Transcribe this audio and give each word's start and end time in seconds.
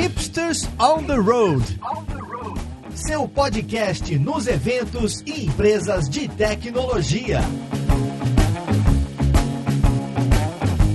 Hipsters 0.00 0.68
on 0.78 1.02
the 1.02 1.16
Road. 1.16 1.60
Seu 2.94 3.26
podcast 3.26 4.16
nos 4.16 4.46
eventos 4.46 5.24
e 5.26 5.46
empresas 5.46 6.08
de 6.08 6.28
tecnologia. 6.28 7.40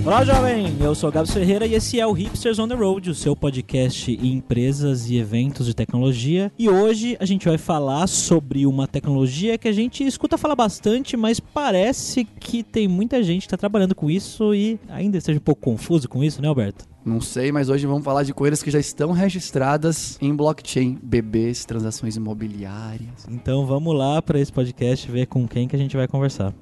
Olá, 0.05 0.24
jovem! 0.24 0.78
Eu 0.79 0.96
sou 0.96 1.10
o 1.10 1.12
Gabs 1.12 1.34
Ferreira 1.34 1.68
e 1.68 1.74
esse 1.74 2.00
é 2.00 2.08
o 2.08 2.13
Hipsters 2.13 2.60
on 2.60 2.68
the 2.70 2.76
Road, 2.76 3.10
o 3.10 3.14
seu 3.14 3.36
podcast 3.36 4.10
em 4.10 4.36
empresas 4.36 5.10
e 5.10 5.18
eventos 5.18 5.66
de 5.66 5.74
tecnologia. 5.74 6.50
E 6.58 6.70
hoje 6.70 7.18
a 7.20 7.26
gente 7.26 7.46
vai 7.46 7.58
falar 7.58 8.08
sobre 8.08 8.66
uma 8.66 8.88
tecnologia 8.88 9.58
que 9.58 9.68
a 9.68 9.74
gente 9.74 10.08
escuta 10.08 10.38
falar 10.38 10.56
bastante, 10.56 11.18
mas 11.18 11.42
parece 11.42 12.24
que 12.24 12.64
tem 12.64 12.88
muita 12.88 13.22
gente 13.22 13.42
que 13.42 13.48
está 13.48 13.58
trabalhando 13.58 13.96
com 13.96 14.10
isso 14.10 14.56
e 14.56 14.80
ainda 14.88 15.18
esteja 15.18 15.40
um 15.40 15.44
pouco 15.44 15.62
confuso 15.62 16.08
com 16.08 16.24
isso, 16.24 16.42
né, 16.42 16.48
Alberto? 16.48 16.93
Não 17.06 17.20
sei, 17.20 17.52
mas 17.52 17.70
hoje 17.70 17.86
vamos 17.86 18.04
falar 18.04 18.24
de 18.24 18.34
coisas 18.34 18.64
que 18.64 18.72
já 18.72 18.80
estão 18.80 19.11
registradas 19.11 20.18
em 20.21 20.34
blockchain, 20.34 20.98
bebês, 21.04 21.66
transações 21.66 22.16
imobiliárias. 22.16 23.28
Então 23.30 23.66
vamos 23.66 23.94
lá 23.94 24.21
para 24.21 24.39
esse 24.39 24.52
podcast 24.52 25.11
ver 25.11 25.28
com 25.28 25.47
quem 25.47 25.68
que 25.68 25.75
a 25.75 25.80
gente 25.80 25.97
vai 25.97 26.08
conversar. 26.08 26.54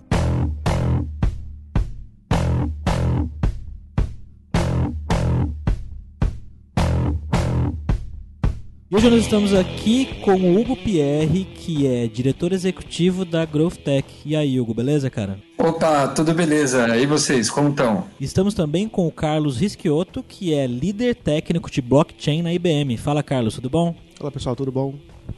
E 8.91 8.95
hoje 8.97 9.09
nós 9.09 9.21
estamos 9.21 9.53
aqui 9.53 10.19
com 10.21 10.33
o 10.33 10.59
Hugo 10.59 10.75
Pierre, 10.75 11.45
que 11.45 11.87
é 11.87 12.07
diretor 12.07 12.51
executivo 12.51 13.23
da 13.23 13.45
Growth 13.45 13.77
Tech. 13.77 14.05
E 14.25 14.35
aí, 14.35 14.59
Hugo, 14.59 14.73
beleza, 14.73 15.09
cara? 15.09 15.39
Opa, 15.57 16.09
tudo 16.09 16.33
beleza? 16.33 16.97
E 16.97 17.05
vocês, 17.05 17.49
como 17.49 17.69
estão? 17.69 18.03
Estamos 18.19 18.53
também 18.53 18.89
com 18.89 19.07
o 19.07 19.11
Carlos 19.11 19.57
Rischiotto, 19.57 20.21
que 20.21 20.53
é 20.53 20.67
líder 20.67 21.15
técnico 21.15 21.71
de 21.71 21.81
blockchain 21.81 22.41
na 22.41 22.53
IBM. 22.53 22.97
Fala, 22.97 23.23
Carlos, 23.23 23.55
tudo 23.55 23.69
bom? 23.69 23.95
Fala, 24.17 24.29
pessoal, 24.29 24.57
tudo 24.57 24.73
bom? 24.73 24.95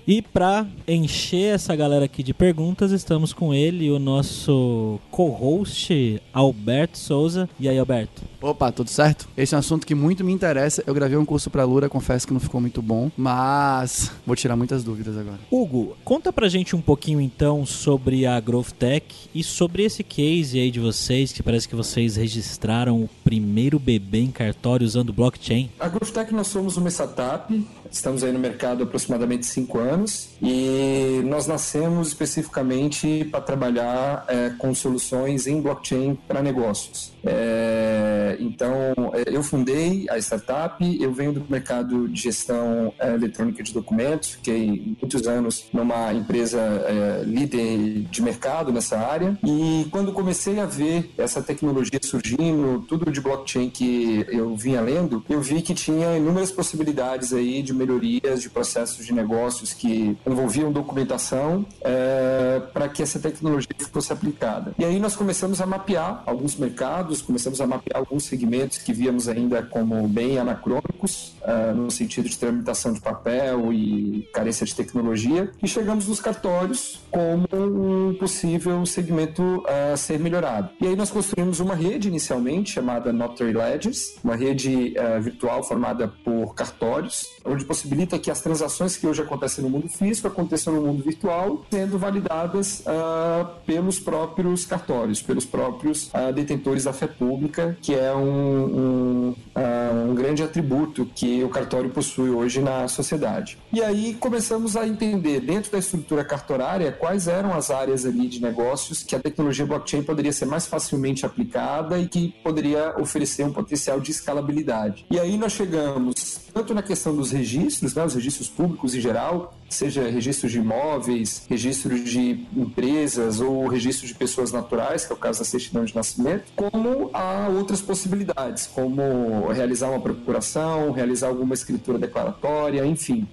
E 0.07 0.21
para 0.21 0.67
encher 0.87 1.55
essa 1.55 1.75
galera 1.75 2.05
aqui 2.05 2.23
de 2.23 2.33
perguntas, 2.33 2.91
estamos 2.91 3.33
com 3.33 3.53
ele, 3.53 3.89
o 3.89 3.99
nosso 3.99 4.99
co-host 5.09 6.21
Alberto 6.33 6.97
Souza. 6.97 7.49
E 7.59 7.69
aí, 7.69 7.77
Alberto? 7.77 8.21
Opa, 8.41 8.71
tudo 8.71 8.89
certo? 8.89 9.29
Esse 9.37 9.53
é 9.53 9.57
um 9.57 9.59
assunto 9.59 9.87
que 9.87 9.95
muito 9.95 10.23
me 10.23 10.33
interessa. 10.33 10.83
Eu 10.85 10.93
gravei 10.93 11.17
um 11.17 11.23
curso 11.23 11.49
para 11.49 11.63
Lura, 11.63 11.87
confesso 11.87 12.27
que 12.27 12.33
não 12.33 12.39
ficou 12.39 12.59
muito 12.59 12.81
bom, 12.81 13.09
mas 13.15 14.11
vou 14.25 14.35
tirar 14.35 14.57
muitas 14.57 14.83
dúvidas 14.83 15.17
agora. 15.17 15.39
Hugo, 15.49 15.95
conta 16.03 16.33
pra 16.33 16.49
gente 16.49 16.75
um 16.75 16.81
pouquinho 16.81 17.21
então 17.21 17.65
sobre 17.65 18.25
a 18.25 18.37
Growth 18.39 18.71
Tech 18.77 19.05
e 19.33 19.43
sobre 19.43 19.83
esse 19.83 20.03
case 20.03 20.59
aí 20.59 20.69
de 20.69 20.79
vocês, 20.79 21.31
que 21.31 21.41
parece 21.41 21.69
que 21.69 21.75
vocês 21.75 22.17
registraram 22.17 23.01
o 23.01 23.09
primeiro 23.23 23.79
bebê 23.79 24.19
em 24.19 24.31
cartório 24.31 24.85
usando 24.85 25.13
blockchain. 25.13 25.69
A 25.79 25.87
Growth 25.87 26.11
Tech 26.11 26.33
nós 26.33 26.47
somos 26.47 26.75
uma 26.75 26.89
startup, 26.89 27.65
estamos 27.93 28.23
aí 28.23 28.31
no 28.31 28.39
mercado 28.39 28.81
há 28.81 28.85
aproximadamente 28.85 29.45
cinco 29.45 29.77
anos 29.77 30.29
e 30.41 31.21
nós 31.25 31.45
nascemos 31.45 32.07
especificamente 32.07 33.23
para 33.31 33.39
trabalhar 33.39 34.25
é, 34.27 34.49
com 34.57 34.73
soluções 34.73 35.45
em 35.45 35.61
blockchain 35.61 36.15
para 36.27 36.41
negócios. 36.41 37.12
É, 37.23 38.37
então, 38.39 38.93
eu 39.25 39.43
fundei 39.43 40.05
a 40.09 40.17
startup, 40.17 41.01
eu 41.01 41.13
venho 41.13 41.33
do 41.33 41.45
mercado 41.49 42.07
de 42.07 42.21
gestão 42.21 42.93
é, 42.99 43.13
eletrônica 43.13 43.63
de 43.63 43.73
documentos, 43.73 44.31
fiquei 44.31 44.95
muitos 45.01 45.27
anos 45.27 45.65
numa 45.73 46.13
empresa 46.13 46.59
é, 46.59 47.23
líder 47.25 48.03
de 48.09 48.21
mercado 48.21 48.71
nessa 48.71 48.97
área 48.97 49.37
e 49.43 49.87
quando 49.91 50.11
comecei 50.11 50.59
a 50.59 50.65
ver 50.65 51.11
essa 51.17 51.41
tecnologia 51.41 51.99
surgindo, 52.01 52.83
tudo 52.87 53.11
de 53.11 53.21
blockchain 53.21 53.69
que 53.69 54.25
eu 54.29 54.55
vinha 54.55 54.81
lendo, 54.81 55.23
eu 55.29 55.41
vi 55.41 55.61
que 55.61 55.73
tinha 55.73 56.17
inúmeras 56.17 56.51
possibilidades 56.51 57.33
aí 57.33 57.61
de 57.61 57.73
melhorias 57.73 58.41
de 58.41 58.49
processos 58.49 59.05
de 59.05 59.13
negócios 59.13 59.73
que 59.73 60.17
envolviam 60.25 60.71
documentação 60.71 61.65
é, 61.81 62.61
para 62.73 62.89
que 62.89 63.01
essa 63.01 63.19
tecnologia 63.19 63.69
fosse 63.91 64.11
aplicada. 64.11 64.73
E 64.77 64.85
aí 64.85 64.99
nós 64.99 65.15
começamos 65.15 65.61
a 65.61 65.65
mapear 65.65 66.23
alguns 66.25 66.55
mercados, 66.55 67.12
começamos 67.21 67.61
a 67.61 67.67
mapear 67.67 67.99
alguns 67.99 68.23
segmentos 68.23 68.77
que 68.77 68.93
víamos 68.93 69.27
ainda 69.27 69.61
como 69.63 70.07
bem 70.07 70.37
anacrônicos, 70.37 71.33
uh, 71.41 71.75
no 71.75 71.91
sentido 71.91 72.27
de 72.27 72.37
tramitação 72.37 72.93
de 72.93 73.01
papel 73.01 73.71
e 73.73 74.27
carência 74.33 74.65
de 74.65 74.75
tecnologia, 74.75 75.51
e 75.61 75.67
chegamos 75.67 76.07
nos 76.07 76.19
cartórios 76.19 77.01
como 77.11 77.47
um 77.53 78.15
possível 78.15 78.85
segmento 78.85 79.63
a 79.67 79.97
ser 79.97 80.19
melhorado. 80.19 80.69
E 80.79 80.87
aí 80.87 80.95
nós 80.95 81.09
construímos 81.09 81.59
uma 81.59 81.75
rede 81.75 82.07
inicialmente 82.07 82.71
chamada 82.71 83.13
Notary 83.13 83.53
Ledgers, 83.53 84.15
uma 84.23 84.35
rede 84.35 84.93
uh, 84.97 85.21
virtual 85.21 85.63
formada 85.63 86.07
por 86.23 86.55
cartórios, 86.55 87.27
onde 87.45 87.65
possibilita 87.65 88.17
que 88.17 88.31
as 88.31 88.41
transações 88.41 88.97
que 88.97 89.07
hoje 89.07 89.21
acontecem 89.21 89.63
no 89.63 89.69
mundo 89.69 89.89
físico 89.89 90.27
aconteçam 90.27 90.73
no 90.73 90.81
mundo 90.81 91.03
virtual, 91.03 91.65
sendo 91.69 91.97
validadas 91.97 92.81
uh, 92.81 93.47
pelos 93.65 93.99
próprios 93.99 94.65
cartórios, 94.65 95.21
pelos 95.21 95.45
próprios 95.45 96.11
detentores 96.33 96.85
da 96.85 96.93
fé 96.93 97.07
pública, 97.07 97.77
que 97.81 97.93
é 97.93 98.13
um, 98.13 98.21
um, 98.23 99.35
uh, 99.55 100.09
um, 100.09 100.15
grande 100.15 100.43
atributo 100.43 101.05
que 101.13 101.43
o 101.43 101.49
cartório 101.49 101.89
possui 101.89 102.29
hoje 102.29 102.61
na 102.61 102.87
sociedade. 102.87 103.57
E 103.71 103.81
aí 103.81 104.15
começamos 104.15 104.75
a 104.75 104.87
entender, 104.87 105.39
dentro 105.41 105.71
da 105.71 105.79
estrutura 105.79 106.23
cartorária, 106.23 106.91
quais 106.91 107.27
eram 107.27 107.53
as 107.53 107.71
áreas 107.71 108.05
ali 108.05 108.27
de 108.27 108.41
negócios 108.41 109.03
que 109.03 109.15
a 109.15 109.19
tecnologia 109.19 109.65
blockchain 109.65 110.03
poderia 110.03 110.31
ser 110.31 110.45
mais 110.45 110.65
facilmente 110.65 111.25
aplicada 111.25 111.99
e 111.99 112.07
que 112.07 112.33
poderia 112.43 112.95
oferecer 112.99 113.45
um 113.45 113.51
potencial 113.51 113.99
de 113.99 114.11
escalabilidade. 114.11 115.05
E 115.09 115.19
aí 115.19 115.37
nós 115.37 115.53
chegamos 115.53 116.42
tanto 116.53 116.73
na 116.73 116.83
questão 116.83 117.15
dos 117.15 117.31
registros, 117.31 117.95
né, 117.95 118.05
os 118.05 118.13
registros 118.13 118.47
públicos 118.47 118.93
em 118.93 119.01
geral, 119.01 119.53
seja 119.73 120.09
registros 120.09 120.51
de 120.51 120.59
imóveis, 120.59 121.45
registros 121.49 122.03
de 122.03 122.45
empresas 122.55 123.39
ou 123.39 123.67
registro 123.67 124.07
de 124.07 124.13
pessoas 124.13 124.51
naturais, 124.51 125.05
que 125.05 125.11
é 125.11 125.15
o 125.15 125.19
caso 125.19 125.39
da 125.39 125.45
certidão 125.45 125.83
de 125.85 125.95
nascimento, 125.95 126.51
como 126.55 127.09
há 127.13 127.47
outras 127.49 127.81
possibilidades, 127.81 128.67
como 128.67 129.47
realizar 129.51 129.89
uma 129.89 129.99
procuração, 129.99 130.91
realizar 130.91 131.27
alguma 131.27 131.53
escritura 131.53 131.97
declaratória, 131.97 132.85
enfim, 132.85 133.27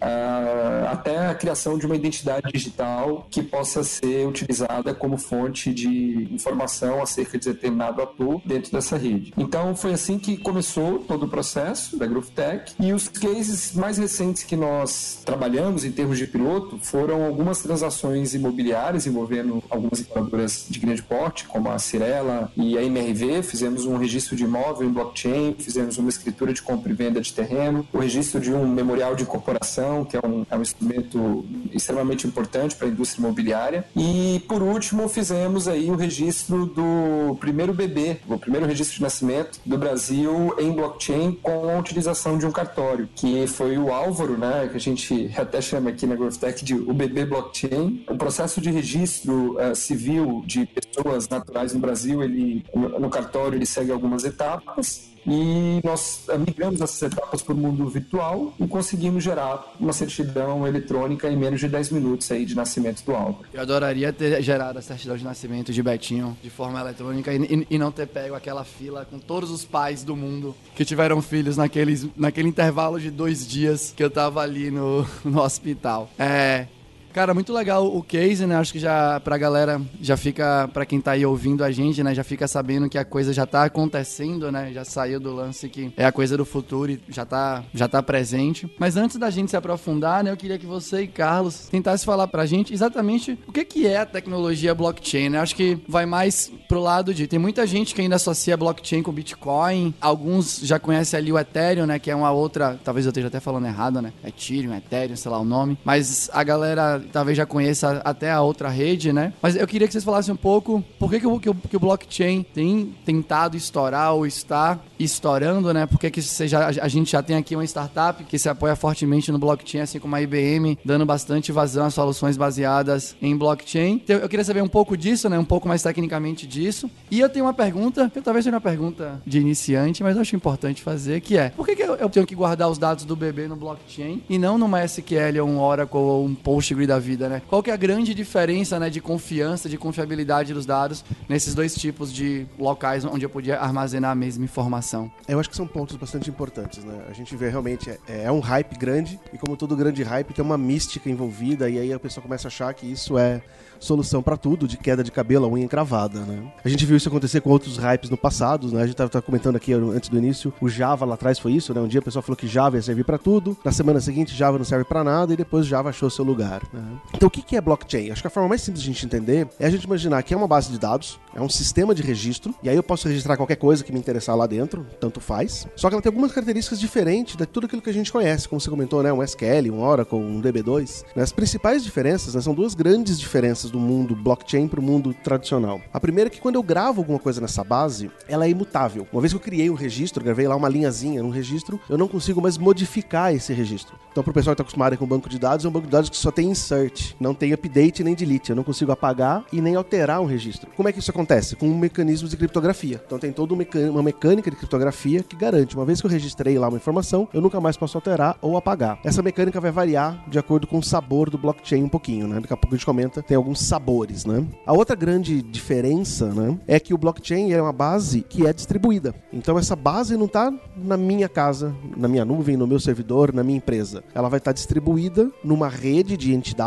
até 0.90 1.26
a 1.28 1.34
criação 1.34 1.78
de 1.78 1.86
uma 1.86 1.96
identidade 1.96 2.50
digital 2.52 3.26
que 3.30 3.42
possa 3.42 3.82
ser 3.84 4.26
utilizada 4.26 4.94
como 4.94 5.16
fonte 5.16 5.72
de 5.72 6.28
informação 6.32 7.02
acerca 7.02 7.38
de 7.38 7.52
determinado 7.52 8.02
ator 8.02 8.40
dentro 8.44 8.72
dessa 8.72 8.96
rede. 8.96 9.32
Então 9.36 9.74
foi 9.74 9.92
assim 9.92 10.18
que 10.18 10.36
começou 10.36 10.98
todo 11.00 11.24
o 11.24 11.28
processo 11.28 11.96
da 11.96 12.06
GrowthTech 12.06 12.74
e 12.80 12.92
os 12.92 13.08
cases 13.08 13.74
mais 13.74 13.98
recentes 13.98 14.42
que 14.42 14.56
nós 14.56 15.22
trabalhamos 15.24 15.84
em 15.84 15.92
termos 15.92 16.18
de 16.18 16.26
piloto 16.30 16.78
foram 16.78 17.24
algumas 17.24 17.60
transações 17.60 18.34
imobiliárias 18.34 19.06
envolvendo 19.06 19.62
algumas 19.68 20.00
incorporadoras 20.00 20.66
de 20.68 20.78
grande 20.78 21.02
porte, 21.02 21.44
como 21.46 21.70
a 21.70 21.78
Cirela 21.78 22.50
e 22.56 22.78
a 22.78 22.82
MRV. 22.82 23.42
Fizemos 23.42 23.84
um 23.84 23.96
registro 23.96 24.36
de 24.36 24.44
imóvel 24.44 24.88
em 24.88 24.92
blockchain, 24.92 25.56
fizemos 25.58 25.98
uma 25.98 26.08
escritura 26.08 26.52
de 26.52 26.62
compra 26.62 26.90
e 26.90 26.94
venda 26.94 27.20
de 27.20 27.32
terreno, 27.32 27.86
o 27.92 27.98
registro 27.98 28.40
de 28.40 28.52
um 28.52 28.66
memorial 28.66 29.14
de 29.14 29.22
incorporação, 29.22 30.04
que 30.04 30.16
é 30.16 30.20
um, 30.24 30.46
é 30.50 30.56
um 30.56 30.62
instrumento 30.62 31.44
extremamente 31.72 32.26
importante 32.26 32.76
para 32.76 32.86
a 32.86 32.90
indústria 32.90 33.20
imobiliária. 33.20 33.84
E, 33.96 34.42
por 34.48 34.62
último, 34.62 35.08
fizemos 35.08 35.68
aí 35.68 35.90
o 35.90 35.96
registro 35.96 36.66
do 36.66 37.36
primeiro 37.40 37.72
bebê, 37.72 38.18
o 38.28 38.38
primeiro 38.38 38.66
registro 38.66 38.96
de 38.96 39.02
nascimento 39.02 39.60
do 39.64 39.78
Brasil 39.78 40.54
em 40.58 40.72
blockchain 40.72 41.32
com 41.42 41.68
a 41.70 41.78
utilização 41.78 42.38
de 42.38 42.46
um 42.46 42.52
cartório, 42.52 43.08
que 43.14 43.46
foi 43.46 43.78
o 43.78 43.92
Álvaro, 43.92 44.36
né, 44.36 44.68
que 44.70 44.76
a 44.76 44.80
gente 44.80 45.30
até 45.36 45.60
chama 45.60 45.90
aqui 45.90 46.06
na 46.06 46.16
GrowthTech 46.20 46.64
de 46.64 46.74
bebê 46.74 47.24
blockchain. 47.24 48.04
O 48.08 48.16
processo 48.16 48.60
de 48.60 48.70
registro 48.70 49.56
uh, 49.56 49.74
civil 49.74 50.42
de 50.46 50.66
pessoas 50.66 51.28
naturais 51.28 51.72
no 51.72 51.80
Brasil, 51.80 52.22
ele 52.22 52.64
no 52.74 53.10
cartório 53.10 53.56
ele 53.56 53.66
segue 53.66 53.90
algumas 53.90 54.24
etapas 54.24 55.09
e 55.26 55.80
nós 55.84 56.26
migramos 56.46 56.80
essas 56.80 57.12
etapas 57.12 57.42
para 57.42 57.54
o 57.54 57.56
mundo 57.56 57.88
virtual 57.88 58.54
e 58.58 58.66
conseguimos 58.66 59.22
gerar 59.22 59.74
uma 59.78 59.92
certidão 59.92 60.66
eletrônica 60.66 61.28
em 61.28 61.36
menos 61.36 61.60
de 61.60 61.68
10 61.68 61.90
minutos 61.90 62.30
aí 62.30 62.44
de 62.44 62.54
nascimento 62.54 63.04
do 63.04 63.14
Álvaro. 63.14 63.46
Eu 63.52 63.60
adoraria 63.60 64.12
ter 64.12 64.42
gerado 64.42 64.78
a 64.78 64.82
certidão 64.82 65.16
de 65.16 65.24
nascimento 65.24 65.72
de 65.72 65.82
Betinho 65.82 66.36
de 66.42 66.50
forma 66.50 66.80
eletrônica 66.80 67.32
e, 67.32 67.66
e, 67.70 67.78
não 67.78 67.90
ter 67.90 68.06
pego 68.06 68.34
aquela 68.34 68.64
fila 68.64 69.04
com 69.04 69.18
todos 69.18 69.50
os 69.50 69.64
pais 69.64 70.02
do 70.02 70.16
mundo 70.16 70.54
que 70.74 70.84
tiveram 70.84 71.20
filhos 71.22 71.56
naqueles, 71.56 72.06
naquele 72.16 72.48
intervalo 72.48 73.00
de 73.00 73.10
dois 73.10 73.46
dias 73.46 73.92
que 73.96 74.02
eu 74.02 74.10
tava 74.10 74.40
ali 74.40 74.70
no, 74.70 75.06
no 75.24 75.40
hospital. 75.40 76.10
É, 76.18 76.66
Cara, 77.12 77.34
muito 77.34 77.52
legal 77.52 77.86
o 77.86 78.02
case, 78.02 78.46
né? 78.46 78.56
Acho 78.56 78.72
que 78.72 78.78
já 78.78 79.18
pra 79.20 79.36
galera, 79.36 79.80
já 80.00 80.16
fica, 80.16 80.68
pra 80.72 80.86
quem 80.86 81.00
tá 81.00 81.12
aí 81.12 81.26
ouvindo 81.26 81.64
a 81.64 81.70
gente, 81.70 82.02
né? 82.02 82.14
Já 82.14 82.22
fica 82.22 82.46
sabendo 82.46 82.88
que 82.88 82.96
a 82.96 83.04
coisa 83.04 83.32
já 83.32 83.44
tá 83.44 83.64
acontecendo, 83.64 84.50
né? 84.52 84.70
Já 84.72 84.84
saiu 84.84 85.18
do 85.18 85.32
lance 85.34 85.68
que 85.68 85.92
é 85.96 86.06
a 86.06 86.12
coisa 86.12 86.36
do 86.36 86.44
futuro 86.44 86.92
e 86.92 87.00
já 87.08 87.24
tá, 87.24 87.64
já 87.74 87.88
tá 87.88 88.02
presente. 88.02 88.72
Mas 88.78 88.96
antes 88.96 89.16
da 89.16 89.28
gente 89.28 89.50
se 89.50 89.56
aprofundar, 89.56 90.22
né? 90.22 90.30
Eu 90.30 90.36
queria 90.36 90.58
que 90.58 90.66
você 90.66 91.02
e 91.02 91.08
Carlos 91.08 91.68
tentassem 91.68 92.06
falar 92.06 92.28
pra 92.28 92.46
gente 92.46 92.72
exatamente 92.72 93.38
o 93.46 93.52
que 93.52 93.64
que 93.64 93.86
é 93.86 93.98
a 93.98 94.06
tecnologia 94.06 94.74
blockchain, 94.74 95.30
né? 95.30 95.40
Acho 95.40 95.56
que 95.56 95.78
vai 95.88 96.06
mais 96.06 96.50
pro 96.68 96.80
lado 96.80 97.12
de... 97.12 97.26
Tem 97.26 97.38
muita 97.38 97.66
gente 97.66 97.94
que 97.94 98.00
ainda 98.00 98.16
associa 98.16 98.56
blockchain 98.56 99.02
com 99.02 99.10
Bitcoin. 99.10 99.92
Alguns 100.00 100.60
já 100.60 100.78
conhecem 100.78 101.18
ali 101.18 101.32
o 101.32 101.38
Ethereum, 101.38 101.86
né? 101.86 101.98
Que 101.98 102.10
é 102.10 102.14
uma 102.14 102.30
outra... 102.30 102.78
Talvez 102.84 103.04
eu 103.04 103.10
esteja 103.10 103.26
até 103.26 103.40
falando 103.40 103.66
errado, 103.66 104.00
né? 104.00 104.12
Ethereum, 104.24 104.74
Ethereum, 104.74 105.16
sei 105.16 105.30
lá 105.30 105.38
o 105.38 105.44
nome. 105.44 105.76
Mas 105.84 106.30
a 106.32 106.44
galera 106.44 106.99
talvez 107.12 107.36
já 107.36 107.46
conheça 107.46 108.00
até 108.04 108.30
a 108.30 108.40
outra 108.40 108.68
rede, 108.68 109.12
né? 109.12 109.32
Mas 109.40 109.56
eu 109.56 109.66
queria 109.66 109.86
que 109.86 109.92
vocês 109.92 110.04
falassem 110.04 110.32
um 110.32 110.36
pouco 110.36 110.84
por 110.98 111.10
que, 111.10 111.20
que, 111.20 111.26
o, 111.26 111.40
que, 111.40 111.50
o, 111.50 111.54
que 111.54 111.78
blockchain 111.78 112.42
tem 112.42 112.94
tentado 113.04 113.56
estourar 113.56 114.14
ou 114.14 114.26
está 114.26 114.78
estourando, 114.98 115.72
né? 115.72 115.86
Porque 115.86 116.10
que 116.10 116.22
seja, 116.22 116.66
a 116.66 116.88
gente 116.88 117.12
já 117.12 117.22
tem 117.22 117.36
aqui 117.36 117.54
uma 117.54 117.64
startup 117.64 118.22
que 118.24 118.38
se 118.38 118.48
apoia 118.48 118.76
fortemente 118.76 119.32
no 119.32 119.38
blockchain, 119.38 119.82
assim 119.82 119.98
como 119.98 120.14
a 120.14 120.22
IBM, 120.22 120.78
dando 120.84 121.06
bastante 121.06 121.52
vazão 121.52 121.86
a 121.86 121.90
soluções 121.90 122.36
baseadas 122.36 123.16
em 123.20 123.36
blockchain. 123.36 124.00
Então, 124.04 124.16
eu 124.16 124.28
queria 124.28 124.44
saber 124.44 124.62
um 124.62 124.68
pouco 124.68 124.96
disso, 124.96 125.28
né? 125.28 125.38
Um 125.38 125.44
pouco 125.44 125.66
mais 125.66 125.82
tecnicamente 125.82 126.46
disso. 126.46 126.90
E 127.10 127.20
eu 127.20 127.28
tenho 127.28 127.44
uma 127.44 127.54
pergunta, 127.54 128.10
que 128.10 128.20
talvez 128.20 128.44
seja 128.44 128.54
uma 128.54 128.60
pergunta 128.60 129.20
de 129.26 129.38
iniciante, 129.38 130.02
mas 130.02 130.16
eu 130.16 130.22
acho 130.22 130.36
importante 130.36 130.82
fazer, 130.82 131.20
que 131.20 131.36
é, 131.36 131.50
por 131.50 131.66
que, 131.66 131.76
que 131.76 131.82
eu, 131.82 131.94
eu 131.96 132.08
tenho 132.08 132.26
que 132.26 132.34
guardar 132.34 132.70
os 132.70 132.78
dados 132.78 133.04
do 133.04 133.16
bebê 133.16 133.48
no 133.48 133.56
blockchain 133.56 134.22
e 134.28 134.38
não 134.38 134.58
numa 134.58 134.84
SQL 134.84 135.40
ou 135.40 135.48
um 135.48 135.60
Oracle 135.60 135.98
ou 135.98 136.24
um 136.24 136.34
Postgre 136.34 136.86
da 136.90 136.98
vida, 136.98 137.28
né? 137.28 137.40
Qual 137.48 137.62
que 137.62 137.70
é 137.70 137.74
a 137.74 137.76
grande 137.76 138.12
diferença, 138.12 138.78
né, 138.78 138.90
de 138.90 139.00
confiança, 139.00 139.68
de 139.68 139.78
confiabilidade 139.78 140.52
dos 140.52 140.66
dados 140.66 141.04
nesses 141.28 141.54
dois 141.54 141.74
tipos 141.74 142.12
de 142.12 142.46
locais 142.58 143.04
onde 143.04 143.24
eu 143.24 143.30
podia 143.30 143.60
armazenar 143.60 144.10
a 144.10 144.14
mesma 144.14 144.44
informação? 144.44 145.10
Eu 145.28 145.38
acho 145.38 145.48
que 145.48 145.56
são 145.56 145.66
pontos 145.66 145.96
bastante 145.96 146.28
importantes, 146.28 146.82
né? 146.84 147.04
A 147.08 147.12
gente 147.12 147.36
vê 147.36 147.48
realmente 147.48 147.88
é, 147.90 147.98
é 148.24 148.32
um 148.32 148.40
hype 148.40 148.76
grande 148.76 149.20
e 149.32 149.38
como 149.38 149.56
todo 149.56 149.76
grande 149.76 150.02
hype 150.02 150.34
tem 150.34 150.44
uma 150.44 150.58
mística 150.58 151.08
envolvida 151.08 151.70
e 151.70 151.78
aí 151.78 151.92
a 151.92 151.98
pessoa 151.98 152.22
começa 152.22 152.48
a 152.48 152.50
achar 152.50 152.74
que 152.74 152.90
isso 152.90 153.16
é 153.16 153.40
solução 153.80 154.22
para 154.22 154.36
tudo, 154.36 154.68
de 154.68 154.76
queda 154.76 155.02
de 155.02 155.10
cabelo, 155.10 155.46
a 155.46 155.48
unha 155.48 155.64
encravada, 155.64 156.20
né? 156.20 156.52
A 156.62 156.68
gente 156.68 156.84
viu 156.84 156.96
isso 156.96 157.08
acontecer 157.08 157.40
com 157.40 157.50
outros 157.50 157.78
hypes 157.78 158.10
no 158.10 158.16
passado, 158.16 158.68
né? 158.68 158.82
A 158.82 158.86
gente 158.86 158.94
tava, 158.94 159.22
comentando 159.22 159.56
aqui 159.56 159.72
antes 159.72 160.10
do 160.10 160.18
início, 160.18 160.52
o 160.60 160.68
Java 160.68 161.06
lá 161.06 161.14
atrás 161.14 161.38
foi 161.38 161.52
isso, 161.52 161.72
né? 161.72 161.80
Um 161.80 161.88
dia 161.88 162.00
a 162.00 162.02
pessoa 162.02 162.22
falou 162.22 162.36
que 162.36 162.46
Java 162.46 162.76
ia 162.76 162.82
servir 162.82 163.04
para 163.04 163.16
tudo, 163.16 163.56
na 163.64 163.72
semana 163.72 164.00
seguinte 164.00 164.34
Java 164.34 164.58
não 164.58 164.64
serve 164.64 164.84
para 164.84 165.02
nada 165.02 165.32
e 165.32 165.36
depois 165.36 165.66
Java 165.66 165.88
achou 165.88 166.10
seu 166.10 166.24
lugar, 166.24 166.60
né? 166.72 166.79
Então 167.14 167.26
o 167.26 167.30
que 167.30 167.56
é 167.56 167.60
blockchain? 167.60 168.10
Acho 168.10 168.22
que 168.22 168.26
a 168.26 168.30
forma 168.30 168.48
mais 168.48 168.62
simples 168.62 168.82
de 168.82 168.90
a 168.90 168.92
gente 168.92 169.06
entender 169.06 169.48
é 169.58 169.66
a 169.66 169.70
gente 169.70 169.84
imaginar 169.84 170.22
que 170.22 170.34
é 170.34 170.36
uma 170.36 170.48
base 170.48 170.70
de 170.70 170.78
dados, 170.78 171.18
é 171.34 171.40
um 171.40 171.48
sistema 171.48 171.94
de 171.94 172.02
registro, 172.02 172.54
e 172.62 172.68
aí 172.68 172.76
eu 172.76 172.82
posso 172.82 173.08
registrar 173.08 173.36
qualquer 173.36 173.56
coisa 173.56 173.84
que 173.84 173.92
me 173.92 173.98
interessar 173.98 174.36
lá 174.36 174.46
dentro, 174.46 174.86
tanto 175.00 175.20
faz. 175.20 175.66
Só 175.76 175.88
que 175.88 175.94
ela 175.94 176.02
tem 176.02 176.10
algumas 176.10 176.32
características 176.32 176.80
diferentes 176.80 177.36
de 177.36 177.46
tudo 177.46 177.66
aquilo 177.66 177.82
que 177.82 177.90
a 177.90 177.92
gente 177.92 178.10
conhece, 178.12 178.48
como 178.48 178.60
você 178.60 178.70
comentou, 178.70 179.02
né? 179.02 179.12
Um 179.12 179.22
SQL, 179.22 179.70
um 179.72 179.82
Oracle, 179.82 180.18
um 180.18 180.40
DB2. 180.40 181.04
Né? 181.14 181.22
As 181.22 181.32
principais 181.32 181.82
diferenças 181.84 182.34
né, 182.34 182.40
são 182.40 182.54
duas 182.54 182.74
grandes 182.74 183.18
diferenças 183.18 183.70
do 183.70 183.78
mundo 183.78 184.14
blockchain 184.14 184.68
para 184.68 184.80
o 184.80 184.82
mundo 184.82 185.14
tradicional. 185.14 185.80
A 185.92 186.00
primeira 186.00 186.28
é 186.28 186.30
que 186.30 186.40
quando 186.40 186.56
eu 186.56 186.62
gravo 186.62 187.00
alguma 187.00 187.18
coisa 187.18 187.40
nessa 187.40 187.62
base, 187.62 188.10
ela 188.28 188.46
é 188.46 188.50
imutável. 188.50 189.06
Uma 189.12 189.20
vez 189.20 189.32
que 189.32 189.36
eu 189.36 189.40
criei 189.40 189.70
um 189.70 189.74
registro, 189.74 190.24
gravei 190.24 190.46
lá 190.46 190.56
uma 190.56 190.68
linhazinha 190.68 191.22
num 191.22 191.30
registro, 191.30 191.80
eu 191.88 191.98
não 191.98 192.08
consigo 192.08 192.40
mais 192.40 192.58
modificar 192.58 193.34
esse 193.34 193.52
registro. 193.52 193.96
Então, 194.10 194.22
para 194.24 194.30
o 194.30 194.34
pessoal 194.34 194.54
que 194.54 194.62
está 194.62 194.62
acostumado 194.62 194.96
com 194.96 195.06
banco 195.06 195.28
de 195.28 195.38
dados, 195.38 195.64
é 195.64 195.68
um 195.68 195.72
banco 195.72 195.86
de 195.86 195.92
dados 195.92 196.10
que 196.10 196.16
só 196.16 196.30
tem 196.30 196.50
insert, 196.70 197.14
não 197.18 197.34
tem 197.34 197.52
update 197.52 198.04
nem 198.04 198.14
delete. 198.14 198.50
Eu 198.50 198.56
não 198.56 198.62
consigo 198.62 198.92
apagar 198.92 199.44
e 199.52 199.60
nem 199.60 199.74
alterar 199.74 200.20
um 200.20 200.26
registro. 200.26 200.70
Como 200.76 200.88
é 200.88 200.92
que 200.92 200.98
isso 200.98 201.10
acontece? 201.10 201.56
Com 201.56 201.68
mecanismos 201.68 202.30
de 202.30 202.36
criptografia. 202.36 203.02
Então, 203.04 203.18
tem 203.18 203.32
toda 203.32 203.54
uma 203.54 204.02
mecânica 204.02 204.50
de 204.50 204.56
criptografia 204.56 205.22
que 205.22 205.36
garante, 205.36 205.76
uma 205.76 205.84
vez 205.84 206.00
que 206.00 206.06
eu 206.06 206.10
registrei 206.10 206.58
lá 206.58 206.68
uma 206.68 206.76
informação, 206.76 207.28
eu 207.32 207.40
nunca 207.40 207.60
mais 207.60 207.76
posso 207.76 207.96
alterar 207.96 208.36
ou 208.40 208.56
apagar. 208.56 208.98
Essa 209.04 209.22
mecânica 209.22 209.60
vai 209.60 209.70
variar 209.70 210.24
de 210.28 210.38
acordo 210.38 210.66
com 210.66 210.78
o 210.78 210.82
sabor 210.82 211.30
do 211.30 211.38
blockchain 211.38 211.82
um 211.82 211.88
pouquinho, 211.88 212.28
né? 212.28 212.40
Daqui 212.40 212.52
a 212.52 212.56
pouco 212.56 212.74
a 212.74 212.78
gente 212.78 212.86
comenta, 212.86 213.22
tem 213.22 213.36
alguns 213.36 213.60
sabores, 213.60 214.24
né? 214.24 214.46
A 214.66 214.72
outra 214.72 214.94
grande 214.94 215.42
diferença, 215.42 216.26
né, 216.26 216.58
é 216.66 216.78
que 216.78 216.94
o 216.94 216.98
blockchain 216.98 217.52
é 217.52 217.60
uma 217.60 217.72
base 217.72 218.22
que 218.22 218.46
é 218.46 218.52
distribuída. 218.52 219.14
Então 219.32 219.58
essa 219.58 219.74
base 219.74 220.16
não 220.16 220.26
está 220.26 220.52
na 220.76 220.96
minha 220.96 221.28
casa, 221.28 221.74
na 221.96 222.08
minha 222.08 222.24
nuvem, 222.24 222.56
no 222.56 222.66
meu 222.66 222.78
servidor, 222.78 223.32
na 223.32 223.42
minha 223.42 223.58
empresa. 223.58 224.02
Ela 224.14 224.28
vai 224.28 224.38
estar 224.38 224.50
tá 224.50 224.54
distribuída 224.54 225.30
numa 225.42 225.68
rede 225.68 226.16
de 226.16 226.34
entidades. 226.34 226.59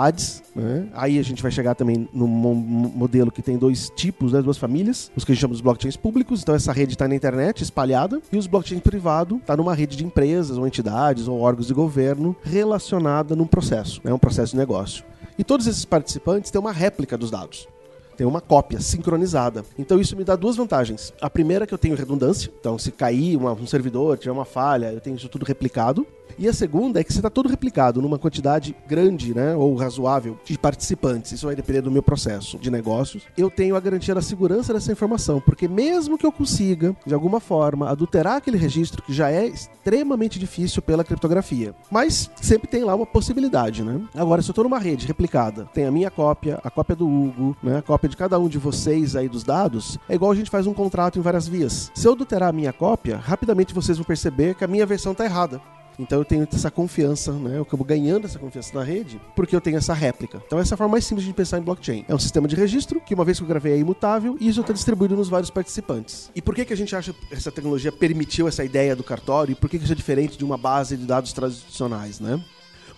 Né? 0.55 0.87
Aí 0.93 1.19
a 1.19 1.23
gente 1.23 1.41
vai 1.41 1.51
chegar 1.51 1.75
também 1.75 2.07
no 2.13 2.27
modelo 2.27 3.31
que 3.31 3.41
tem 3.41 3.57
dois 3.57 3.89
tipos, 3.95 4.33
né, 4.33 4.41
duas 4.41 4.57
famílias, 4.57 5.11
os 5.15 5.23
que 5.23 5.31
a 5.31 5.35
gente 5.35 5.41
chama 5.41 5.55
de 5.55 5.63
blockchains 5.63 5.97
públicos. 5.97 6.41
Então 6.41 6.55
essa 6.55 6.71
rede 6.71 6.93
está 6.93 7.07
na 7.07 7.15
internet, 7.15 7.61
espalhada, 7.61 8.21
e 8.31 8.37
os 8.37 8.47
blockchains 8.47 8.81
privados 8.81 9.39
está 9.39 9.55
numa 9.57 9.73
rede 9.73 9.95
de 9.95 10.05
empresas 10.05 10.57
ou 10.57 10.67
entidades 10.67 11.27
ou 11.27 11.39
órgãos 11.39 11.67
de 11.67 11.73
governo 11.73 12.35
relacionada 12.43 13.35
num 13.35 13.47
processo, 13.47 14.01
né, 14.03 14.13
um 14.13 14.19
processo 14.19 14.51
de 14.51 14.57
negócio. 14.57 15.03
E 15.37 15.43
todos 15.43 15.65
esses 15.65 15.85
participantes 15.85 16.51
têm 16.51 16.61
uma 16.61 16.71
réplica 16.71 17.17
dos 17.17 17.31
dados 17.31 17.67
tem 18.15 18.25
uma 18.25 18.41
cópia 18.41 18.79
sincronizada. 18.79 19.63
Então 19.77 19.99
isso 19.99 20.15
me 20.15 20.23
dá 20.23 20.35
duas 20.35 20.55
vantagens. 20.55 21.13
A 21.21 21.29
primeira 21.29 21.63
é 21.63 21.67
que 21.67 21.73
eu 21.73 21.77
tenho 21.77 21.95
redundância, 21.95 22.51
então 22.59 22.77
se 22.77 22.91
cair 22.91 23.35
uma, 23.35 23.53
um 23.53 23.67
servidor, 23.67 24.17
tiver 24.17 24.31
uma 24.31 24.45
falha, 24.45 24.91
eu 24.91 25.01
tenho 25.01 25.15
isso 25.15 25.29
tudo 25.29 25.45
replicado. 25.45 26.05
E 26.37 26.47
a 26.47 26.53
segunda 26.53 26.99
é 26.99 27.03
que 27.03 27.11
se 27.13 27.19
está 27.19 27.29
todo 27.29 27.49
replicado 27.49 28.01
numa 28.01 28.17
quantidade 28.17 28.75
grande, 28.87 29.35
né, 29.35 29.55
ou 29.55 29.75
razoável 29.75 30.37
de 30.43 30.57
participantes, 30.57 31.31
isso 31.31 31.45
vai 31.45 31.55
depender 31.55 31.81
do 31.81 31.91
meu 31.91 32.01
processo 32.01 32.57
de 32.57 32.71
negócios, 32.71 33.23
eu 33.37 33.49
tenho 33.49 33.75
a 33.75 33.79
garantia 33.79 34.15
da 34.15 34.21
segurança 34.21 34.73
dessa 34.73 34.91
informação, 34.91 35.39
porque 35.39 35.67
mesmo 35.67 36.17
que 36.17 36.25
eu 36.25 36.31
consiga, 36.31 36.95
de 37.05 37.13
alguma 37.13 37.39
forma, 37.39 37.89
adulterar 37.89 38.37
aquele 38.37 38.57
registro, 38.57 39.03
que 39.03 39.13
já 39.13 39.29
é 39.29 39.45
extremamente 39.45 40.39
difícil 40.39 40.81
pela 40.81 41.03
criptografia, 41.03 41.75
mas 41.91 42.29
sempre 42.41 42.67
tem 42.67 42.83
lá 42.83 42.95
uma 42.95 43.05
possibilidade, 43.05 43.83
né? 43.83 44.01
Agora, 44.15 44.41
se 44.41 44.49
eu 44.49 44.53
estou 44.53 44.63
numa 44.63 44.79
rede 44.79 45.05
replicada, 45.05 45.65
tem 45.73 45.85
a 45.85 45.91
minha 45.91 46.09
cópia, 46.09 46.59
a 46.63 46.69
cópia 46.69 46.95
do 46.95 47.07
Hugo, 47.07 47.55
né, 47.61 47.77
a 47.77 47.81
cópia 47.81 48.02
de 48.07 48.17
cada 48.17 48.39
um 48.39 48.47
de 48.47 48.57
vocês 48.57 49.15
aí 49.15 49.29
dos 49.29 49.43
dados, 49.43 49.97
é 50.07 50.15
igual 50.15 50.31
a 50.31 50.35
gente 50.35 50.49
faz 50.49 50.67
um 50.67 50.73
contrato 50.73 51.19
em 51.19 51.21
várias 51.21 51.47
vias. 51.47 51.91
Se 51.93 52.07
eu 52.07 52.13
adulterar 52.13 52.49
a 52.49 52.53
minha 52.53 52.73
cópia, 52.73 53.17
rapidamente 53.17 53.73
vocês 53.73 53.97
vão 53.97 54.05
perceber 54.05 54.55
que 54.55 54.63
a 54.63 54.67
minha 54.67 54.85
versão 54.85 55.11
está 55.11 55.25
errada. 55.25 55.61
Então 55.99 56.19
eu 56.19 56.25
tenho 56.25 56.47
essa 56.51 56.71
confiança, 56.71 57.31
né? 57.31 57.57
Eu 57.57 57.63
acabo 57.63 57.83
ganhando 57.83 58.25
essa 58.25 58.39
confiança 58.39 58.73
na 58.73 58.83
rede 58.83 59.21
porque 59.35 59.55
eu 59.55 59.61
tenho 59.61 59.77
essa 59.77 59.93
réplica. 59.93 60.41
Então 60.45 60.59
essa 60.59 60.73
é 60.73 60.75
a 60.75 60.77
forma 60.77 60.93
mais 60.93 61.05
simples 61.05 61.25
de 61.25 61.33
pensar 61.33 61.59
em 61.59 61.61
blockchain. 61.61 62.05
É 62.07 62.15
um 62.15 62.19
sistema 62.19 62.47
de 62.47 62.55
registro 62.55 62.99
que 62.99 63.13
uma 63.13 63.25
vez 63.25 63.37
que 63.37 63.43
eu 63.43 63.47
gravei 63.47 63.73
é 63.73 63.77
imutável 63.77 64.35
e 64.39 64.47
isso 64.47 64.61
está 64.61 64.73
distribuído 64.73 65.15
nos 65.15 65.29
vários 65.29 65.49
participantes. 65.49 66.31
E 66.35 66.41
por 66.41 66.55
que 66.55 66.65
que 66.65 66.73
a 66.73 66.77
gente 66.77 66.95
acha 66.95 67.13
que 67.13 67.33
essa 67.33 67.51
tecnologia 67.51 67.91
permitiu 67.91 68.47
essa 68.47 68.63
ideia 68.63 68.95
do 68.95 69.03
cartório 69.03 69.51
e 69.51 69.55
por 69.55 69.69
que 69.69 69.77
que 69.77 69.83
isso 69.83 69.93
é 69.93 69.95
diferente 69.95 70.37
de 70.37 70.43
uma 70.43 70.57
base 70.57 70.97
de 70.97 71.05
dados 71.05 71.33
tradicionais, 71.33 72.19
né? 72.19 72.43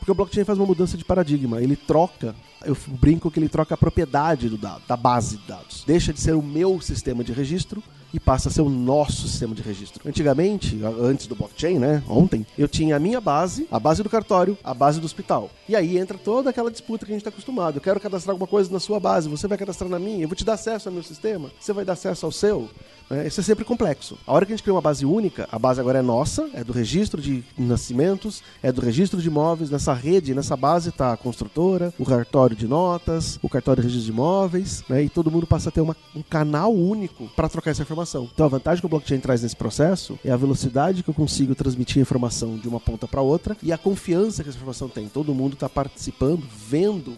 Porque 0.05 0.11
o 0.11 0.15
blockchain 0.15 0.43
faz 0.43 0.59
uma 0.59 0.67
mudança 0.67 0.95
de 0.95 1.03
paradigma. 1.03 1.59
Ele 1.59 1.75
troca, 1.75 2.35
eu 2.63 2.77
brinco 2.87 3.31
que 3.31 3.39
ele 3.39 3.49
troca 3.49 3.73
a 3.73 3.77
propriedade 3.77 4.47
do 4.47 4.55
dado, 4.55 4.83
da 4.87 4.95
base 4.95 5.37
de 5.37 5.47
dados. 5.47 5.83
Deixa 5.83 6.13
de 6.13 6.21
ser 6.21 6.35
o 6.35 6.43
meu 6.43 6.79
sistema 6.79 7.23
de 7.23 7.33
registro 7.33 7.81
e 8.13 8.19
passa 8.19 8.49
a 8.49 8.51
ser 8.51 8.61
o 8.61 8.69
nosso 8.69 9.27
sistema 9.27 9.53
de 9.53 9.61
registro. 9.61 10.07
Antigamente, 10.07 10.79
antes 11.01 11.27
do 11.27 11.35
blockchain, 11.35 11.79
né, 11.79 12.03
ontem, 12.07 12.45
eu 12.57 12.67
tinha 12.67 12.95
a 12.95 12.99
minha 12.99 13.19
base, 13.19 13.67
a 13.71 13.79
base 13.79 14.01
do 14.01 14.09
cartório, 14.09 14.57
a 14.63 14.73
base 14.73 14.99
do 14.99 15.05
hospital. 15.05 15.49
E 15.67 15.75
aí 15.75 15.97
entra 15.97 16.17
toda 16.17 16.49
aquela 16.49 16.71
disputa 16.71 17.05
que 17.05 17.11
a 17.11 17.15
gente 17.15 17.21
está 17.21 17.29
acostumado. 17.29 17.77
Eu 17.77 17.81
quero 17.81 17.99
cadastrar 17.99 18.33
alguma 18.33 18.47
coisa 18.47 18.71
na 18.71 18.79
sua 18.79 18.99
base, 18.99 19.27
você 19.27 19.47
vai 19.47 19.57
cadastrar 19.57 19.89
na 19.89 19.99
minha, 19.99 20.23
eu 20.23 20.27
vou 20.27 20.35
te 20.35 20.45
dar 20.45 20.53
acesso 20.53 20.87
ao 20.87 20.93
meu 20.93 21.03
sistema, 21.03 21.51
você 21.59 21.73
vai 21.73 21.83
dar 21.83 21.93
acesso 21.93 22.25
ao 22.25 22.31
seu. 22.31 22.69
É, 23.09 23.27
isso 23.27 23.39
é 23.39 23.43
sempre 23.43 23.63
complexo. 23.63 24.17
A 24.25 24.33
hora 24.33 24.45
que 24.45 24.51
a 24.51 24.55
gente 24.55 24.63
cria 24.63 24.73
uma 24.73 24.81
base 24.81 25.05
única, 25.05 25.47
a 25.51 25.59
base 25.59 25.79
agora 25.79 25.99
é 25.99 26.01
nossa, 26.01 26.49
é 26.53 26.63
do 26.63 26.73
registro 26.73 27.21
de 27.21 27.43
nascimentos, 27.57 28.41
é 28.63 28.71
do 28.71 28.81
registro 28.81 29.21
de 29.21 29.27
imóveis. 29.27 29.69
Nessa 29.69 29.93
rede, 29.93 30.33
nessa 30.33 30.57
base 30.57 30.89
está 30.89 31.13
a 31.13 31.17
construtora, 31.17 31.93
o 31.99 32.05
cartório 32.05 32.55
de 32.55 32.67
notas, 32.67 33.37
o 33.43 33.49
cartório 33.49 33.81
de 33.81 33.89
registro 33.89 34.11
de 34.11 34.17
imóveis, 34.17 34.83
né, 34.89 35.03
e 35.03 35.09
todo 35.09 35.29
mundo 35.29 35.45
passa 35.45 35.69
a 35.69 35.71
ter 35.71 35.81
uma, 35.81 35.95
um 36.15 36.23
canal 36.23 36.73
único 36.73 37.27
para 37.35 37.47
trocar 37.47 37.71
essa 37.71 37.83
informação. 37.83 37.94
Então 38.33 38.45
a 38.45 38.49
vantagem 38.49 38.81
que 38.81 38.85
o 38.85 38.89
blockchain 38.89 39.19
traz 39.19 39.41
nesse 39.41 39.55
processo 39.55 40.19
é 40.23 40.31
a 40.31 40.37
velocidade 40.37 41.03
que 41.03 41.09
eu 41.09 41.13
consigo 41.13 41.55
transmitir 41.55 41.99
a 41.99 42.01
informação 42.01 42.57
de 42.57 42.67
uma 42.67 42.79
ponta 42.79 43.07
para 43.07 43.21
outra 43.21 43.55
e 43.61 43.71
a 43.71 43.77
confiança 43.77 44.43
que 44.43 44.49
essa 44.49 44.57
informação 44.57 44.89
tem. 44.89 45.07
Todo 45.07 45.33
mundo 45.33 45.53
está 45.53 45.69
participando, 45.69 46.43
vendo 46.67 47.15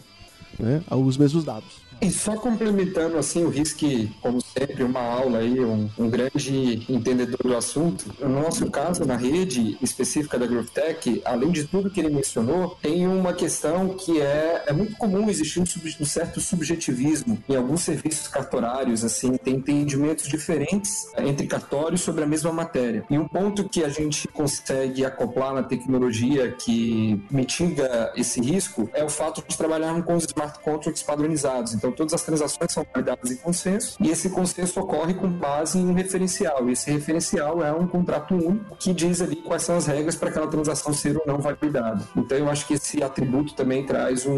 né, 0.60 0.84
os 0.90 1.18
mesmos 1.18 1.44
dados. 1.44 1.87
E 2.00 2.12
só 2.12 2.36
complementando 2.36 3.18
assim 3.18 3.44
o 3.44 3.50
risco, 3.50 3.78
como 4.22 4.42
sempre, 4.42 4.84
uma 4.84 5.02
aula 5.02 5.40
aí, 5.40 5.60
um, 5.60 5.90
um, 5.98 6.10
grande 6.10 6.86
entendedor 6.90 7.40
do 7.44 7.56
assunto. 7.56 8.06
No 8.20 8.42
nosso 8.42 8.70
caso, 8.70 9.06
na 9.06 9.16
rede 9.16 9.78
específica 9.82 10.38
da 10.38 10.46
GrowthTech, 10.46 11.22
além 11.26 11.52
de 11.52 11.66
tudo 11.66 11.90
que 11.90 12.00
ele 12.00 12.10
mencionou, 12.10 12.78
tem 12.82 13.08
uma 13.08 13.34
questão 13.34 13.90
que 13.90 14.22
é, 14.22 14.64
é 14.68 14.74
muito 14.74 14.96
comum 14.96 15.30
existir 15.30 15.60
um, 15.60 15.64
um 15.64 16.06
certo 16.06 16.40
subjetivismo 16.40 17.38
em 17.48 17.56
alguns 17.56 17.82
serviços 17.82 18.28
cartorários, 18.28 19.04
assim, 19.04 19.36
tem 19.38 19.56
entendimentos 19.56 20.28
diferentes 20.28 21.08
entre 21.18 21.48
cartórios 21.48 22.02
sobre 22.02 22.24
a 22.24 22.28
mesma 22.28 22.52
matéria. 22.52 23.04
E 23.10 23.18
um 23.18 23.28
ponto 23.28 23.68
que 23.68 23.84
a 23.84 23.90
gente 23.90 24.28
consegue 24.28 25.06
acoplar 25.06 25.54
na 25.54 25.64
tecnologia 25.64 26.52
que 26.52 27.22
mitiga 27.30 28.12
esse 28.16 28.40
risco 28.40 28.90
é 28.94 29.04
o 29.04 29.10
fato 29.10 29.44
de 29.48 29.58
trabalharmos 29.58 30.06
com 30.06 30.16
os 30.16 30.26
smart 30.26 30.60
contracts 30.60 31.04
padronizados. 31.04 31.74
Então, 31.74 31.87
todas 31.92 32.14
as 32.14 32.24
transações 32.24 32.72
são 32.72 32.86
validadas 32.94 33.32
em 33.32 33.38
consenso 33.38 33.98
e 34.00 34.10
esse 34.10 34.30
consenso 34.30 34.80
ocorre 34.80 35.14
com 35.14 35.28
base 35.30 35.78
em 35.78 35.88
um 35.88 35.94
referencial. 35.94 36.70
E 36.70 36.74
esse 36.74 36.92
referencial 36.92 37.64
é 37.64 37.72
um 37.72 37.88
contrato 37.88 38.34
único 38.36 38.76
que 38.78 38.94
diz 38.94 39.22
ali 39.22 39.36
quais 39.38 39.64
são 39.64 39.78
as 39.78 39.88
regras 39.88 40.16
para 40.16 40.30
aquela 40.30 40.48
transação 40.48 40.94
ser 40.94 41.18
ou 41.18 41.24
não 41.26 41.40
validada. 41.40 42.04
Então, 42.16 42.38
eu 42.38 42.50
acho 42.50 42.68
que 42.68 42.74
esse 42.74 43.02
atributo 43.04 43.54
também 43.54 43.86
traz 43.86 44.26
um, 44.26 44.34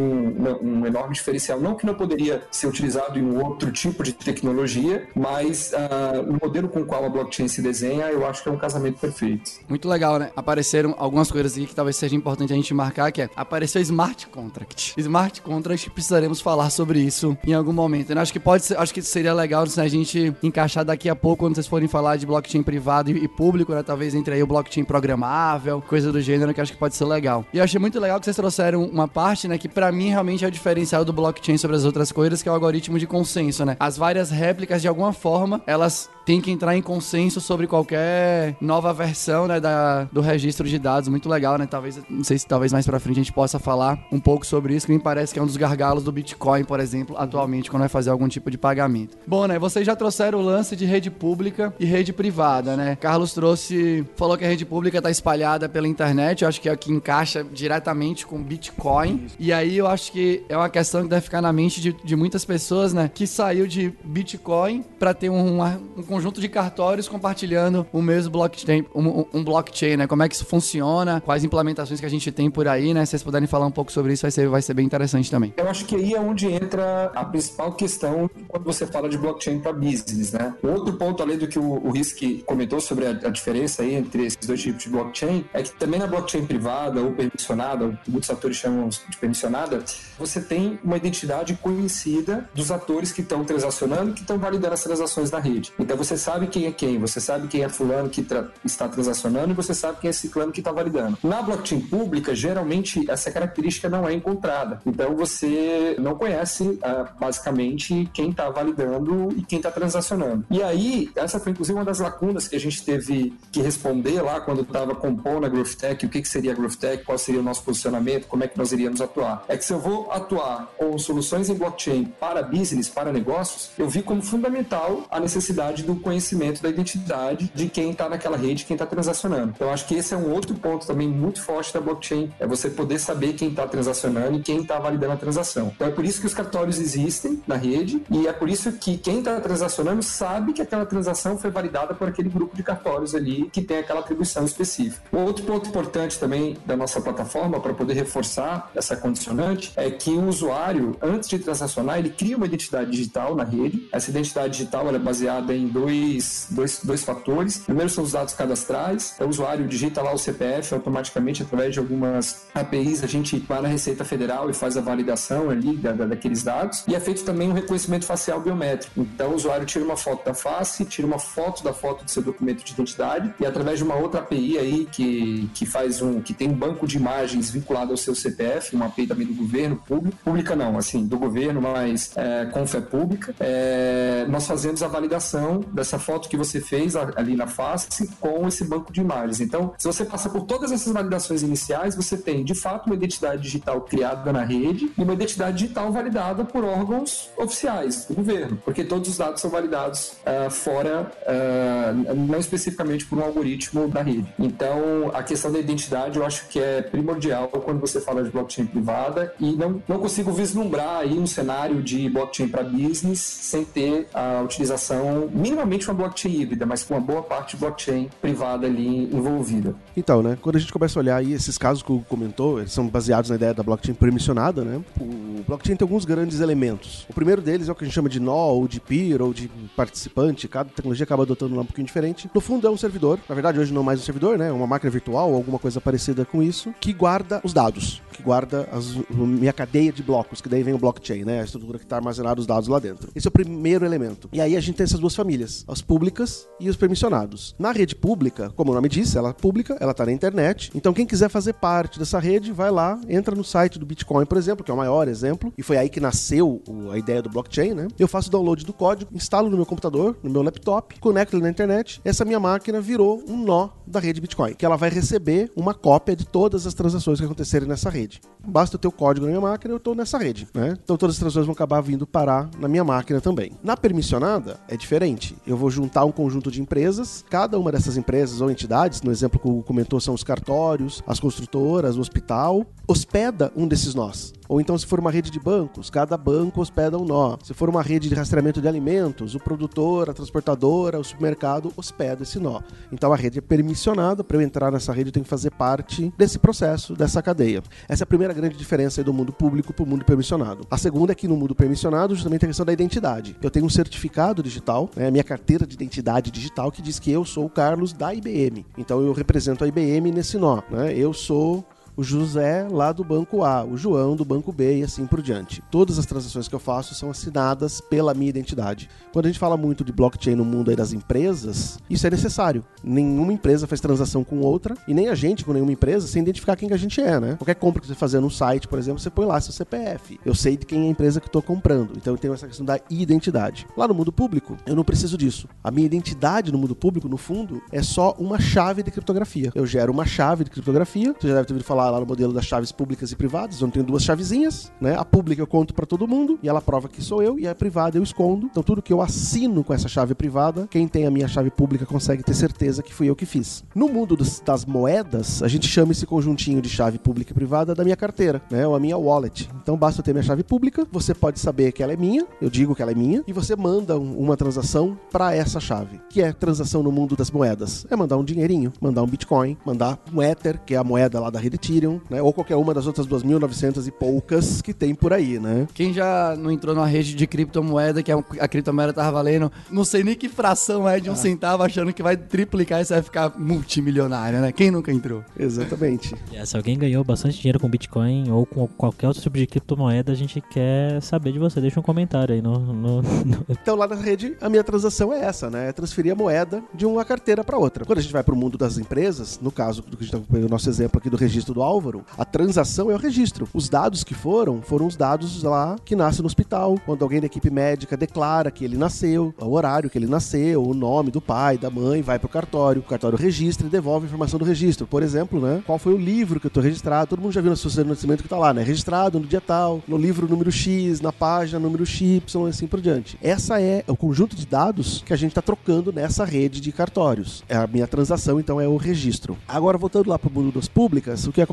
um 0.61 0.85
enorme 0.85 1.13
diferencial. 1.13 1.59
Não 1.59 1.75
que 1.75 1.85
não 1.85 1.93
poderia 1.93 2.43
ser 2.51 2.67
utilizado 2.67 3.17
em 3.17 3.23
um 3.23 3.43
outro 3.43 3.71
tipo 3.71 4.03
de 4.03 4.13
tecnologia, 4.13 5.07
mas 5.15 5.71
uh, 5.71 6.23
no 6.23 6.39
modelo 6.41 6.69
com 6.69 6.81
o 6.81 6.85
qual 6.85 7.05
a 7.05 7.09
blockchain 7.09 7.47
se 7.47 7.61
desenha, 7.61 8.05
eu 8.07 8.25
acho 8.25 8.43
que 8.43 8.49
é 8.49 8.51
um 8.51 8.57
casamento 8.57 8.99
perfeito. 8.99 9.51
Muito 9.67 9.87
legal, 9.87 10.19
né? 10.19 10.31
Apareceram 10.35 10.95
algumas 10.97 11.31
coisas 11.31 11.53
aqui 11.53 11.65
que 11.67 11.75
talvez 11.75 11.95
seja 11.95 12.15
importante 12.15 12.53
a 12.53 12.55
gente 12.55 12.73
marcar, 12.73 13.11
que 13.11 13.21
é 13.21 13.29
apareceu 13.35 13.81
smart 13.81 14.27
contract. 14.27 14.93
Smart 14.97 15.41
contract, 15.41 15.89
precisaremos 15.89 16.41
falar 16.41 16.69
sobre 16.69 16.99
isso 16.99 17.37
em 17.45 17.53
algum 17.53 17.73
momento. 17.73 18.11
Eu 18.11 18.19
acho 18.19 18.33
que 18.33 18.39
pode 18.39 18.65
ser, 18.65 18.77
acho 18.77 18.93
que 18.93 19.01
seria 19.01 19.33
legal 19.33 19.63
né, 19.65 19.83
a 19.83 19.87
gente 19.87 20.33
encaixar 20.41 20.83
daqui 20.85 21.09
a 21.09 21.15
pouco 21.15 21.43
quando 21.43 21.55
vocês 21.55 21.67
forem 21.67 21.87
falar 21.87 22.17
de 22.17 22.25
blockchain 22.25 22.63
privado 22.63 23.11
e, 23.11 23.23
e 23.23 23.27
público, 23.27 23.73
né? 23.73 23.83
Talvez 23.83 24.15
entre 24.15 24.33
aí 24.33 24.43
o 24.43 24.47
blockchain 24.47 24.83
programável, 24.83 25.81
coisa 25.81 26.11
do 26.11 26.21
gênero, 26.21 26.53
que 26.53 26.61
acho 26.61 26.73
que 26.73 26.77
pode 26.77 26.95
ser 26.95 27.05
legal. 27.05 27.45
E 27.53 27.57
eu 27.57 27.63
achei 27.63 27.79
muito 27.79 27.99
legal 27.99 28.19
que 28.19 28.25
vocês 28.25 28.35
trouxeram 28.35 28.83
uma 28.83 29.07
parte, 29.07 29.47
né, 29.47 29.57
que 29.57 29.67
para 29.67 29.91
mim 29.91 30.09
realmente 30.09 30.43
é 30.43 30.47
o 30.47 30.51
diferencial 30.51 31.03
do 31.05 31.13
blockchain 31.13 31.57
sobre 31.57 31.75
as 31.75 31.85
outras 31.85 32.11
coisas, 32.11 32.41
que 32.41 32.49
é 32.49 32.51
o 32.51 32.55
algoritmo 32.55 32.99
de 32.99 33.07
consenso, 33.07 33.65
né? 33.65 33.75
As 33.79 33.97
várias 33.97 34.29
réplicas 34.29 34.81
de 34.81 34.87
alguma 34.87 35.13
forma, 35.13 35.61
elas 35.65 36.09
tem 36.29 36.39
que 36.39 36.51
entrar 36.51 36.77
em 36.77 36.81
consenso 36.83 37.41
sobre 37.41 37.65
qualquer 37.65 38.55
nova 38.61 38.93
versão, 38.93 39.47
né, 39.47 39.59
da, 39.59 40.03
do 40.11 40.21
registro 40.21 40.67
de 40.67 40.77
dados. 40.77 41.09
Muito 41.09 41.27
legal, 41.27 41.57
né? 41.57 41.65
Talvez, 41.65 41.99
não 42.07 42.23
sei 42.23 42.37
se 42.37 42.45
talvez 42.45 42.71
mais 42.71 42.85
pra 42.85 42.99
frente 42.99 43.15
a 43.19 43.23
gente 43.23 43.33
possa 43.33 43.57
falar 43.57 43.97
um 44.11 44.19
pouco 44.19 44.45
sobre 44.45 44.75
isso, 44.75 44.85
que 44.85 44.93
me 44.93 44.99
parece 44.99 45.33
que 45.33 45.39
é 45.39 45.41
um 45.41 45.47
dos 45.47 45.57
gargalos 45.57 46.03
do 46.03 46.11
Bitcoin, 46.11 46.65
por 46.65 46.79
exemplo, 46.79 47.17
atualmente, 47.17 47.71
quando 47.71 47.79
vai 47.79 47.89
fazer 47.89 48.11
algum 48.11 48.27
tipo 48.27 48.51
de 48.51 48.59
pagamento. 48.59 49.17
Bom, 49.25 49.47
né, 49.47 49.57
vocês 49.57 49.83
já 49.83 49.95
trouxeram 49.95 50.37
o 50.37 50.43
lance 50.43 50.75
de 50.75 50.85
rede 50.85 51.09
pública 51.09 51.73
e 51.79 51.85
rede 51.85 52.13
privada, 52.13 52.77
né? 52.77 52.95
Carlos 52.95 53.33
trouxe, 53.33 54.05
falou 54.15 54.37
que 54.37 54.45
a 54.45 54.47
rede 54.47 54.67
pública 54.67 55.01
tá 55.01 55.09
espalhada 55.09 55.67
pela 55.67 55.87
internet, 55.87 56.43
eu 56.43 56.47
acho 56.47 56.61
que 56.61 56.69
é 56.69 56.73
o 56.73 56.77
que 56.77 56.91
encaixa 56.91 57.43
diretamente 57.43 58.27
com 58.27 58.39
Bitcoin. 58.39 59.25
E 59.39 59.51
aí 59.51 59.75
eu 59.75 59.87
acho 59.87 60.11
que 60.11 60.43
é 60.47 60.55
uma 60.55 60.69
questão 60.69 61.01
que 61.01 61.09
deve 61.09 61.21
ficar 61.21 61.41
na 61.41 61.51
mente 61.51 61.81
de, 61.81 61.91
de 61.91 62.15
muitas 62.15 62.45
pessoas, 62.45 62.93
né, 62.93 63.09
que 63.11 63.25
saiu 63.25 63.65
de 63.65 63.91
Bitcoin 64.03 64.85
para 64.99 65.11
ter 65.11 65.31
um, 65.31 65.59
um 65.63 66.18
conjunto 66.19 66.41
de 66.41 66.49
cartórios 66.49 67.07
compartilhando 67.07 67.87
o 67.93 68.01
mesmo 68.01 68.29
blockchain, 68.29 68.85
um, 68.93 69.25
um, 69.33 69.41
blockchain, 69.41 69.95
né? 69.95 70.05
Como 70.05 70.21
é 70.21 70.27
que 70.27 70.35
isso 70.35 70.45
funciona, 70.45 71.21
quais 71.21 71.45
implementações 71.45 71.97
que 71.97 72.05
a 72.05 72.09
gente 72.09 72.29
tem 72.29 72.51
por 72.51 72.67
aí, 72.67 72.93
né? 72.93 73.05
Se 73.05 73.11
vocês 73.11 73.23
puderem 73.23 73.47
falar 73.47 73.65
um 73.65 73.71
pouco 73.71 73.89
sobre 73.89 74.11
isso, 74.11 74.23
vai 74.23 74.31
ser, 74.31 74.49
vai 74.49 74.61
ser 74.61 74.73
bem 74.73 74.85
interessante 74.85 75.31
também. 75.31 75.53
Eu 75.55 75.69
acho 75.69 75.85
que 75.85 75.95
aí 75.95 76.13
é 76.13 76.19
onde 76.19 76.51
entra 76.51 77.09
a 77.15 77.23
principal 77.23 77.71
questão 77.71 78.29
quando 78.49 78.65
você 78.65 78.85
fala 78.85 79.07
de 79.07 79.17
blockchain 79.17 79.61
para 79.61 79.71
business, 79.71 80.33
né? 80.33 80.53
Outro 80.61 80.97
ponto, 80.97 81.23
além 81.23 81.37
do 81.37 81.47
que 81.47 81.57
o, 81.57 81.87
o 81.87 81.89
Risk 81.91 82.43
comentou 82.45 82.81
sobre 82.81 83.05
a, 83.05 83.11
a, 83.11 83.29
diferença 83.29 83.81
aí 83.81 83.95
entre 83.95 84.25
esses 84.25 84.45
dois 84.45 84.61
tipos 84.61 84.83
de 84.83 84.89
blockchain, 84.89 85.45
é 85.53 85.63
que 85.63 85.71
também 85.71 86.01
na 86.01 86.07
blockchain 86.07 86.45
privada 86.45 87.01
ou 87.01 87.13
permissionada, 87.13 87.97
muitos 88.05 88.29
atores 88.29 88.57
chamam 88.57 88.89
de 88.89 89.17
permissionada, 89.17 89.81
você 90.17 90.41
tem 90.41 90.77
uma 90.83 90.97
identidade 90.97 91.57
conhecida 91.61 92.49
dos 92.53 92.71
atores 92.71 93.13
que 93.13 93.21
estão 93.21 93.45
transacionando, 93.45 94.11
que 94.11 94.19
estão 94.19 94.37
validando 94.37 94.73
as 94.73 94.83
transações 94.83 95.31
na 95.31 95.39
rede. 95.39 95.71
Então 95.79 95.95
você 95.99 96.17
sabe 96.17 96.47
quem 96.47 96.65
é 96.65 96.71
quem, 96.71 96.97
você 96.97 97.19
sabe 97.19 97.49
quem 97.49 97.61
é 97.61 97.67
fulano 97.67 98.09
que 98.09 98.23
tra 98.23 98.47
está 98.63 98.87
transacionando 98.87 99.51
e 99.51 99.53
você 99.53 99.73
sabe 99.73 99.99
quem 99.99 100.09
é 100.09 100.13
ciclano 100.13 100.49
que 100.51 100.61
está 100.61 100.71
validando. 100.71 101.17
Na 101.21 101.41
blockchain 101.41 101.81
pública, 101.81 102.33
geralmente 102.33 103.03
essa 103.11 103.29
característica 103.29 103.89
não 103.89 104.07
é 104.07 104.13
encontrada. 104.13 104.81
Então 104.85 105.13
você 105.13 105.97
não 105.99 106.15
conhece 106.15 106.63
uh, 106.63 107.19
basicamente 107.19 108.09
quem 108.13 108.29
está 108.29 108.49
validando 108.49 109.27
e 109.35 109.43
quem 109.43 109.57
está 109.57 109.69
transacionando. 109.69 110.45
E 110.49 110.63
aí, 110.63 111.11
essa 111.17 111.37
foi 111.37 111.51
inclusive 111.51 111.77
uma 111.77 111.83
das 111.83 111.99
lacunas 111.99 112.47
que 112.47 112.55
a 112.55 112.59
gente 112.59 112.81
teve 112.81 113.33
que 113.51 113.61
responder 113.61 114.21
lá 114.21 114.39
quando 114.39 114.61
estava 114.61 114.95
compondo 114.95 115.45
a 115.45 115.49
GrowthTech, 115.49 116.05
o 116.05 116.09
que, 116.09 116.21
que 116.21 116.29
seria 116.29 116.53
a 116.53 116.55
GrowthTech, 116.55 117.03
qual 117.03 117.17
seria 117.17 117.41
o 117.41 117.43
nosso 117.43 117.63
posicionamento, 117.63 118.25
como 118.27 118.45
é 118.45 118.47
que 118.47 118.57
nós 118.57 118.71
iríamos 118.71 119.01
atuar. 119.01 119.43
É 119.49 119.57
que 119.57 119.65
se 119.65 119.73
eu 119.73 119.79
vou 119.79 120.09
atuar 120.11 120.71
com 120.77 120.97
soluções 120.97 121.49
em 121.49 121.55
blockchain 121.55 122.05
para 122.05 122.41
business, 122.41 122.87
para 122.87 123.11
negócios, 123.11 123.71
eu 123.77 123.89
vi 123.89 124.01
como 124.01 124.21
fundamental 124.21 125.03
a 125.11 125.19
necessidade 125.19 125.83
do 125.89 125.95
conhecimento 125.95 126.61
da 126.61 126.69
identidade 126.69 127.51
de 127.53 127.67
quem 127.67 127.89
está 127.91 128.07
naquela 128.07 128.37
rede, 128.37 128.63
quem 128.63 128.75
está 128.75 128.85
transacionando. 128.85 129.53
Então, 129.55 129.71
acho 129.71 129.87
que 129.87 129.95
esse 129.95 130.13
é 130.13 130.17
um 130.17 130.31
outro 130.31 130.53
ponto 130.53 130.85
também 130.85 131.07
muito 131.07 131.41
forte 131.41 131.73
da 131.73 131.81
blockchain, 131.81 132.31
é 132.39 132.45
você 132.45 132.69
poder 132.69 132.99
saber 132.99 133.33
quem 133.33 133.49
está 133.49 133.65
transacionando 133.65 134.37
e 134.37 134.41
quem 134.41 134.61
está 134.61 134.77
validando 134.77 135.13
a 135.13 135.17
transação. 135.17 135.71
Então, 135.75 135.87
é 135.87 135.91
por 135.91 136.05
isso 136.05 136.21
que 136.21 136.27
os 136.27 136.33
cartórios 136.33 136.79
existem 136.79 137.41
na 137.47 137.55
rede 137.55 138.03
e 138.11 138.27
é 138.27 138.33
por 138.33 138.49
isso 138.49 138.71
que 138.73 138.97
quem 138.97 139.19
está 139.19 139.41
transacionando 139.41 140.03
sabe 140.03 140.53
que 140.53 140.61
aquela 140.61 140.85
transação 140.85 141.37
foi 141.37 141.49
validada 141.49 141.95
por 141.95 142.07
aquele 142.07 142.29
grupo 142.29 142.55
de 142.55 142.61
cartórios 142.61 143.15
ali 143.15 143.49
que 143.51 143.61
tem 143.61 143.79
aquela 143.79 144.01
atribuição 144.01 144.45
específica. 144.45 145.01
Um 145.11 145.23
outro 145.23 145.43
ponto 145.43 145.69
importante 145.69 146.19
também 146.19 146.55
da 146.65 146.77
nossa 146.77 147.01
plataforma 147.01 147.59
para 147.59 147.73
poder 147.73 147.93
reforçar 147.93 148.69
essa 148.75 148.95
condicionante 148.95 149.73
é 149.75 149.89
que 149.89 150.11
o 150.11 150.27
usuário, 150.27 150.95
antes 151.01 151.27
de 151.27 151.39
transacionar, 151.39 151.97
ele 151.97 152.11
cria 152.11 152.37
uma 152.37 152.45
identidade 152.45 152.91
digital 152.91 153.35
na 153.35 153.43
rede. 153.43 153.87
Essa 153.91 154.11
identidade 154.11 154.57
digital 154.57 154.87
é 154.93 154.99
baseada 154.99 155.55
em 155.55 155.67
dois 155.79 156.47
dois, 156.49 156.79
dois, 156.83 157.03
fatores. 157.03 157.57
Primeiro 157.57 157.89
são 157.89 158.03
os 158.03 158.11
dados 158.11 158.33
cadastrais. 158.33 159.15
O 159.19 159.25
usuário 159.25 159.67
digita 159.67 160.01
lá 160.01 160.13
o 160.13 160.17
CPF 160.17 160.73
automaticamente 160.73 161.43
através 161.43 161.73
de 161.73 161.79
algumas 161.79 162.47
APIs. 162.53 163.03
A 163.03 163.07
gente 163.07 163.37
vai 163.39 163.61
na 163.61 163.67
Receita 163.67 164.03
Federal 164.03 164.49
e 164.49 164.53
faz 164.53 164.77
a 164.77 164.81
validação 164.81 165.49
ali 165.49 165.75
da, 165.77 165.91
da, 165.91 166.05
daqueles 166.05 166.43
dados. 166.43 166.83
E 166.87 166.95
é 166.95 166.99
feito 166.99 167.23
também 167.23 167.49
um 167.49 167.53
reconhecimento 167.53 168.05
facial 168.05 168.39
biométrico. 168.39 169.01
Então 169.01 169.31
o 169.31 169.35
usuário 169.35 169.65
tira 169.65 169.83
uma 169.85 169.97
foto 169.97 170.25
da 170.25 170.33
face, 170.33 170.85
tira 170.85 171.07
uma 171.07 171.19
foto 171.19 171.63
da 171.63 171.73
foto 171.73 172.03
do 172.03 172.11
seu 172.11 172.21
documento 172.21 172.63
de 172.63 172.73
identidade 172.73 173.33
e 173.39 173.45
através 173.45 173.77
de 173.77 173.83
uma 173.83 173.95
outra 173.95 174.21
API 174.21 174.57
aí 174.57 174.85
que, 174.91 175.49
que 175.53 175.65
faz 175.65 176.01
um 176.01 176.21
que 176.21 176.33
tem 176.33 176.49
um 176.49 176.53
banco 176.53 176.87
de 176.87 176.97
imagens 176.97 177.49
vinculado 177.49 177.91
ao 177.91 177.97
seu 177.97 178.13
CPF, 178.13 178.75
uma 178.75 178.87
API 178.87 179.07
também 179.07 179.27
do 179.27 179.33
governo 179.33 179.75
público, 179.75 180.17
pública 180.23 180.55
não, 180.55 180.77
assim, 180.77 181.05
do 181.05 181.17
governo, 181.17 181.61
mas 181.61 182.11
é, 182.15 182.45
com 182.45 182.65
fé 182.65 182.81
pública, 182.81 183.33
é, 183.39 184.25
nós 184.29 184.45
fazemos 184.45 184.83
a 184.83 184.87
validação 184.87 185.63
dessa 185.73 185.99
foto 185.99 186.29
que 186.29 186.37
você 186.37 186.59
fez 186.59 186.95
ali 186.95 187.35
na 187.35 187.47
face 187.47 188.07
com 188.19 188.47
esse 188.47 188.63
banco 188.63 188.91
de 188.91 189.01
imagens. 189.01 189.41
Então, 189.41 189.73
se 189.77 189.87
você 189.87 190.05
passa 190.05 190.29
por 190.29 190.43
todas 190.43 190.71
essas 190.71 190.91
validações 190.93 191.41
iniciais, 191.41 191.95
você 191.95 192.17
tem 192.17 192.43
de 192.43 192.55
fato 192.55 192.87
uma 192.87 192.95
identidade 192.95 193.41
digital 193.41 193.81
criada 193.81 194.31
na 194.31 194.43
rede 194.43 194.91
e 194.97 195.01
uma 195.03 195.13
identidade 195.13 195.57
digital 195.57 195.91
validada 195.91 196.43
por 196.45 196.63
órgãos 196.63 197.29
oficiais 197.37 198.05
do 198.05 198.15
governo, 198.15 198.57
porque 198.63 198.83
todos 198.83 199.09
os 199.09 199.17
dados 199.17 199.41
são 199.41 199.49
validados 199.49 200.13
uh, 200.25 200.49
fora, 200.49 201.11
uh, 201.23 202.15
não 202.15 202.39
especificamente 202.39 203.05
por 203.05 203.17
um 203.17 203.23
algoritmo 203.23 203.87
da 203.87 204.01
rede. 204.01 204.33
Então, 204.37 205.11
a 205.13 205.23
questão 205.23 205.51
da 205.51 205.59
identidade 205.59 206.17
eu 206.17 206.25
acho 206.25 206.47
que 206.47 206.59
é 206.59 206.81
primordial 206.81 207.47
quando 207.47 207.79
você 207.79 207.99
fala 207.99 208.23
de 208.23 208.29
blockchain 208.29 208.65
privada 208.65 209.33
e 209.39 209.53
não, 209.53 209.81
não 209.87 209.99
consigo 209.99 210.31
vislumbrar 210.31 210.99
aí 210.99 211.17
um 211.17 211.27
cenário 211.27 211.81
de 211.81 212.09
blockchain 212.09 212.47
para 212.47 212.63
business 212.63 213.19
sem 213.19 213.65
ter 213.65 214.07
a 214.13 214.41
utilização 214.43 215.27
minimamente 215.59 215.87
uma 215.87 215.93
blockchain 215.93 216.41
híbrida, 216.41 216.65
mas 216.65 216.83
com 216.83 216.93
uma 216.93 217.01
boa 217.01 217.21
parte 217.21 217.55
de 217.55 217.57
blockchain 217.57 218.09
privada 218.21 218.67
ali 218.67 219.03
envolvida. 219.13 219.75
Então, 219.95 220.21
né, 220.21 220.37
quando 220.41 220.55
a 220.55 220.59
gente 220.59 220.71
começa 220.71 220.99
a 220.99 221.01
olhar 221.01 221.17
aí 221.17 221.33
esses 221.33 221.57
casos 221.57 221.83
que 221.83 221.91
o 221.91 221.99
comentou, 222.01 222.59
eles 222.59 222.71
são 222.71 222.87
baseados 222.87 223.29
na 223.29 223.35
ideia 223.35 223.53
da 223.53 223.63
blockchain 223.63 223.93
permissionada, 223.93 224.63
né? 224.63 224.81
O 224.99 225.43
blockchain 225.45 225.75
tem 225.75 225.85
alguns 225.85 226.05
grandes 226.05 226.39
elementos. 226.39 227.05
O 227.09 227.13
primeiro 227.13 227.41
deles 227.41 227.67
é 227.67 227.71
o 227.71 227.75
que 227.75 227.83
a 227.83 227.87
gente 227.87 227.93
chama 227.93 228.09
de 228.09 228.19
nó, 228.19 228.49
ou 228.49 228.67
de 228.67 228.79
peer, 228.79 229.21
ou 229.21 229.33
de 229.33 229.49
participante, 229.75 230.47
cada 230.47 230.69
tecnologia 230.69 231.03
acaba 231.03 231.23
adotando 231.23 231.59
um 231.59 231.65
pouquinho 231.65 231.87
diferente. 231.87 232.29
No 232.33 232.41
fundo 232.41 232.67
é 232.67 232.69
um 232.69 232.77
servidor, 232.77 233.19
na 233.27 233.35
verdade 233.35 233.59
hoje 233.59 233.73
não 233.73 233.81
é 233.81 233.85
mais 233.85 233.99
um 233.99 234.03
servidor, 234.03 234.37
né? 234.37 234.49
É 234.49 234.51
uma 234.51 234.67
máquina 234.67 234.89
virtual 234.89 235.33
alguma 235.33 235.59
coisa 235.59 235.81
parecida 235.81 236.25
com 236.25 236.41
isso, 236.41 236.73
que 236.79 236.93
guarda 236.93 237.41
os 237.43 237.53
dados, 237.53 238.01
que 238.11 238.21
guarda 238.21 238.67
as, 238.71 238.95
minha 239.09 239.53
cadeia 239.53 239.91
de 239.91 240.03
blocos, 240.03 240.41
que 240.41 240.49
daí 240.49 240.63
vem 240.63 240.73
o 240.73 240.77
blockchain, 240.77 241.23
né? 241.23 241.41
A 241.41 241.43
estrutura 241.43 241.77
que 241.77 241.85
está 241.85 241.97
armazenada 241.97 242.39
os 242.39 242.47
dados 242.47 242.67
lá 242.67 242.79
dentro. 242.79 243.09
Esse 243.15 243.27
é 243.27 243.29
o 243.29 243.31
primeiro 243.31 243.85
elemento. 243.85 244.29
E 244.31 244.39
aí 244.41 244.55
a 244.55 244.59
gente 244.59 244.75
tem 244.75 244.83
essas 244.83 244.99
duas 244.99 245.15
famílias 245.15 245.48
as 245.67 245.81
públicas 245.81 246.47
e 246.59 246.69
os 246.69 246.75
permissionados. 246.75 247.55
Na 247.57 247.71
rede 247.71 247.95
pública, 247.95 248.51
como 248.55 248.71
o 248.71 248.75
nome 248.75 248.89
diz, 248.89 249.15
ela 249.15 249.29
é 249.29 249.33
pública, 249.33 249.77
ela 249.79 249.91
está 249.91 250.05
na 250.05 250.11
internet. 250.11 250.71
Então, 250.75 250.93
quem 250.93 251.05
quiser 251.05 251.29
fazer 251.29 251.53
parte 251.53 251.99
dessa 251.99 252.19
rede, 252.19 252.51
vai 252.51 252.71
lá, 252.71 252.99
entra 253.07 253.35
no 253.35 253.43
site 253.43 253.79
do 253.79 253.85
Bitcoin, 253.85 254.25
por 254.25 254.37
exemplo, 254.37 254.63
que 254.63 254.71
é 254.71 254.73
o 254.73 254.77
maior 254.77 255.07
exemplo, 255.07 255.53
e 255.57 255.63
foi 255.63 255.77
aí 255.77 255.89
que 255.89 255.99
nasceu 255.99 256.61
a 256.91 256.97
ideia 256.97 257.21
do 257.21 257.29
blockchain, 257.29 257.73
né? 257.73 257.87
Eu 257.97 258.07
faço 258.07 258.29
o 258.29 258.31
download 258.31 258.65
do 258.65 258.73
código, 258.73 259.11
instalo 259.13 259.49
no 259.49 259.55
meu 259.55 259.65
computador, 259.65 260.17
no 260.23 260.29
meu 260.29 260.41
laptop, 260.41 260.99
conecto 260.99 261.35
ele 261.35 261.43
na 261.43 261.49
internet. 261.49 262.01
Essa 262.03 262.25
minha 262.25 262.39
máquina 262.39 262.81
virou 262.81 263.23
um 263.27 263.37
nó 263.37 263.69
da 263.85 263.99
rede 263.99 264.21
Bitcoin, 264.21 264.53
que 264.53 264.65
ela 264.65 264.75
vai 264.75 264.89
receber 264.89 265.51
uma 265.55 265.73
cópia 265.73 266.15
de 266.15 266.25
todas 266.25 266.67
as 266.67 266.73
transações 266.73 267.19
que 267.19 267.25
acontecerem 267.25 267.67
nessa 267.67 267.89
rede. 267.89 268.21
Basta 268.45 268.75
eu 268.75 268.79
ter 268.79 268.87
o 268.87 268.91
código 268.91 269.25
na 269.25 269.31
minha 269.31 269.41
máquina, 269.41 269.73
eu 269.73 269.77
estou 269.77 269.95
nessa 269.95 270.17
rede, 270.17 270.47
né? 270.53 270.77
Então 270.83 270.97
todas 270.97 271.15
as 271.15 271.19
transações 271.19 271.45
vão 271.45 271.53
acabar 271.53 271.81
vindo 271.81 272.05
parar 272.05 272.49
na 272.59 272.67
minha 272.67 272.83
máquina 272.83 273.19
também. 273.19 273.51
Na 273.63 273.75
permissionada 273.75 274.59
é 274.67 274.77
diferente. 274.77 275.35
Eu 275.45 275.57
vou 275.57 275.69
juntar 275.69 276.05
um 276.05 276.11
conjunto 276.11 276.51
de 276.51 276.61
empresas, 276.61 277.23
cada 277.29 277.57
uma 277.59 277.71
dessas 277.71 277.97
empresas 277.97 278.41
ou 278.41 278.51
entidades, 278.51 279.01
no 279.01 279.11
exemplo 279.11 279.39
que 279.39 279.47
o 279.47 279.63
comentou 279.63 279.99
são 279.99 280.13
os 280.13 280.23
cartórios, 280.23 281.01
as 281.07 281.19
construtoras, 281.19 281.97
o 281.97 282.01
hospital, 282.01 282.65
hospeda 282.87 283.51
um 283.55 283.67
desses 283.67 283.95
nós. 283.95 284.33
Ou 284.49 284.59
então, 284.59 284.75
se 284.75 284.85
for 284.87 284.99
uma 284.99 285.11
rede 285.11 285.29
de 285.29 285.39
bancos, 285.39 285.91
cada 285.91 286.17
banco 286.17 286.59
hospeda 286.59 286.97
um 286.97 287.05
nó. 287.05 287.37
Se 287.43 287.53
for 287.53 287.69
uma 287.69 287.83
rede 287.83 288.09
de 288.09 288.15
rastreamento 288.15 288.59
de 288.59 288.67
alimentos, 288.67 289.35
o 289.35 289.39
produtor, 289.39 290.09
a 290.09 290.13
transportadora, 290.13 290.99
o 290.99 291.03
supermercado 291.03 291.71
hospeda 291.77 292.23
esse 292.23 292.39
nó. 292.39 292.59
Então 292.91 293.13
a 293.13 293.15
rede 293.15 293.37
é 293.37 293.41
permissionada. 293.41 294.23
Para 294.23 294.37
eu 294.37 294.41
entrar 294.41 294.71
nessa 294.71 294.91
rede, 294.91 295.09
eu 295.09 295.13
tenho 295.13 295.23
que 295.23 295.29
fazer 295.29 295.51
parte 295.51 296.11
desse 296.17 296.39
processo, 296.39 296.95
dessa 296.95 297.21
cadeia. 297.21 297.61
Essa 297.87 298.01
é 298.01 298.05
a 298.05 298.07
primeira 298.07 298.33
grande 298.33 298.57
diferença 298.57 299.03
do 299.03 299.13
mundo 299.13 299.31
público 299.31 299.71
para 299.71 299.83
o 299.83 299.87
mundo 299.87 300.03
permissionado. 300.03 300.65
A 300.71 300.79
segunda 300.79 301.11
é 301.11 301.15
que 301.15 301.27
no 301.27 301.37
mundo 301.37 301.53
permissionado, 301.53 302.15
justamente 302.15 302.45
a 302.45 302.47
questão 302.47 302.65
da 302.65 302.73
identidade. 302.73 303.37
Eu 303.43 303.51
tenho 303.51 303.67
um 303.67 303.69
certificado 303.69 304.41
digital, 304.41 304.89
né, 304.95 305.11
minha 305.11 305.23
carteira 305.23 305.67
de 305.67 305.75
identidade 305.75 306.31
digital, 306.31 306.71
que 306.71 306.81
diz 306.81 306.97
que 306.97 307.11
eu 307.11 307.23
sou 307.23 307.45
o 307.45 307.49
Carlos 307.49 307.93
da 307.93 308.15
IBM. 308.15 308.65
Então 308.79 308.99
eu 309.01 309.13
represento 309.13 309.63
a 309.63 309.67
IBM 309.67 310.11
nesse 310.11 310.39
nó. 310.39 310.63
Né? 310.71 310.91
Eu 310.95 311.13
sou 311.13 311.63
o 311.99 312.03
José 312.03 312.65
lá 312.71 312.93
do 312.93 313.03
banco 313.03 313.43
A, 313.43 313.61
o 313.61 313.75
João 313.75 314.15
do 314.15 314.23
banco 314.23 314.53
B 314.53 314.77
e 314.77 314.83
assim 314.83 315.05
por 315.05 315.21
diante. 315.21 315.61
Todas 315.69 315.99
as 315.99 316.05
transações 316.05 316.47
que 316.47 316.55
eu 316.55 316.59
faço 316.59 316.95
são 316.95 317.11
assinadas 317.11 317.81
pela 317.81 318.13
minha 318.13 318.29
identidade. 318.29 318.89
Quando 319.11 319.25
a 319.25 319.27
gente 319.27 319.37
fala 319.37 319.57
muito 319.57 319.83
de 319.83 319.91
blockchain 319.91 320.33
no 320.33 320.45
mundo 320.45 320.73
das 320.73 320.93
empresas, 320.93 321.77
isso 321.89 322.07
é 322.07 322.09
necessário. 322.09 322.63
Nenhuma 322.81 323.33
empresa 323.33 323.67
faz 323.67 323.81
transação 323.81 324.23
com 324.23 324.39
outra 324.39 324.77
e 324.87 324.93
nem 324.93 325.09
a 325.09 325.15
gente 325.15 325.43
com 325.43 325.51
nenhuma 325.51 325.73
empresa 325.73 326.07
sem 326.07 326.21
identificar 326.21 326.55
quem 326.55 326.69
que 326.69 326.73
a 326.73 326.77
gente 326.77 327.01
é, 327.01 327.19
né? 327.19 327.35
Qualquer 327.35 327.55
compra 327.55 327.81
que 327.81 327.87
você 327.87 327.95
fazer 327.95 328.21
no 328.21 328.31
site, 328.31 328.65
por 328.65 328.79
exemplo, 328.79 329.01
você 329.01 329.09
põe 329.09 329.25
lá 329.25 329.41
seu 329.41 329.51
CPF. 329.51 330.17
Eu 330.23 330.33
sei 330.33 330.55
de 330.55 330.65
quem 330.65 330.85
é 330.85 330.87
a 330.87 330.91
empresa 330.91 331.19
que 331.19 331.27
estou 331.27 331.41
comprando. 331.41 331.97
Então 331.97 332.13
eu 332.13 332.17
tenho 332.17 332.33
essa 332.33 332.47
questão 332.47 332.65
da 332.65 332.79
identidade. 332.89 333.67
Lá 333.75 333.85
no 333.85 333.93
mundo 333.93 334.13
público, 334.13 334.55
eu 334.65 334.73
não 334.73 334.85
preciso 334.85 335.17
disso. 335.17 335.49
A 335.61 335.69
minha 335.69 335.85
identidade 335.85 336.49
no 336.49 336.57
mundo 336.57 336.77
público, 336.77 337.09
no 337.09 337.17
fundo, 337.17 337.61
é 337.73 337.83
só 337.83 338.15
uma 338.17 338.39
chave 338.39 338.83
de 338.83 338.89
criptografia. 338.89 339.51
Eu 339.53 339.65
gero 339.65 339.91
uma 339.91 340.05
chave 340.05 340.45
de 340.45 340.49
criptografia. 340.49 341.13
Você 341.19 341.27
já 341.27 341.33
deve 341.33 341.47
ter 341.47 341.53
ouvido 341.53 341.65
falar 341.65 341.88
lá 341.89 341.99
no 341.99 342.05
modelo 342.05 342.33
das 342.33 342.45
chaves 342.45 342.71
públicas 342.71 343.11
e 343.11 343.15
privadas, 343.15 343.61
onde 343.61 343.73
tem 343.73 343.83
duas 343.83 344.03
chavezinhas, 344.03 344.71
né? 344.79 344.95
A 344.97 345.05
pública 345.05 345.41
eu 345.41 345.47
conto 345.47 345.73
para 345.73 345.85
todo 345.85 346.07
mundo 346.07 346.39
e 346.41 346.49
ela 346.49 346.61
prova 346.61 346.87
que 346.87 347.01
sou 347.01 347.21
eu, 347.21 347.39
e 347.39 347.47
a 347.47 347.55
privada 347.55 347.97
eu 347.97 348.03
escondo. 348.03 348.47
Então 348.47 348.63
tudo 348.63 348.81
que 348.81 348.93
eu 348.93 349.01
assino 349.01 349.63
com 349.63 349.73
essa 349.73 349.87
chave 349.87 350.13
privada, 350.15 350.67
quem 350.69 350.87
tem 350.87 351.05
a 351.05 351.11
minha 351.11 351.27
chave 351.27 351.49
pública 351.49 351.85
consegue 351.85 352.23
ter 352.23 352.33
certeza 352.33 352.83
que 352.83 352.93
fui 352.93 353.09
eu 353.09 353.15
que 353.15 353.25
fiz. 353.25 353.63
No 353.73 353.87
mundo 353.87 354.15
dos, 354.15 354.39
das 354.39 354.65
moedas, 354.65 355.41
a 355.43 355.47
gente 355.47 355.67
chama 355.67 355.91
esse 355.91 356.05
conjuntinho 356.05 356.61
de 356.61 356.69
chave 356.69 356.97
pública 356.97 357.31
e 357.31 357.35
privada 357.35 357.73
da 357.73 357.83
minha 357.83 357.95
carteira, 357.95 358.41
né? 358.49 358.67
Ou 358.67 358.75
a 358.75 358.79
minha 358.79 358.97
wallet. 358.97 359.49
Então 359.61 359.77
basta 359.77 360.01
eu 360.01 360.05
ter 360.05 360.13
minha 360.13 360.23
chave 360.23 360.43
pública, 360.43 360.87
você 360.91 361.13
pode 361.13 361.39
saber 361.39 361.71
que 361.71 361.83
ela 361.83 361.93
é 361.93 361.97
minha, 361.97 362.25
eu 362.41 362.49
digo 362.49 362.75
que 362.75 362.81
ela 362.81 362.91
é 362.91 362.95
minha, 362.95 363.23
e 363.27 363.33
você 363.33 363.55
manda 363.55 363.97
um, 363.97 364.17
uma 364.17 364.35
transação 364.37 364.97
para 365.11 365.35
essa 365.35 365.59
chave, 365.59 365.99
que 366.09 366.21
é 366.21 366.31
transação 366.33 366.83
no 366.83 366.91
mundo 366.91 367.15
das 367.15 367.31
moedas. 367.31 367.85
É 367.89 367.95
mandar 367.95 368.17
um 368.17 368.23
dinheirinho, 368.23 368.71
mandar 368.81 369.03
um 369.03 369.07
Bitcoin, 369.07 369.57
mandar 369.65 369.99
um 370.13 370.21
Ether, 370.21 370.59
que 370.65 370.73
é 370.73 370.77
a 370.77 370.83
moeda 370.83 371.19
lá 371.19 371.29
da 371.29 371.39
rede 371.39 371.55
Ethereum, 371.55 371.78
né? 372.09 372.21
Ou 372.21 372.33
qualquer 372.33 372.55
uma 372.55 372.73
das 372.73 372.87
outras 372.87 373.07
2.900 373.07 373.87
e 373.87 373.91
poucas 373.91 374.61
que 374.61 374.73
tem 374.73 374.93
por 374.95 375.13
aí, 375.13 375.39
né? 375.39 375.67
Quem 375.73 375.93
já 375.93 376.35
não 376.37 376.51
entrou 376.51 376.75
numa 376.75 376.87
rede 376.87 377.13
de 377.13 377.27
criptomoeda, 377.27 378.03
que 378.03 378.11
a 378.11 378.47
criptomoeda 378.47 378.93
tava 378.93 379.11
valendo, 379.11 379.51
não 379.69 379.83
sei 379.83 380.03
nem 380.03 380.15
que 380.15 380.27
fração 380.27 380.87
é 380.87 380.99
de 380.99 381.09
um 381.09 381.13
ah. 381.13 381.15
centavo, 381.15 381.63
achando 381.63 381.93
que 381.93 382.03
vai 382.03 382.17
triplicar 382.17 382.81
e 382.81 382.85
você 382.85 382.93
vai 382.95 383.03
ficar 383.03 383.33
multimilionário, 383.37 384.39
né? 384.39 384.51
Quem 384.51 384.71
nunca 384.71 384.91
entrou? 384.91 385.23
Exatamente. 385.37 386.15
Yeah, 386.29 386.45
se 386.47 386.57
alguém 386.57 386.77
ganhou 386.77 387.03
bastante 387.03 387.39
dinheiro 387.39 387.59
com 387.59 387.69
Bitcoin 387.69 388.31
ou 388.31 388.45
com 388.45 388.67
qualquer 388.67 389.07
outro 389.07 389.21
tipo 389.21 389.37
de 389.37 389.47
criptomoeda, 389.47 390.11
a 390.11 390.15
gente 390.15 390.41
quer 390.41 391.01
saber 391.01 391.31
de 391.31 391.39
você. 391.39 391.61
Deixa 391.61 391.79
um 391.79 391.83
comentário 391.83 392.33
aí 392.35 392.41
no, 392.41 392.59
no, 392.59 393.01
no... 393.01 393.45
Então 393.49 393.75
lá 393.75 393.87
na 393.87 393.95
rede, 393.95 394.35
a 394.41 394.49
minha 394.49 394.63
transação 394.63 395.13
é 395.13 395.21
essa, 395.21 395.49
né? 395.49 395.69
É 395.69 395.71
transferir 395.71 396.13
a 396.13 396.15
moeda 396.15 396.63
de 396.73 396.85
uma 396.85 397.03
carteira 397.05 397.43
para 397.43 397.57
outra. 397.57 397.85
Quando 397.85 397.99
a 397.99 398.01
gente 398.01 398.13
vai 398.13 398.23
para 398.23 398.33
o 398.33 398.37
mundo 398.37 398.57
das 398.57 398.77
empresas, 398.77 399.39
no 399.41 399.51
caso 399.51 399.81
do 399.81 399.97
que 399.97 400.03
a 400.03 400.07
gente 400.07 400.17
tá, 400.17 400.37
o 400.37 400.49
nosso 400.49 400.69
exemplo 400.69 400.99
aqui 400.99 401.09
do 401.09 401.17
registro 401.17 401.53
do 401.53 401.58
Álvaro, 401.61 402.05
a 402.17 402.25
transação 402.25 402.91
é 402.91 402.95
o 402.95 402.97
registro. 402.97 403.47
Os 403.53 403.69
dados 403.69 404.03
que 404.03 404.13
foram, 404.13 404.61
foram 404.61 404.85
os 404.85 404.95
dados 404.95 405.43
lá 405.43 405.75
que 405.83 405.95
nasce 405.95 406.21
no 406.21 406.27
hospital, 406.27 406.79
quando 406.85 407.03
alguém 407.03 407.19
da 407.19 407.25
equipe 407.25 407.49
médica 407.49 407.97
declara 407.97 408.51
que 408.51 408.65
ele 408.65 408.77
nasceu, 408.77 409.33
o 409.39 409.53
horário 409.53 409.89
que 409.89 409.97
ele 409.97 410.07
nasceu, 410.07 410.63
o 410.63 410.73
nome 410.73 411.11
do 411.11 411.21
pai, 411.21 411.57
da 411.57 411.69
mãe, 411.69 412.01
vai 412.01 412.19
pro 412.19 412.29
cartório, 412.29 412.81
o 412.81 412.85
cartório 412.85 413.17
registra 413.17 413.67
e 413.67 413.69
devolve 413.69 414.05
a 414.05 414.07
informação 414.07 414.37
do 414.37 414.45
registro. 414.45 414.85
Por 414.85 415.01
exemplo, 415.01 415.39
né? 415.39 415.63
Qual 415.65 415.79
foi 415.79 415.93
o 415.93 415.97
livro 415.97 416.39
que 416.39 416.47
eu 416.47 416.51
tô 416.51 416.59
registrado? 416.59 417.09
Todo 417.09 417.21
mundo 417.21 417.31
já 417.31 417.41
viu 417.41 417.49
na 417.49 417.55
sua 417.55 417.69
de 417.69 417.83
nascimento 417.83 418.23
que 418.23 418.29
tá 418.29 418.37
lá, 418.37 418.53
né? 418.53 418.63
Registrado 418.63 419.19
no 419.19 419.25
dia 419.25 419.41
tal, 419.41 419.81
no 419.87 419.97
livro 419.97 420.27
número 420.27 420.51
X, 420.51 421.01
na 421.01 421.13
página 421.13 421.59
número 421.59 421.83
Y, 421.83 422.47
assim 422.47 422.67
por 422.67 422.81
diante. 422.81 423.17
Essa 423.21 423.61
é 423.61 423.83
o 423.87 423.95
conjunto 423.95 424.35
de 424.35 424.45
dados 424.45 425.03
que 425.05 425.13
a 425.13 425.15
gente 425.15 425.35
tá 425.35 425.41
trocando 425.41 425.91
nessa 425.91 426.25
rede 426.25 426.59
de 426.59 426.71
cartórios. 426.71 427.43
É 427.47 427.55
a 427.55 427.67
minha 427.67 427.87
transação, 427.87 428.39
então, 428.39 428.59
é 428.59 428.67
o 428.67 428.77
registro. 428.77 429.37
Agora, 429.47 429.77
voltando 429.77 430.09
lá 430.09 430.17
pro 430.17 430.31
mundo 430.31 430.51
das 430.51 430.67
públicas, 430.67 431.27
o 431.27 431.31
que 431.31 431.41
acontece? 431.41 431.48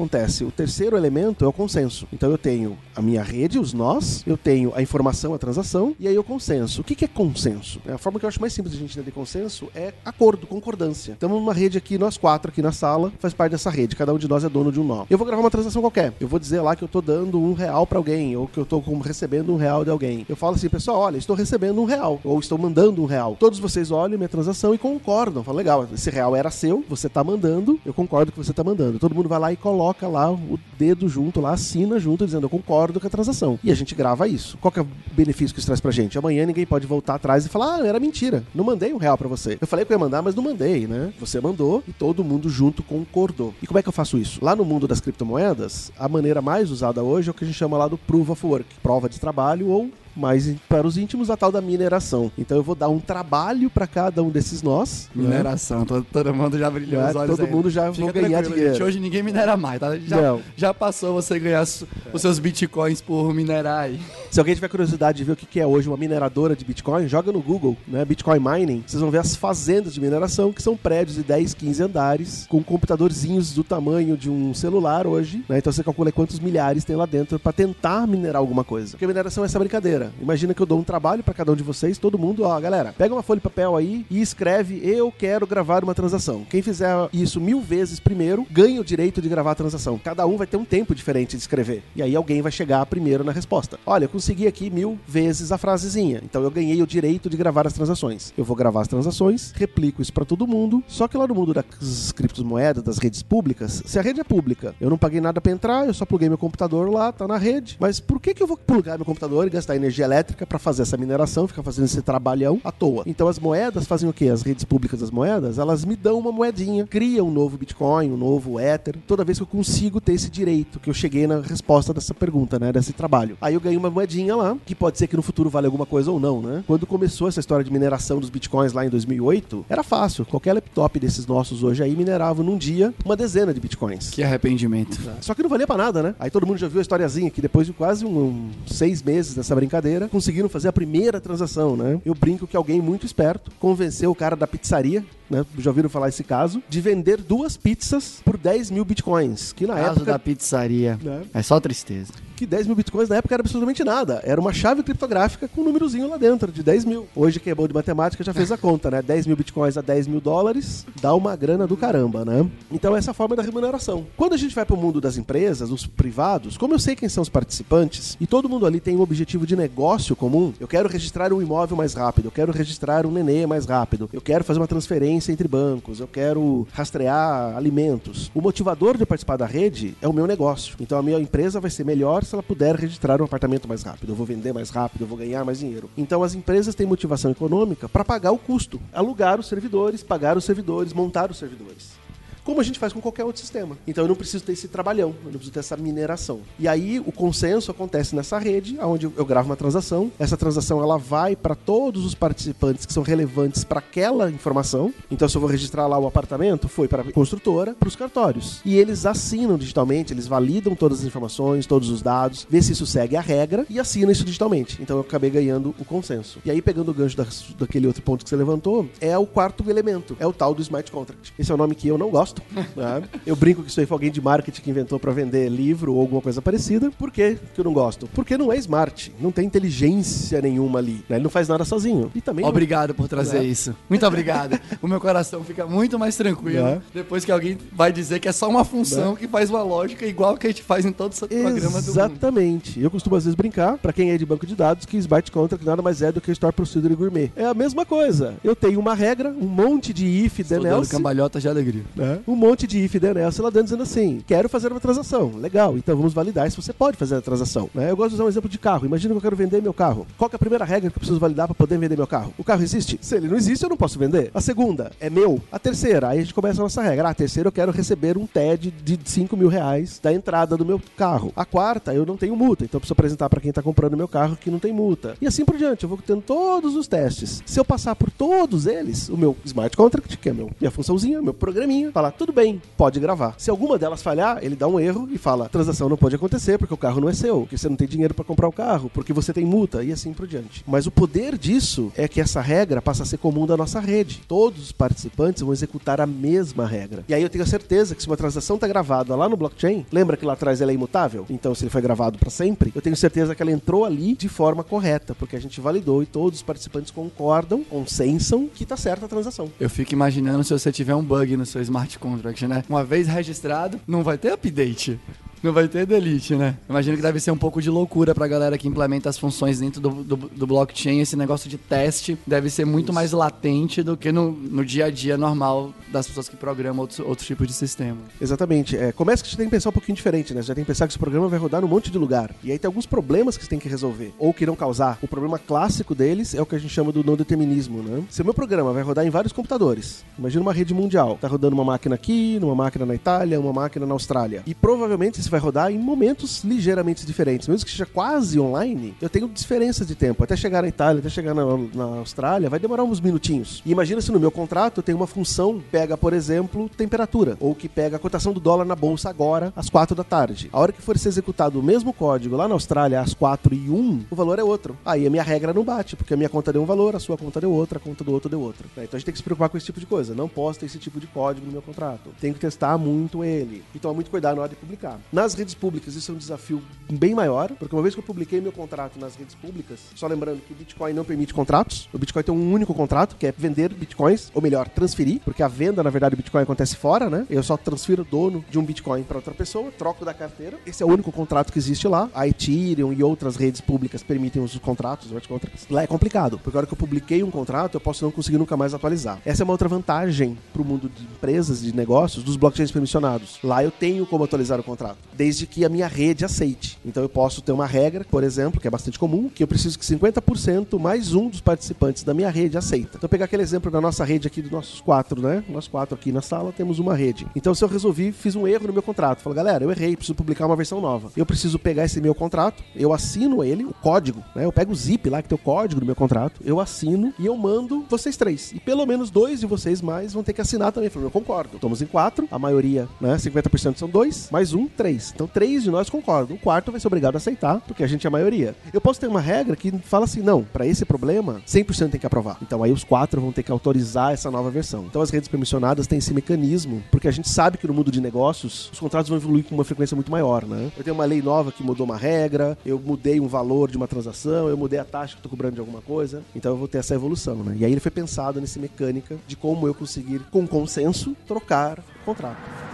O 0.46 0.50
terceiro 0.50 0.96
elemento 0.96 1.44
é 1.44 1.48
o 1.48 1.52
consenso. 1.52 2.06
Então 2.12 2.30
eu 2.30 2.36
tenho 2.36 2.76
a 2.94 3.00
minha 3.00 3.22
rede, 3.22 3.58
os 3.58 3.72
nós, 3.72 4.22
eu 4.26 4.36
tenho 4.36 4.72
a 4.74 4.82
informação, 4.82 5.32
a 5.32 5.38
transação, 5.38 5.94
e 5.98 6.06
aí 6.06 6.18
o 6.18 6.22
consenso. 6.22 6.82
O 6.82 6.84
que, 6.84 7.04
é 7.04 7.08
consenso? 7.08 7.80
A 7.88 7.96
forma 7.96 8.18
que 8.18 8.26
eu 8.26 8.28
acho 8.28 8.40
mais 8.40 8.52
simples 8.52 8.72
de 8.72 8.78
a 8.78 8.80
gente 8.82 8.92
entender 8.92 9.10
consenso 9.10 9.68
é 9.74 9.94
acordo, 10.04 10.46
concordância. 10.46 11.12
Estamos 11.12 11.38
numa 11.38 11.54
rede 11.54 11.78
aqui, 11.78 11.96
nós 11.96 12.18
quatro 12.18 12.50
aqui 12.50 12.60
na 12.60 12.72
sala, 12.72 13.12
faz 13.18 13.32
parte 13.32 13.52
dessa 13.52 13.70
rede, 13.70 13.96
cada 13.96 14.12
um 14.12 14.18
de 14.18 14.28
nós 14.28 14.44
é 14.44 14.48
dono 14.48 14.70
de 14.70 14.78
um 14.78 14.84
nó. 14.84 15.06
Eu 15.08 15.16
vou 15.16 15.26
gravar 15.26 15.42
uma 15.42 15.50
transação 15.50 15.80
qualquer. 15.82 16.12
Eu 16.20 16.28
vou 16.28 16.38
dizer 16.38 16.60
lá 16.60 16.76
que 16.76 16.84
eu 16.84 16.88
tô 16.88 17.00
dando 17.00 17.40
um 17.40 17.54
real 17.54 17.86
para 17.86 17.98
alguém, 17.98 18.36
ou 18.36 18.46
que 18.46 18.58
eu 18.58 18.66
tô 18.66 18.80
recebendo 19.02 19.52
um 19.52 19.56
real 19.56 19.82
de 19.82 19.90
alguém. 19.90 20.26
Eu 20.28 20.36
falo 20.36 20.56
assim, 20.56 20.68
pessoal, 20.68 21.00
olha, 21.00 21.16
estou 21.16 21.34
recebendo 21.34 21.80
um 21.80 21.84
real, 21.84 22.20
ou 22.22 22.38
estou 22.38 22.58
mandando 22.58 23.02
um 23.02 23.06
real. 23.06 23.36
Todos 23.38 23.58
vocês 23.58 23.90
olham 23.90 24.18
minha 24.18 24.28
transação 24.28 24.74
e 24.74 24.78
concordam. 24.78 25.42
Fala, 25.42 25.56
legal, 25.56 25.88
esse 25.92 26.10
real 26.10 26.36
era 26.36 26.50
seu, 26.50 26.84
você 26.88 27.08
tá 27.08 27.24
mandando, 27.24 27.80
eu 27.84 27.94
concordo 27.94 28.30
que 28.30 28.38
você 28.38 28.52
tá 28.52 28.62
mandando. 28.62 28.98
Todo 28.98 29.14
mundo 29.14 29.28
vai 29.28 29.38
lá 29.38 29.52
e 29.52 29.56
coloca 29.56 29.85
lá 30.02 30.32
o 30.32 30.58
dedo 30.78 31.08
junto 31.08 31.40
lá, 31.40 31.52
assina 31.52 31.98
junto, 31.98 32.24
dizendo 32.24 32.44
eu 32.44 32.50
concordo 32.50 33.00
com 33.00 33.06
a 33.06 33.10
transação. 33.10 33.58
E 33.62 33.70
a 33.70 33.74
gente 33.74 33.94
grava 33.94 34.26
isso. 34.26 34.56
Qual 34.58 34.72
que 34.72 34.78
é 34.78 34.82
o 34.82 34.88
benefício 35.12 35.54
que 35.54 35.60
isso 35.60 35.66
traz 35.66 35.80
pra 35.80 35.90
gente? 35.90 36.18
Amanhã 36.18 36.46
ninguém 36.46 36.66
pode 36.66 36.86
voltar 36.86 37.14
atrás 37.14 37.44
e 37.44 37.48
falar, 37.48 37.76
ah, 37.76 37.86
era 37.86 38.00
mentira. 38.00 38.42
Não 38.54 38.64
mandei 38.64 38.92
um 38.92 38.98
real 38.98 39.18
para 39.18 39.28
você. 39.28 39.58
Eu 39.60 39.66
falei 39.66 39.84
que 39.84 39.92
eu 39.92 39.94
ia 39.94 39.98
mandar, 39.98 40.22
mas 40.22 40.34
não 40.34 40.42
mandei, 40.42 40.86
né? 40.86 41.12
Você 41.20 41.40
mandou 41.40 41.82
e 41.86 41.92
todo 41.92 42.24
mundo 42.24 42.48
junto 42.48 42.82
concordou. 42.82 43.54
E 43.62 43.66
como 43.66 43.78
é 43.78 43.82
que 43.82 43.88
eu 43.88 43.92
faço 43.92 44.18
isso? 44.18 44.44
Lá 44.44 44.56
no 44.56 44.64
mundo 44.64 44.88
das 44.88 45.00
criptomoedas, 45.00 45.92
a 45.98 46.08
maneira 46.08 46.40
mais 46.40 46.70
usada 46.70 47.02
hoje 47.02 47.28
é 47.28 47.30
o 47.30 47.34
que 47.34 47.44
a 47.44 47.46
gente 47.46 47.56
chama 47.56 47.76
lá 47.76 47.88
do 47.88 47.98
Proof 47.98 48.30
of 48.30 48.46
Work, 48.46 48.66
prova 48.82 49.08
de 49.08 49.20
trabalho 49.20 49.68
ou 49.68 49.90
mas 50.16 50.54
para 50.68 50.86
os 50.86 50.96
íntimos 50.96 51.30
a 51.30 51.36
tal 51.36 51.52
da 51.52 51.60
mineração. 51.60 52.30
Então 52.38 52.56
eu 52.56 52.62
vou 52.62 52.74
dar 52.74 52.88
um 52.88 52.98
trabalho 52.98 53.68
para 53.68 53.86
cada 53.86 54.22
um 54.22 54.30
desses 54.30 54.62
nós. 54.62 55.08
Né? 55.14 55.24
Mineração, 55.24 55.80
né? 55.80 55.86
todo, 55.86 56.06
todo, 56.10 56.34
mundo 56.34 56.58
já 56.58 56.70
brilhou 56.70 57.02
é, 57.02 57.10
os 57.10 57.16
olhos. 57.16 57.36
Todo 57.36 57.46
aí. 57.46 57.52
mundo 57.52 57.70
já 57.70 57.90
vai 57.90 58.12
ganhar 58.12 58.42
dinheiro. 58.42 58.72
Gente, 58.72 58.82
hoje 58.82 59.00
ninguém 59.00 59.22
minera 59.22 59.56
mais, 59.56 59.78
tá? 59.78 59.96
Já, 59.98 60.38
já 60.56 60.74
passou 60.74 61.14
você 61.14 61.38
ganhar 61.38 61.62
os 61.62 62.22
seus 62.22 62.38
bitcoins 62.38 63.00
por 63.00 63.32
minerar 63.34 63.84
aí. 63.84 64.00
Se 64.30 64.40
alguém 64.40 64.54
tiver 64.54 64.68
curiosidade 64.68 65.18
de 65.18 65.24
ver 65.24 65.32
o 65.32 65.36
que 65.36 65.60
é 65.60 65.66
hoje 65.66 65.88
uma 65.88 65.96
mineradora 65.96 66.56
de 66.56 66.64
bitcoin, 66.64 67.06
joga 67.08 67.30
no 67.32 67.40
Google, 67.40 67.76
né? 67.86 68.04
Bitcoin 68.04 68.38
Mining. 68.40 68.84
Vocês 68.86 69.00
vão 69.00 69.10
ver 69.10 69.18
as 69.18 69.36
fazendas 69.36 69.94
de 69.94 70.00
mineração, 70.00 70.52
que 70.52 70.62
são 70.62 70.76
prédios 70.76 71.16
de 71.16 71.22
10, 71.22 71.54
15 71.54 71.82
andares, 71.82 72.46
com 72.48 72.62
computadorzinhos 72.62 73.52
do 73.52 73.64
tamanho 73.64 74.16
de 74.16 74.30
um 74.30 74.54
celular 74.54 75.06
hoje, 75.06 75.44
né? 75.48 75.58
Então 75.58 75.72
você 75.72 75.82
calcula 75.82 76.10
quantos 76.12 76.38
milhares 76.38 76.84
tem 76.84 76.96
lá 76.96 77.06
dentro 77.06 77.38
para 77.38 77.52
tentar 77.52 78.06
minerar 78.06 78.40
alguma 78.40 78.64
coisa. 78.64 78.92
Porque 78.92 79.04
a 79.04 79.08
mineração 79.08 79.44
é 79.44 79.46
essa 79.46 79.58
brincadeira. 79.58 80.05
Imagina 80.20 80.54
que 80.54 80.60
eu 80.60 80.66
dou 80.66 80.78
um 80.78 80.84
trabalho 80.84 81.22
para 81.22 81.34
cada 81.34 81.52
um 81.52 81.56
de 81.56 81.62
vocês, 81.62 81.98
todo 81.98 82.18
mundo, 82.18 82.44
ó, 82.44 82.60
galera, 82.60 82.94
pega 82.96 83.14
uma 83.14 83.22
folha 83.22 83.38
de 83.38 83.44
papel 83.44 83.76
aí 83.76 84.06
e 84.10 84.20
escreve: 84.20 84.80
Eu 84.82 85.12
quero 85.12 85.46
gravar 85.46 85.84
uma 85.84 85.94
transação. 85.94 86.44
Quem 86.48 86.62
fizer 86.62 86.94
isso 87.12 87.40
mil 87.40 87.60
vezes 87.60 88.00
primeiro, 88.00 88.46
ganha 88.50 88.80
o 88.80 88.84
direito 88.84 89.20
de 89.20 89.28
gravar 89.28 89.52
a 89.52 89.54
transação. 89.54 89.98
Cada 89.98 90.26
um 90.26 90.36
vai 90.36 90.46
ter 90.46 90.56
um 90.56 90.64
tempo 90.64 90.94
diferente 90.94 91.36
de 91.36 91.42
escrever. 91.42 91.82
E 91.94 92.02
aí 92.02 92.14
alguém 92.14 92.42
vai 92.42 92.52
chegar 92.52 92.84
primeiro 92.86 93.24
na 93.24 93.32
resposta. 93.32 93.78
Olha, 93.86 94.04
eu 94.04 94.08
consegui 94.08 94.46
aqui 94.46 94.70
mil 94.70 94.98
vezes 95.06 95.52
a 95.52 95.58
frasezinha. 95.58 96.20
Então 96.24 96.42
eu 96.42 96.50
ganhei 96.50 96.82
o 96.82 96.86
direito 96.86 97.30
de 97.30 97.36
gravar 97.36 97.66
as 97.66 97.72
transações. 97.72 98.32
Eu 98.36 98.44
vou 98.44 98.56
gravar 98.56 98.82
as 98.82 98.88
transações, 98.88 99.52
replico 99.54 100.02
isso 100.02 100.12
para 100.12 100.24
todo 100.24 100.46
mundo. 100.46 100.82
Só 100.86 101.08
que 101.08 101.16
lá 101.16 101.26
no 101.26 101.34
mundo 101.34 101.54
das 101.54 102.12
criptomoedas, 102.12 102.82
das 102.82 102.98
redes 102.98 103.22
públicas, 103.22 103.82
se 103.84 103.98
a 103.98 104.02
rede 104.02 104.20
é 104.20 104.24
pública, 104.24 104.74
eu 104.80 104.90
não 104.90 104.98
paguei 104.98 105.20
nada 105.20 105.40
para 105.40 105.52
entrar, 105.52 105.86
eu 105.86 105.94
só 105.94 106.04
pluguei 106.04 106.28
meu 106.28 106.38
computador 106.38 106.90
lá, 106.90 107.12
tá 107.12 107.26
na 107.26 107.38
rede. 107.38 107.76
Mas 107.80 108.00
por 108.00 108.20
que, 108.20 108.34
que 108.34 108.42
eu 108.42 108.46
vou 108.46 108.56
plugar 108.56 108.96
meu 108.98 109.04
computador 109.04 109.46
e 109.46 109.50
gastar 109.50 109.76
energia 109.76 109.95
elétrica 110.02 110.46
para 110.46 110.58
fazer 110.58 110.82
essa 110.82 110.96
mineração, 110.96 111.46
ficar 111.46 111.62
fazendo 111.62 111.84
esse 111.84 112.02
trabalhão 112.02 112.60
à 112.64 112.72
toa? 112.72 113.02
Então 113.06 113.28
as 113.28 113.38
moedas 113.38 113.86
fazem 113.86 114.08
o 114.08 114.12
quê? 114.12 114.28
As 114.28 114.42
redes 114.42 114.64
públicas 114.64 115.00
das 115.00 115.10
moedas, 115.10 115.58
elas 115.58 115.84
me 115.84 115.96
dão 115.96 116.18
uma 116.18 116.32
moedinha, 116.32 116.86
criam 116.86 117.28
um 117.28 117.30
novo 117.30 117.56
Bitcoin, 117.56 118.12
um 118.12 118.16
novo 118.16 118.60
Ether, 118.60 118.96
toda 119.06 119.24
vez 119.24 119.38
que 119.38 119.42
eu 119.42 119.46
consigo 119.46 120.00
ter 120.00 120.12
esse 120.12 120.30
direito, 120.30 120.80
que 120.80 120.90
eu 120.90 120.94
cheguei 120.94 121.26
na 121.26 121.40
resposta 121.40 121.92
dessa 121.92 122.14
pergunta, 122.14 122.58
né, 122.58 122.72
desse 122.72 122.92
trabalho. 122.92 123.36
Aí 123.40 123.54
eu 123.54 123.60
ganhei 123.60 123.78
uma 123.78 123.90
moedinha 123.90 124.34
lá, 124.36 124.56
que 124.64 124.74
pode 124.74 124.98
ser 124.98 125.06
que 125.06 125.16
no 125.16 125.22
futuro 125.22 125.50
vale 125.50 125.66
alguma 125.66 125.86
coisa 125.86 126.10
ou 126.10 126.18
não, 126.20 126.40
né? 126.40 126.64
Quando 126.66 126.86
começou 126.86 127.28
essa 127.28 127.40
história 127.40 127.64
de 127.64 127.72
mineração 127.72 128.20
dos 128.20 128.30
Bitcoins 128.30 128.72
lá 128.72 128.84
em 128.84 128.88
2008, 128.88 129.66
era 129.68 129.82
fácil. 129.82 130.24
Qualquer 130.24 130.52
laptop 130.54 130.98
desses 130.98 131.26
nossos 131.26 131.62
hoje 131.62 131.82
aí 131.82 131.94
minerava 131.94 132.42
num 132.42 132.56
dia 132.56 132.92
uma 133.04 133.16
dezena 133.16 133.52
de 133.52 133.60
Bitcoins. 133.60 134.10
Que 134.10 134.22
arrependimento. 134.22 134.98
Só 135.20 135.34
que 135.34 135.42
não 135.42 135.50
valia 135.50 135.66
pra 135.66 135.76
nada, 135.76 136.02
né? 136.02 136.14
Aí 136.18 136.30
todo 136.30 136.46
mundo 136.46 136.58
já 136.58 136.68
viu 136.68 136.78
a 136.78 136.82
historiazinha 136.82 137.30
que 137.30 137.40
depois 137.40 137.66
de 137.66 137.72
quase 137.72 138.04
um, 138.04 138.18
um 138.18 138.50
seis 138.66 139.02
meses 139.02 139.34
dessa 139.34 139.54
brincadeira, 139.54 139.76
conseguiram 140.08 140.48
fazer 140.48 140.68
a 140.68 140.72
primeira 140.72 141.20
transação, 141.20 141.76
né? 141.76 142.00
Eu 142.04 142.14
brinco 142.14 142.46
que 142.46 142.56
alguém 142.56 142.80
muito 142.80 143.06
esperto 143.06 143.50
convenceu 143.58 144.10
o 144.10 144.14
cara 144.14 144.36
da 144.36 144.46
pizzaria 144.46 145.04
né, 145.30 145.44
já 145.58 145.70
ouviram 145.70 145.88
falar 145.88 146.08
esse 146.08 146.22
caso, 146.24 146.62
de 146.68 146.80
vender 146.80 147.18
duas 147.20 147.56
pizzas 147.56 148.20
por 148.24 148.36
10 148.36 148.70
mil 148.70 148.84
bitcoins. 148.84 149.52
Que 149.52 149.66
na 149.66 149.74
Caso 149.74 149.90
época. 149.96 150.12
da 150.12 150.18
pizzaria. 150.18 150.98
né, 151.02 151.22
É 151.34 151.42
só 151.42 151.58
tristeza. 151.60 152.12
que 152.36 152.44
10 152.44 152.66
mil 152.66 152.76
bitcoins 152.76 153.08
na 153.08 153.16
época 153.16 153.34
era 153.34 153.40
absolutamente 153.42 153.82
nada. 153.82 154.20
Era 154.22 154.38
uma 154.38 154.52
chave 154.52 154.82
criptográfica 154.82 155.48
com 155.48 155.62
um 155.62 155.64
númerozinho 155.64 156.06
lá 156.08 156.18
dentro, 156.18 156.52
de 156.52 156.62
10 156.62 156.84
mil. 156.84 157.06
Hoje, 157.16 157.40
quem 157.40 157.50
é 157.50 157.54
bom 157.54 157.66
de 157.66 157.72
matemática 157.72 158.22
já 158.22 158.34
fez 158.34 158.52
a 158.52 158.58
conta, 158.58 158.90
né? 158.90 159.00
10 159.00 159.26
mil 159.26 159.36
bitcoins 159.36 159.78
a 159.78 159.80
10 159.80 160.06
mil 160.06 160.20
dólares 160.20 160.84
dá 161.00 161.14
uma 161.14 161.34
grana 161.34 161.66
do 161.66 161.76
caramba, 161.78 162.24
né? 162.26 162.46
Então, 162.70 162.94
essa 162.94 163.10
é 163.10 163.12
a 163.12 163.14
forma 163.14 163.34
da 163.34 163.42
remuneração. 163.42 164.06
Quando 164.18 164.34
a 164.34 164.36
gente 164.36 164.54
vai 164.54 164.66
para 164.66 164.74
o 164.76 164.78
mundo 164.78 165.00
das 165.00 165.16
empresas, 165.16 165.70
os 165.70 165.86
privados, 165.86 166.58
como 166.58 166.74
eu 166.74 166.78
sei 166.78 166.94
quem 166.94 167.08
são 167.08 167.22
os 167.22 167.28
participantes, 167.30 168.18
e 168.20 168.26
todo 168.26 168.50
mundo 168.50 168.66
ali 168.66 168.80
tem 168.80 168.94
um 168.96 169.00
objetivo 169.00 169.46
de 169.46 169.56
negócio 169.56 170.14
comum, 170.14 170.52
eu 170.60 170.68
quero 170.68 170.90
registrar 170.90 171.32
um 171.32 171.40
imóvel 171.40 171.74
mais 171.76 171.94
rápido, 171.94 172.26
eu 172.26 172.30
quero 172.32 172.52
registrar 172.52 173.06
um 173.06 173.10
nenê 173.10 173.46
mais 173.46 173.64
rápido, 173.64 174.10
eu 174.12 174.20
quero 174.20 174.44
fazer 174.44 174.60
uma 174.60 174.66
transferência 174.68 175.15
entre 175.32 175.48
bancos, 175.48 176.00
eu 176.00 176.06
quero 176.06 176.66
rastrear 176.72 177.56
alimentos. 177.56 178.30
O 178.34 178.40
motivador 178.40 178.96
de 178.96 179.06
participar 179.06 179.36
da 179.36 179.46
rede 179.46 179.96
é 180.00 180.08
o 180.08 180.12
meu 180.12 180.26
negócio. 180.26 180.76
Então, 180.80 180.98
a 180.98 181.02
minha 181.02 181.18
empresa 181.18 181.60
vai 181.60 181.70
ser 181.70 181.84
melhor 181.84 182.24
se 182.24 182.34
ela 182.34 182.42
puder 182.42 182.74
registrar 182.76 183.20
um 183.20 183.24
apartamento 183.24 183.68
mais 183.68 183.82
rápido, 183.82 184.10
eu 184.10 184.16
vou 184.16 184.26
vender 184.26 184.52
mais 184.52 184.70
rápido, 184.70 185.02
eu 185.02 185.06
vou 185.06 185.18
ganhar 185.18 185.44
mais 185.44 185.58
dinheiro. 185.60 185.90
Então 185.96 186.22
as 186.22 186.34
empresas 186.34 186.74
têm 186.74 186.86
motivação 186.86 187.30
econômica 187.30 187.88
para 187.88 188.04
pagar 188.04 188.32
o 188.32 188.38
custo, 188.38 188.80
alugar 188.92 189.40
os 189.40 189.48
servidores, 189.48 190.02
pagar 190.02 190.36
os 190.36 190.44
servidores, 190.44 190.92
montar 190.92 191.30
os 191.30 191.38
servidores. 191.38 192.05
Como 192.46 192.60
a 192.60 192.62
gente 192.64 192.78
faz 192.78 192.92
com 192.92 193.00
qualquer 193.00 193.24
outro 193.24 193.40
sistema. 193.40 193.76
Então 193.88 194.04
eu 194.04 194.08
não 194.08 194.14
preciso 194.14 194.44
ter 194.44 194.52
esse 194.52 194.68
trabalhão, 194.68 195.08
eu 195.24 195.24
não 195.24 195.32
preciso 195.32 195.50
ter 195.52 195.58
essa 195.58 195.76
mineração. 195.76 196.40
E 196.60 196.68
aí 196.68 197.00
o 197.00 197.10
consenso 197.10 197.72
acontece 197.72 198.14
nessa 198.14 198.38
rede, 198.38 198.78
onde 198.80 199.04
eu 199.06 199.24
gravo 199.24 199.48
uma 199.48 199.56
transação. 199.56 200.12
Essa 200.16 200.36
transação 200.36 200.80
ela 200.80 200.96
vai 200.96 201.34
para 201.34 201.56
todos 201.56 202.04
os 202.06 202.14
participantes 202.14 202.86
que 202.86 202.92
são 202.92 203.02
relevantes 203.02 203.64
para 203.64 203.80
aquela 203.80 204.30
informação. 204.30 204.94
Então 205.10 205.28
se 205.28 205.36
eu 205.36 205.40
vou 205.40 205.50
registrar 205.50 205.88
lá 205.88 205.98
o 205.98 206.06
apartamento, 206.06 206.68
foi 206.68 206.86
para 206.86 207.02
a 207.02 207.12
construtora, 207.12 207.74
para 207.74 207.88
os 207.88 207.96
cartórios. 207.96 208.60
E 208.64 208.76
eles 208.76 209.04
assinam 209.06 209.58
digitalmente, 209.58 210.12
eles 210.12 210.28
validam 210.28 210.76
todas 210.76 211.00
as 211.00 211.04
informações, 211.04 211.66
todos 211.66 211.90
os 211.90 212.00
dados, 212.00 212.46
vê 212.48 212.62
se 212.62 212.70
isso 212.72 212.86
segue 212.86 213.16
a 213.16 213.20
regra 213.20 213.66
e 213.68 213.80
assinam 213.80 214.12
isso 214.12 214.22
digitalmente. 214.24 214.80
Então 214.80 214.96
eu 214.98 215.00
acabei 215.00 215.30
ganhando 215.30 215.74
o 215.80 215.84
consenso. 215.84 216.38
E 216.44 216.50
aí 216.52 216.62
pegando 216.62 216.92
o 216.92 216.94
gancho 216.94 217.16
da- 217.16 217.26
daquele 217.58 217.88
outro 217.88 218.02
ponto 218.02 218.22
que 218.22 218.30
você 218.30 218.36
levantou, 218.36 218.88
é 219.00 219.18
o 219.18 219.26
quarto 219.26 219.68
elemento, 219.68 220.16
é 220.20 220.26
o 220.28 220.32
tal 220.32 220.54
do 220.54 220.62
smart 220.62 220.92
contract. 220.92 221.32
Esse 221.36 221.50
é 221.50 221.54
um 221.54 221.58
nome 221.58 221.74
que 221.74 221.88
eu 221.88 221.98
não 221.98 222.08
gosto. 222.08 222.35
Né? 222.76 223.02
Eu 223.26 223.36
brinco 223.36 223.62
que 223.62 223.70
isso 223.70 223.80
aí 223.80 223.86
foi 223.86 223.94
alguém 223.94 224.10
de 224.10 224.20
marketing 224.20 224.60
que 224.62 224.70
inventou 224.70 224.98
para 224.98 225.12
vender 225.12 225.48
livro 225.48 225.94
ou 225.94 226.00
alguma 226.00 226.20
coisa 226.20 226.40
parecida. 226.42 226.90
Por 226.98 227.10
quê 227.10 227.36
que 227.54 227.60
eu 227.60 227.64
não 227.64 227.72
gosto? 227.72 228.06
Porque 228.14 228.36
não 228.36 228.52
é 228.52 228.56
smart, 228.58 229.12
não 229.20 229.30
tem 229.32 229.46
inteligência 229.46 230.40
nenhuma 230.40 230.78
ali. 230.78 231.04
né? 231.08 231.16
Ele 231.16 231.22
não 231.24 231.30
faz 231.30 231.48
nada 231.48 231.64
sozinho. 231.64 232.10
E 232.14 232.20
também 232.20 232.42
não- 232.42 232.50
Obrigado 232.50 232.94
por 232.94 233.08
trazer 233.08 233.38
É. 233.38 233.44
isso. 233.44 233.74
Muito 233.88 234.06
obrigado. 234.06 234.58
o 234.80 234.88
meu 234.88 235.00
coração 235.00 235.42
fica 235.44 235.66
muito 235.66 235.98
mais 235.98 236.16
tranquilo 236.16 236.66
É. 236.66 236.80
depois 236.94 237.24
que 237.24 237.32
alguém 237.32 237.58
vai 237.72 237.92
dizer 237.92 238.18
que 238.20 238.28
é 238.28 238.32
só 238.32 238.48
uma 238.48 238.64
função 238.64 239.14
que 239.14 239.28
faz 239.28 239.50
uma 239.50 239.62
lógica 239.62 240.06
igual 240.06 240.36
que 240.36 240.46
a 240.46 240.50
gente 240.50 240.62
faz 240.62 240.84
em 240.84 240.92
todo 240.92 241.12
o 241.12 241.18
programa 241.28 241.58
do 241.58 241.70
mundo. 241.70 241.78
Exatamente. 241.88 242.80
Eu 242.80 242.90
costumo 242.90 243.16
às 243.16 243.24
vezes 243.24 243.34
brincar, 243.34 243.78
pra 243.78 243.92
quem 243.92 244.10
é 244.10 244.18
de 244.18 244.24
banco 244.26 244.46
de 244.46 244.54
dados, 244.54 244.86
que 244.86 244.96
Smart 244.96 245.30
Contract 245.30 245.64
nada 245.66 245.82
mais 245.82 246.02
é 246.02 246.10
do 246.12 246.20
que 246.20 246.30
Store 246.32 246.52
Procedure 246.54 246.94
Gourmet. 246.94 247.30
É 247.36 247.44
a 247.44 247.54
mesma 247.54 247.84
coisa. 247.84 248.34
Eu 248.42 248.54
tenho 248.56 248.78
uma 248.80 248.94
regra, 248.94 249.30
um 249.30 249.46
monte 249.46 249.92
de 249.92 250.06
if, 250.06 250.38
then 250.46 250.64
else, 250.66 250.90
cambalhota 250.90 251.40
de 251.40 251.48
alegria. 251.48 251.82
né? 251.94 252.18
Um 252.26 252.34
monte 252.34 252.66
de 252.66 252.78
if, 252.84 252.94
then 252.94 253.16
else 253.16 253.40
lá 253.40 253.50
dentro 253.50 253.64
dizendo 253.64 253.82
assim, 253.82 254.22
quero 254.26 254.48
fazer 254.48 254.70
uma 254.72 254.80
transação. 254.80 255.32
Legal, 255.36 255.76
então 255.76 255.96
vamos 255.96 256.12
validar 256.12 256.50
se 256.50 256.56
você 256.56 256.72
pode 256.72 256.96
fazer 256.96 257.16
a 257.16 257.20
transação. 257.20 257.70
né? 257.74 257.90
Eu 257.90 257.96
gosto 257.96 258.10
de 258.10 258.14
usar 258.16 258.24
um 258.24 258.28
exemplo 258.28 258.48
de 258.48 258.58
carro. 258.58 258.86
Imagina 258.86 259.12
que 259.14 259.18
eu 259.18 259.22
quero 259.22 259.36
vender 259.36 259.62
meu 259.62 259.72
carro. 259.74 260.06
Qual 260.18 260.30
é 260.32 260.36
a 260.36 260.38
primeira 260.38 260.64
regra 260.64 260.90
que 260.90 260.96
eu 260.96 261.00
preciso 261.00 261.20
validar 261.20 261.46
pra 261.46 261.54
poder 261.54 261.78
vender 261.78 261.96
meu 261.96 262.06
carro? 262.06 262.32
O 262.38 262.44
carro 262.44 262.62
existe? 262.62 262.98
Se 263.00 263.16
ele 263.16 263.28
não 263.28 263.36
existe, 263.36 263.62
eu 263.62 263.68
não 263.68 263.76
posso 263.76 263.98
vender. 263.98 264.30
A 264.34 264.40
segunda, 264.40 264.90
é 265.00 265.08
meu. 265.08 265.40
A 265.50 265.58
terceira, 265.58 266.08
aí 266.08 266.18
a 266.18 266.22
gente 266.22 266.34
começa 266.34 266.60
a 266.60 266.64
nossa 266.64 266.82
regra. 266.82 267.08
Ah, 267.08 267.10
a 267.10 267.14
terceira, 267.14 267.48
eu 267.48 267.52
quero 267.52 267.70
receber 267.72 268.18
um 268.18 268.26
TED 268.26 268.70
de 268.70 268.98
5 269.04 269.36
mil 269.36 269.48
reais 269.48 270.00
da 270.02 270.12
entrada 270.12 270.56
do 270.56 270.64
meu 270.64 270.80
carro. 270.96 271.32
A 271.36 271.44
quarta, 271.44 271.94
eu 271.94 272.04
não 272.04 272.16
tenho 272.16 272.34
multa, 272.36 272.64
então 272.64 272.80
preciso 272.80 272.92
apresentar 272.92 273.28
pra 273.28 273.40
quem 273.40 273.52
tá 273.52 273.62
comprando 273.62 273.96
meu 273.96 274.08
carro 274.08 274.36
que 274.36 274.50
não 274.50 274.58
tem 274.58 274.72
multa. 274.72 275.16
E 275.20 275.26
assim 275.26 275.44
por 275.44 275.56
diante, 275.56 275.84
eu 275.84 275.88
vou 275.88 275.98
tendo 276.04 276.22
todos 276.22 276.74
os 276.74 276.88
testes. 276.88 277.42
Se 277.46 277.60
eu 277.60 277.64
passar 277.64 277.94
por 277.94 278.10
todos 278.10 278.66
eles, 278.66 279.08
o 279.08 279.16
meu 279.16 279.36
smart 279.44 279.76
contract, 279.76 280.16
que 280.16 280.28
é 280.28 280.32
meu, 280.32 280.50
minha 280.60 280.70
funçãozinha, 280.70 281.22
meu 281.22 281.34
programinha, 281.34 281.92
fala, 281.92 282.10
tudo 282.16 282.32
bem, 282.32 282.60
pode 282.76 282.98
gravar. 282.98 283.34
Se 283.38 283.50
alguma 283.50 283.78
delas 283.78 284.02
falhar, 284.02 284.38
ele 284.42 284.56
dá 284.56 284.66
um 284.66 284.80
erro 284.80 285.08
e 285.10 285.18
fala, 285.18 285.48
transação 285.48 285.88
não 285.88 285.96
pode 285.96 286.16
acontecer 286.16 286.58
porque 286.58 286.74
o 286.74 286.76
carro 286.76 287.00
não 287.00 287.08
é 287.08 287.12
seu, 287.12 287.40
porque 287.40 287.58
você 287.58 287.68
não 287.68 287.76
tem 287.76 287.86
dinheiro 287.86 288.14
pra 288.14 288.24
comprar 288.24 288.48
o 288.48 288.52
carro, 288.52 288.90
porque 288.92 289.12
você 289.12 289.32
tem 289.32 289.44
multa 289.44 289.84
e 289.84 289.92
assim 289.92 290.12
por 290.12 290.26
diante. 290.26 290.64
Mas 290.66 290.86
o 290.86 290.90
poder 290.90 291.36
disso 291.38 291.92
é 291.96 292.08
que 292.08 292.20
essa 292.20 292.40
regra 292.40 292.80
passa 292.82 293.02
a 293.02 293.06
ser 293.06 293.18
comum 293.18 293.46
da 293.46 293.56
nossa 293.56 293.80
rede. 293.80 294.22
Todos 294.26 294.64
os 294.64 294.72
participantes 294.72 295.42
vão 295.42 295.52
executar 295.52 296.00
a 296.00 296.06
mesma 296.06 296.66
regra. 296.66 297.04
E 297.08 297.14
aí 297.14 297.22
eu 297.22 297.28
tenho 297.28 297.46
certeza 297.46 297.94
que 297.94 298.02
se 298.02 298.08
uma 298.08 298.16
transação 298.16 298.58
tá 298.58 298.66
gravada 298.66 299.14
lá 299.14 299.28
no 299.28 299.36
blockchain, 299.36 299.86
lembra 299.92 300.16
que 300.16 300.24
lá 300.24 300.32
atrás 300.32 300.60
ela 300.60 300.70
é 300.70 300.74
imutável? 300.74 301.26
Então 301.28 301.54
se 301.54 301.64
ele 301.64 301.70
foi 301.70 301.82
gravado 301.82 302.18
para 302.18 302.30
sempre, 302.30 302.72
eu 302.74 302.82
tenho 302.82 302.96
certeza 302.96 303.34
que 303.34 303.42
ela 303.42 303.52
entrou 303.52 303.84
ali 303.84 304.14
de 304.14 304.28
forma 304.28 304.64
correta, 304.64 305.14
porque 305.14 305.36
a 305.36 305.40
gente 305.40 305.60
validou 305.60 306.02
e 306.02 306.06
todos 306.06 306.38
os 306.38 306.42
participantes 306.42 306.90
concordam, 306.90 307.62
consensam 307.64 308.48
que 308.52 308.64
tá 308.64 308.76
certa 308.76 309.06
a 309.06 309.08
transação. 309.08 309.50
Eu 309.60 309.70
fico 309.70 309.92
imaginando 309.92 310.44
se 310.44 310.52
você 310.52 310.72
tiver 310.72 310.94
um 310.94 311.02
bug 311.02 311.36
no 311.36 311.46
seu 311.46 311.60
smart 311.62 311.98
contract, 312.10 312.46
né? 312.46 312.64
Uma 312.68 312.84
vez 312.84 313.06
registrado, 313.08 313.80
não 313.86 314.02
vai 314.02 314.16
ter 314.16 314.32
update. 314.32 315.00
Não 315.42 315.52
vai 315.52 315.68
ter 315.68 315.86
delete, 315.86 316.34
né? 316.34 316.56
Imagino 316.68 316.96
que 316.96 317.02
deve 317.02 317.20
ser 317.20 317.30
um 317.30 317.36
pouco 317.36 317.60
de 317.60 317.70
loucura 317.70 318.14
pra 318.14 318.26
galera 318.26 318.58
que 318.58 318.66
implementa 318.66 319.08
as 319.08 319.18
funções 319.18 319.60
dentro 319.60 319.80
do, 319.80 319.90
do, 319.90 320.16
do 320.16 320.46
blockchain. 320.46 321.00
Esse 321.00 321.16
negócio 321.16 321.48
de 321.48 321.58
teste 321.58 322.18
deve 322.26 322.50
ser 322.50 322.64
muito 322.64 322.92
mais 322.92 323.12
latente 323.12 323.82
do 323.82 323.96
que 323.96 324.10
no, 324.10 324.32
no 324.32 324.64
dia 324.64 324.86
a 324.86 324.90
dia 324.90 325.16
normal 325.16 325.72
das 325.92 326.06
pessoas 326.06 326.28
que 326.28 326.36
programam 326.36 326.80
outros, 326.80 327.00
outros 327.00 327.26
tipos 327.26 327.46
de 327.46 327.52
sistema. 327.52 327.98
Exatamente. 328.20 328.76
É, 328.76 328.92
começa 328.92 329.22
que 329.22 329.30
você 329.30 329.36
tem 329.36 329.46
que 329.46 329.50
pensar 329.50 329.68
um 329.68 329.72
pouquinho 329.72 329.96
diferente, 329.96 330.34
né? 330.34 330.42
Você 330.42 330.48
já 330.48 330.54
tem 330.54 330.64
que 330.64 330.68
pensar 330.68 330.86
que 330.86 330.92
esse 330.92 330.98
programa 330.98 331.28
vai 331.28 331.38
rodar 331.38 331.60
num 331.60 331.68
monte 331.68 331.90
de 331.90 331.98
lugar. 331.98 332.34
E 332.42 332.50
aí 332.50 332.58
tem 332.58 332.66
alguns 332.66 332.86
problemas 332.86 333.36
que 333.36 333.44
você 333.44 333.50
tem 333.50 333.58
que 333.58 333.68
resolver. 333.68 334.12
Ou 334.18 334.32
que 334.32 334.44
irão 334.44 334.56
causar. 334.56 334.98
O 335.02 335.08
problema 335.08 335.38
clássico 335.38 335.94
deles 335.94 336.34
é 336.34 336.42
o 336.42 336.46
que 336.46 336.56
a 336.56 336.58
gente 336.58 336.72
chama 336.72 336.90
do 336.90 337.04
não 337.04 337.16
determinismo, 337.16 337.82
né? 337.82 338.02
Se 338.10 338.22
o 338.22 338.24
meu 338.24 338.34
programa 338.34 338.72
vai 338.72 338.82
rodar 338.82 339.06
em 339.06 339.10
vários 339.10 339.32
computadores, 339.32 340.04
imagina 340.18 340.42
uma 340.42 340.52
rede 340.52 340.74
mundial. 340.74 341.18
Tá 341.20 341.28
rodando 341.28 341.54
uma 341.54 341.64
máquina 341.64 341.94
aqui, 341.94 342.38
numa 342.40 342.54
máquina 342.54 342.86
na 342.86 342.94
Itália, 342.94 343.38
uma 343.38 343.52
máquina 343.52 343.86
na 343.86 343.92
Austrália. 343.92 344.42
E 344.46 344.54
provavelmente 344.54 345.20
vai 345.30 345.40
rodar 345.40 345.70
em 345.70 345.78
momentos 345.78 346.44
ligeiramente 346.44 347.06
diferentes. 347.06 347.48
Mesmo 347.48 347.64
que 347.64 347.70
seja 347.70 347.86
quase 347.86 348.38
online, 348.38 348.94
eu 349.00 349.08
tenho 349.08 349.28
diferenças 349.28 349.86
de 349.86 349.94
tempo. 349.94 350.22
Até 350.22 350.36
chegar 350.36 350.62
na 350.62 350.68
Itália, 350.68 351.00
até 351.00 351.08
chegar 351.08 351.34
na, 351.34 351.44
na 351.74 351.84
Austrália, 351.98 352.50
vai 352.50 352.58
demorar 352.58 352.84
uns 352.84 353.00
minutinhos. 353.00 353.62
E 353.64 353.72
imagina 353.72 354.00
se 354.00 354.12
no 354.12 354.20
meu 354.20 354.30
contrato 354.30 354.82
tenho 354.82 354.98
uma 354.98 355.06
função 355.06 355.62
pega, 355.70 355.96
por 355.96 356.12
exemplo, 356.12 356.68
temperatura. 356.68 357.36
Ou 357.40 357.54
que 357.54 357.68
pega 357.68 357.96
a 357.96 357.98
cotação 357.98 358.32
do 358.32 358.40
dólar 358.40 358.64
na 358.64 358.76
bolsa 358.76 359.08
agora, 359.08 359.52
às 359.56 359.68
4 359.68 359.94
da 359.94 360.04
tarde. 360.04 360.48
A 360.52 360.58
hora 360.58 360.72
que 360.72 360.82
for 360.82 360.98
ser 360.98 361.08
executado 361.08 361.58
o 361.58 361.62
mesmo 361.62 361.92
código 361.92 362.36
lá 362.36 362.48
na 362.48 362.54
Austrália, 362.54 363.00
às 363.00 363.14
4 363.14 363.54
e 363.54 363.70
1, 363.70 364.06
o 364.10 364.16
valor 364.16 364.38
é 364.38 364.44
outro. 364.44 364.76
Aí 364.84 365.06
a 365.06 365.10
minha 365.10 365.22
regra 365.22 365.52
não 365.52 365.64
bate, 365.64 365.96
porque 365.96 366.14
a 366.14 366.16
minha 366.16 366.28
conta 366.28 366.52
deu 366.52 366.62
um 366.62 366.66
valor, 366.66 366.96
a 366.96 367.00
sua 367.00 367.16
conta 367.16 367.40
deu 367.40 367.50
outro, 367.50 367.78
a 367.78 367.80
conta 367.80 368.04
do 368.04 368.12
outro 368.12 368.28
deu 368.28 368.40
outro. 368.40 368.68
Né? 368.76 368.84
Então 368.84 368.96
a 368.96 368.98
gente 368.98 369.06
tem 369.06 369.12
que 369.12 369.18
se 369.18 369.24
preocupar 369.24 369.48
com 369.48 369.56
esse 369.56 369.66
tipo 369.66 369.80
de 369.80 369.86
coisa. 369.86 370.14
Não 370.14 370.28
posso 370.28 370.60
ter 370.60 370.66
esse 370.66 370.78
tipo 370.78 371.00
de 371.00 371.06
código 371.06 371.46
no 371.46 371.52
meu 371.52 371.62
contrato. 371.62 372.10
Tenho 372.20 372.34
que 372.34 372.40
testar 372.40 372.76
muito 372.78 373.24
ele. 373.24 373.64
E 373.74 373.78
tomar 373.78 373.94
muito 373.94 374.10
cuidado 374.10 374.36
na 374.36 374.42
hora 374.42 374.50
de 374.50 374.56
publicar. 374.56 374.98
Nas 375.16 375.32
redes 375.32 375.54
públicas, 375.54 375.94
isso 375.94 376.12
é 376.12 376.14
um 376.14 376.18
desafio 376.18 376.62
bem 376.92 377.14
maior, 377.14 377.50
porque 377.58 377.74
uma 377.74 377.80
vez 377.80 377.94
que 377.94 378.00
eu 378.00 378.04
publiquei 378.04 378.38
meu 378.38 378.52
contrato 378.52 379.00
nas 379.00 379.16
redes 379.16 379.34
públicas, 379.34 379.80
só 379.94 380.06
lembrando 380.06 380.42
que 380.42 380.52
o 380.52 380.54
Bitcoin 380.56 380.92
não 380.92 381.06
permite 381.06 381.32
contratos, 381.32 381.88
o 381.90 381.96
Bitcoin 381.96 382.22
tem 382.22 382.34
um 382.34 382.52
único 382.52 382.74
contrato, 382.74 383.16
que 383.16 383.26
é 383.26 383.32
vender 383.32 383.72
Bitcoins, 383.72 384.30
ou 384.34 384.42
melhor, 384.42 384.68
transferir, 384.68 385.22
porque 385.24 385.42
a 385.42 385.48
venda, 385.48 385.82
na 385.82 385.88
verdade, 385.88 386.14
do 386.14 386.18
Bitcoin 386.18 386.42
acontece 386.42 386.76
fora, 386.76 387.08
né? 387.08 387.26
Eu 387.30 387.42
só 387.42 387.56
transfiro 387.56 388.02
o 388.02 388.04
dono 388.04 388.44
de 388.50 388.58
um 388.58 388.62
Bitcoin 388.62 389.04
para 389.04 389.16
outra 389.16 389.32
pessoa, 389.32 389.72
troco 389.72 390.04
da 390.04 390.12
carteira. 390.12 390.58
Esse 390.66 390.82
é 390.82 390.86
o 390.86 390.90
único 390.90 391.10
contrato 391.10 391.50
que 391.50 391.58
existe 391.58 391.88
lá. 391.88 392.10
A 392.14 392.28
Ethereum 392.28 392.92
e 392.92 393.02
outras 393.02 393.36
redes 393.36 393.62
públicas 393.62 394.02
permitem 394.02 394.42
os 394.42 394.58
contratos, 394.58 395.06
smart 395.06 395.26
contracts. 395.26 395.66
Lá 395.70 395.82
é 395.82 395.86
complicado, 395.86 396.38
porque 396.38 396.54
a 396.54 396.60
hora 396.60 396.66
que 396.66 396.74
eu 396.74 396.78
publiquei 396.78 397.22
um 397.22 397.30
contrato, 397.30 397.76
eu 397.76 397.80
posso 397.80 398.04
não 398.04 398.12
conseguir 398.12 398.36
nunca 398.36 398.54
mais 398.54 398.74
atualizar. 398.74 399.18
Essa 399.24 399.42
é 399.42 399.44
uma 399.44 399.54
outra 399.54 399.66
vantagem 399.66 400.36
para 400.52 400.60
o 400.60 400.64
mundo 400.64 400.90
de 400.90 401.04
empresas, 401.04 401.62
de 401.62 401.74
negócios, 401.74 402.22
dos 402.22 402.36
blockchains 402.36 402.70
permissionados. 402.70 403.38
Lá 403.42 403.64
eu 403.64 403.70
tenho 403.70 404.04
como 404.04 404.22
atualizar 404.22 404.60
o 404.60 404.62
contrato, 404.62 405.05
desde 405.14 405.46
que 405.46 405.64
a 405.64 405.68
minha 405.68 405.86
rede 405.86 406.24
aceite. 406.24 406.78
Então 406.84 407.02
eu 407.02 407.08
posso 407.08 407.40
ter 407.42 407.52
uma 407.52 407.66
regra, 407.66 408.04
por 408.10 408.22
exemplo, 408.22 408.60
que 408.60 408.68
é 408.68 408.70
bastante 408.70 408.98
comum, 408.98 409.28
que 409.28 409.42
eu 409.42 409.46
preciso 409.46 409.78
que 409.78 409.84
50% 409.84 410.78
mais 410.78 411.14
um 411.14 411.28
dos 411.28 411.40
participantes 411.40 412.02
da 412.02 412.14
minha 412.14 412.30
rede 412.30 412.56
aceita. 412.56 412.96
Então 412.96 413.08
pegar 413.08 413.26
aquele 413.26 413.42
exemplo 413.42 413.70
da 413.70 413.80
nossa 413.80 414.04
rede 414.04 414.26
aqui 414.26 414.42
dos 414.42 414.50
nossos 414.50 414.80
quatro, 414.80 415.20
né? 415.20 415.42
Nós 415.48 415.68
quatro 415.68 415.94
aqui 415.94 416.12
na 416.12 416.22
sala 416.22 416.52
temos 416.52 416.78
uma 416.78 416.94
rede. 416.94 417.26
Então 417.34 417.54
se 417.54 417.64
eu 417.64 417.68
resolvi, 417.68 418.12
fiz 418.12 418.34
um 418.34 418.46
erro 418.46 418.66
no 418.68 418.72
meu 418.72 418.82
contrato, 418.82 419.20
falo, 419.20 419.34
galera, 419.34 419.64
eu 419.64 419.70
errei, 419.70 419.96
preciso 419.96 420.14
publicar 420.14 420.46
uma 420.46 420.56
versão 420.56 420.80
nova. 420.80 421.10
Eu 421.16 421.26
preciso 421.26 421.58
pegar 421.58 421.84
esse 421.84 422.00
meu 422.00 422.14
contrato, 422.14 422.62
eu 422.74 422.92
assino 422.92 423.42
ele, 423.42 423.64
o 423.64 423.74
código, 423.74 424.22
né? 424.34 424.44
Eu 424.44 424.52
pego 424.52 424.72
o 424.72 424.76
zip 424.76 425.08
lá 425.08 425.22
que 425.22 425.28
tem 425.28 425.36
o 425.36 425.38
código 425.38 425.80
do 425.80 425.86
meu 425.86 425.96
contrato, 425.96 426.40
eu 426.44 426.60
assino 426.60 427.12
e 427.18 427.26
eu 427.26 427.36
mando 427.36 427.84
vocês 427.88 428.16
três. 428.16 428.52
E 428.52 428.60
pelo 428.60 428.86
menos 428.86 429.10
dois 429.10 429.40
de 429.40 429.46
vocês 429.46 429.80
mais 429.80 430.12
vão 430.12 430.22
ter 430.22 430.32
que 430.32 430.40
assinar 430.40 430.72
também. 430.72 430.90
Eu 430.94 431.10
concordo. 431.10 431.56
Estamos 431.56 431.82
em 431.82 431.86
quatro, 431.86 432.28
a 432.30 432.38
maioria, 432.38 432.88
né? 433.00 433.16
50% 433.16 433.76
são 433.76 433.88
dois, 433.88 434.28
mais 434.30 434.54
um, 434.54 434.66
três. 434.66 434.95
Então 435.14 435.26
três 435.26 435.62
de 435.62 435.70
nós 435.70 435.90
concordam. 435.90 436.36
O 436.36 436.38
quarto 436.38 436.70
vai 436.70 436.80
ser 436.80 436.86
obrigado 436.86 437.14
a 437.14 437.18
aceitar, 437.18 437.60
porque 437.60 437.82
a 437.82 437.86
gente 437.86 438.06
é 438.06 438.08
a 438.08 438.10
maioria. 438.10 438.54
Eu 438.72 438.80
posso 438.80 439.00
ter 439.00 439.06
uma 439.06 439.20
regra 439.20 439.56
que 439.56 439.70
fala 439.78 440.04
assim, 440.04 440.20
não, 440.20 440.42
para 440.42 440.66
esse 440.66 440.84
problema, 440.84 441.40
100% 441.46 441.90
tem 441.90 442.00
que 442.00 442.06
aprovar. 442.06 442.38
Então 442.42 442.62
aí 442.62 442.72
os 442.72 442.84
quatro 442.84 443.20
vão 443.20 443.32
ter 443.32 443.42
que 443.42 443.52
autorizar 443.52 444.12
essa 444.12 444.30
nova 444.30 444.50
versão. 444.50 444.84
Então 444.86 445.02
as 445.02 445.10
redes 445.10 445.28
permissionadas 445.28 445.86
têm 445.86 445.98
esse 445.98 446.12
mecanismo, 446.12 446.82
porque 446.90 447.08
a 447.08 447.10
gente 447.10 447.28
sabe 447.28 447.58
que 447.58 447.66
no 447.66 447.74
mundo 447.74 447.90
de 447.90 448.00
negócios, 448.00 448.70
os 448.72 448.78
contratos 448.78 449.08
vão 449.08 449.18
evoluir 449.18 449.44
com 449.44 449.54
uma 449.54 449.64
frequência 449.64 449.94
muito 449.94 450.10
maior, 450.10 450.44
né? 450.44 450.70
Eu 450.76 450.84
tenho 450.84 450.94
uma 450.94 451.04
lei 451.04 451.22
nova 451.22 451.52
que 451.52 451.62
mudou 451.62 451.84
uma 451.84 451.96
regra, 451.96 452.56
eu 452.64 452.78
mudei 452.78 453.20
um 453.20 453.28
valor 453.28 453.70
de 453.70 453.76
uma 453.76 453.88
transação, 453.88 454.48
eu 454.48 454.56
mudei 454.56 454.78
a 454.78 454.84
taxa 454.84 455.16
que 455.16 455.22
tô 455.22 455.28
cobrando 455.28 455.54
de 455.54 455.60
alguma 455.60 455.80
coisa, 455.80 456.22
então 456.34 456.52
eu 456.52 456.56
vou 456.56 456.68
ter 456.68 456.78
essa 456.78 456.94
evolução, 456.94 457.36
né? 457.36 457.56
E 457.58 457.64
aí 457.64 457.72
ele 457.72 457.80
foi 457.80 457.90
pensado 457.90 458.40
nesse 458.40 458.58
mecânica 458.58 459.16
de 459.26 459.36
como 459.36 459.66
eu 459.66 459.74
conseguir, 459.74 460.20
com 460.30 460.46
consenso, 460.46 461.16
trocar 461.26 461.82
contrato. 462.04 462.65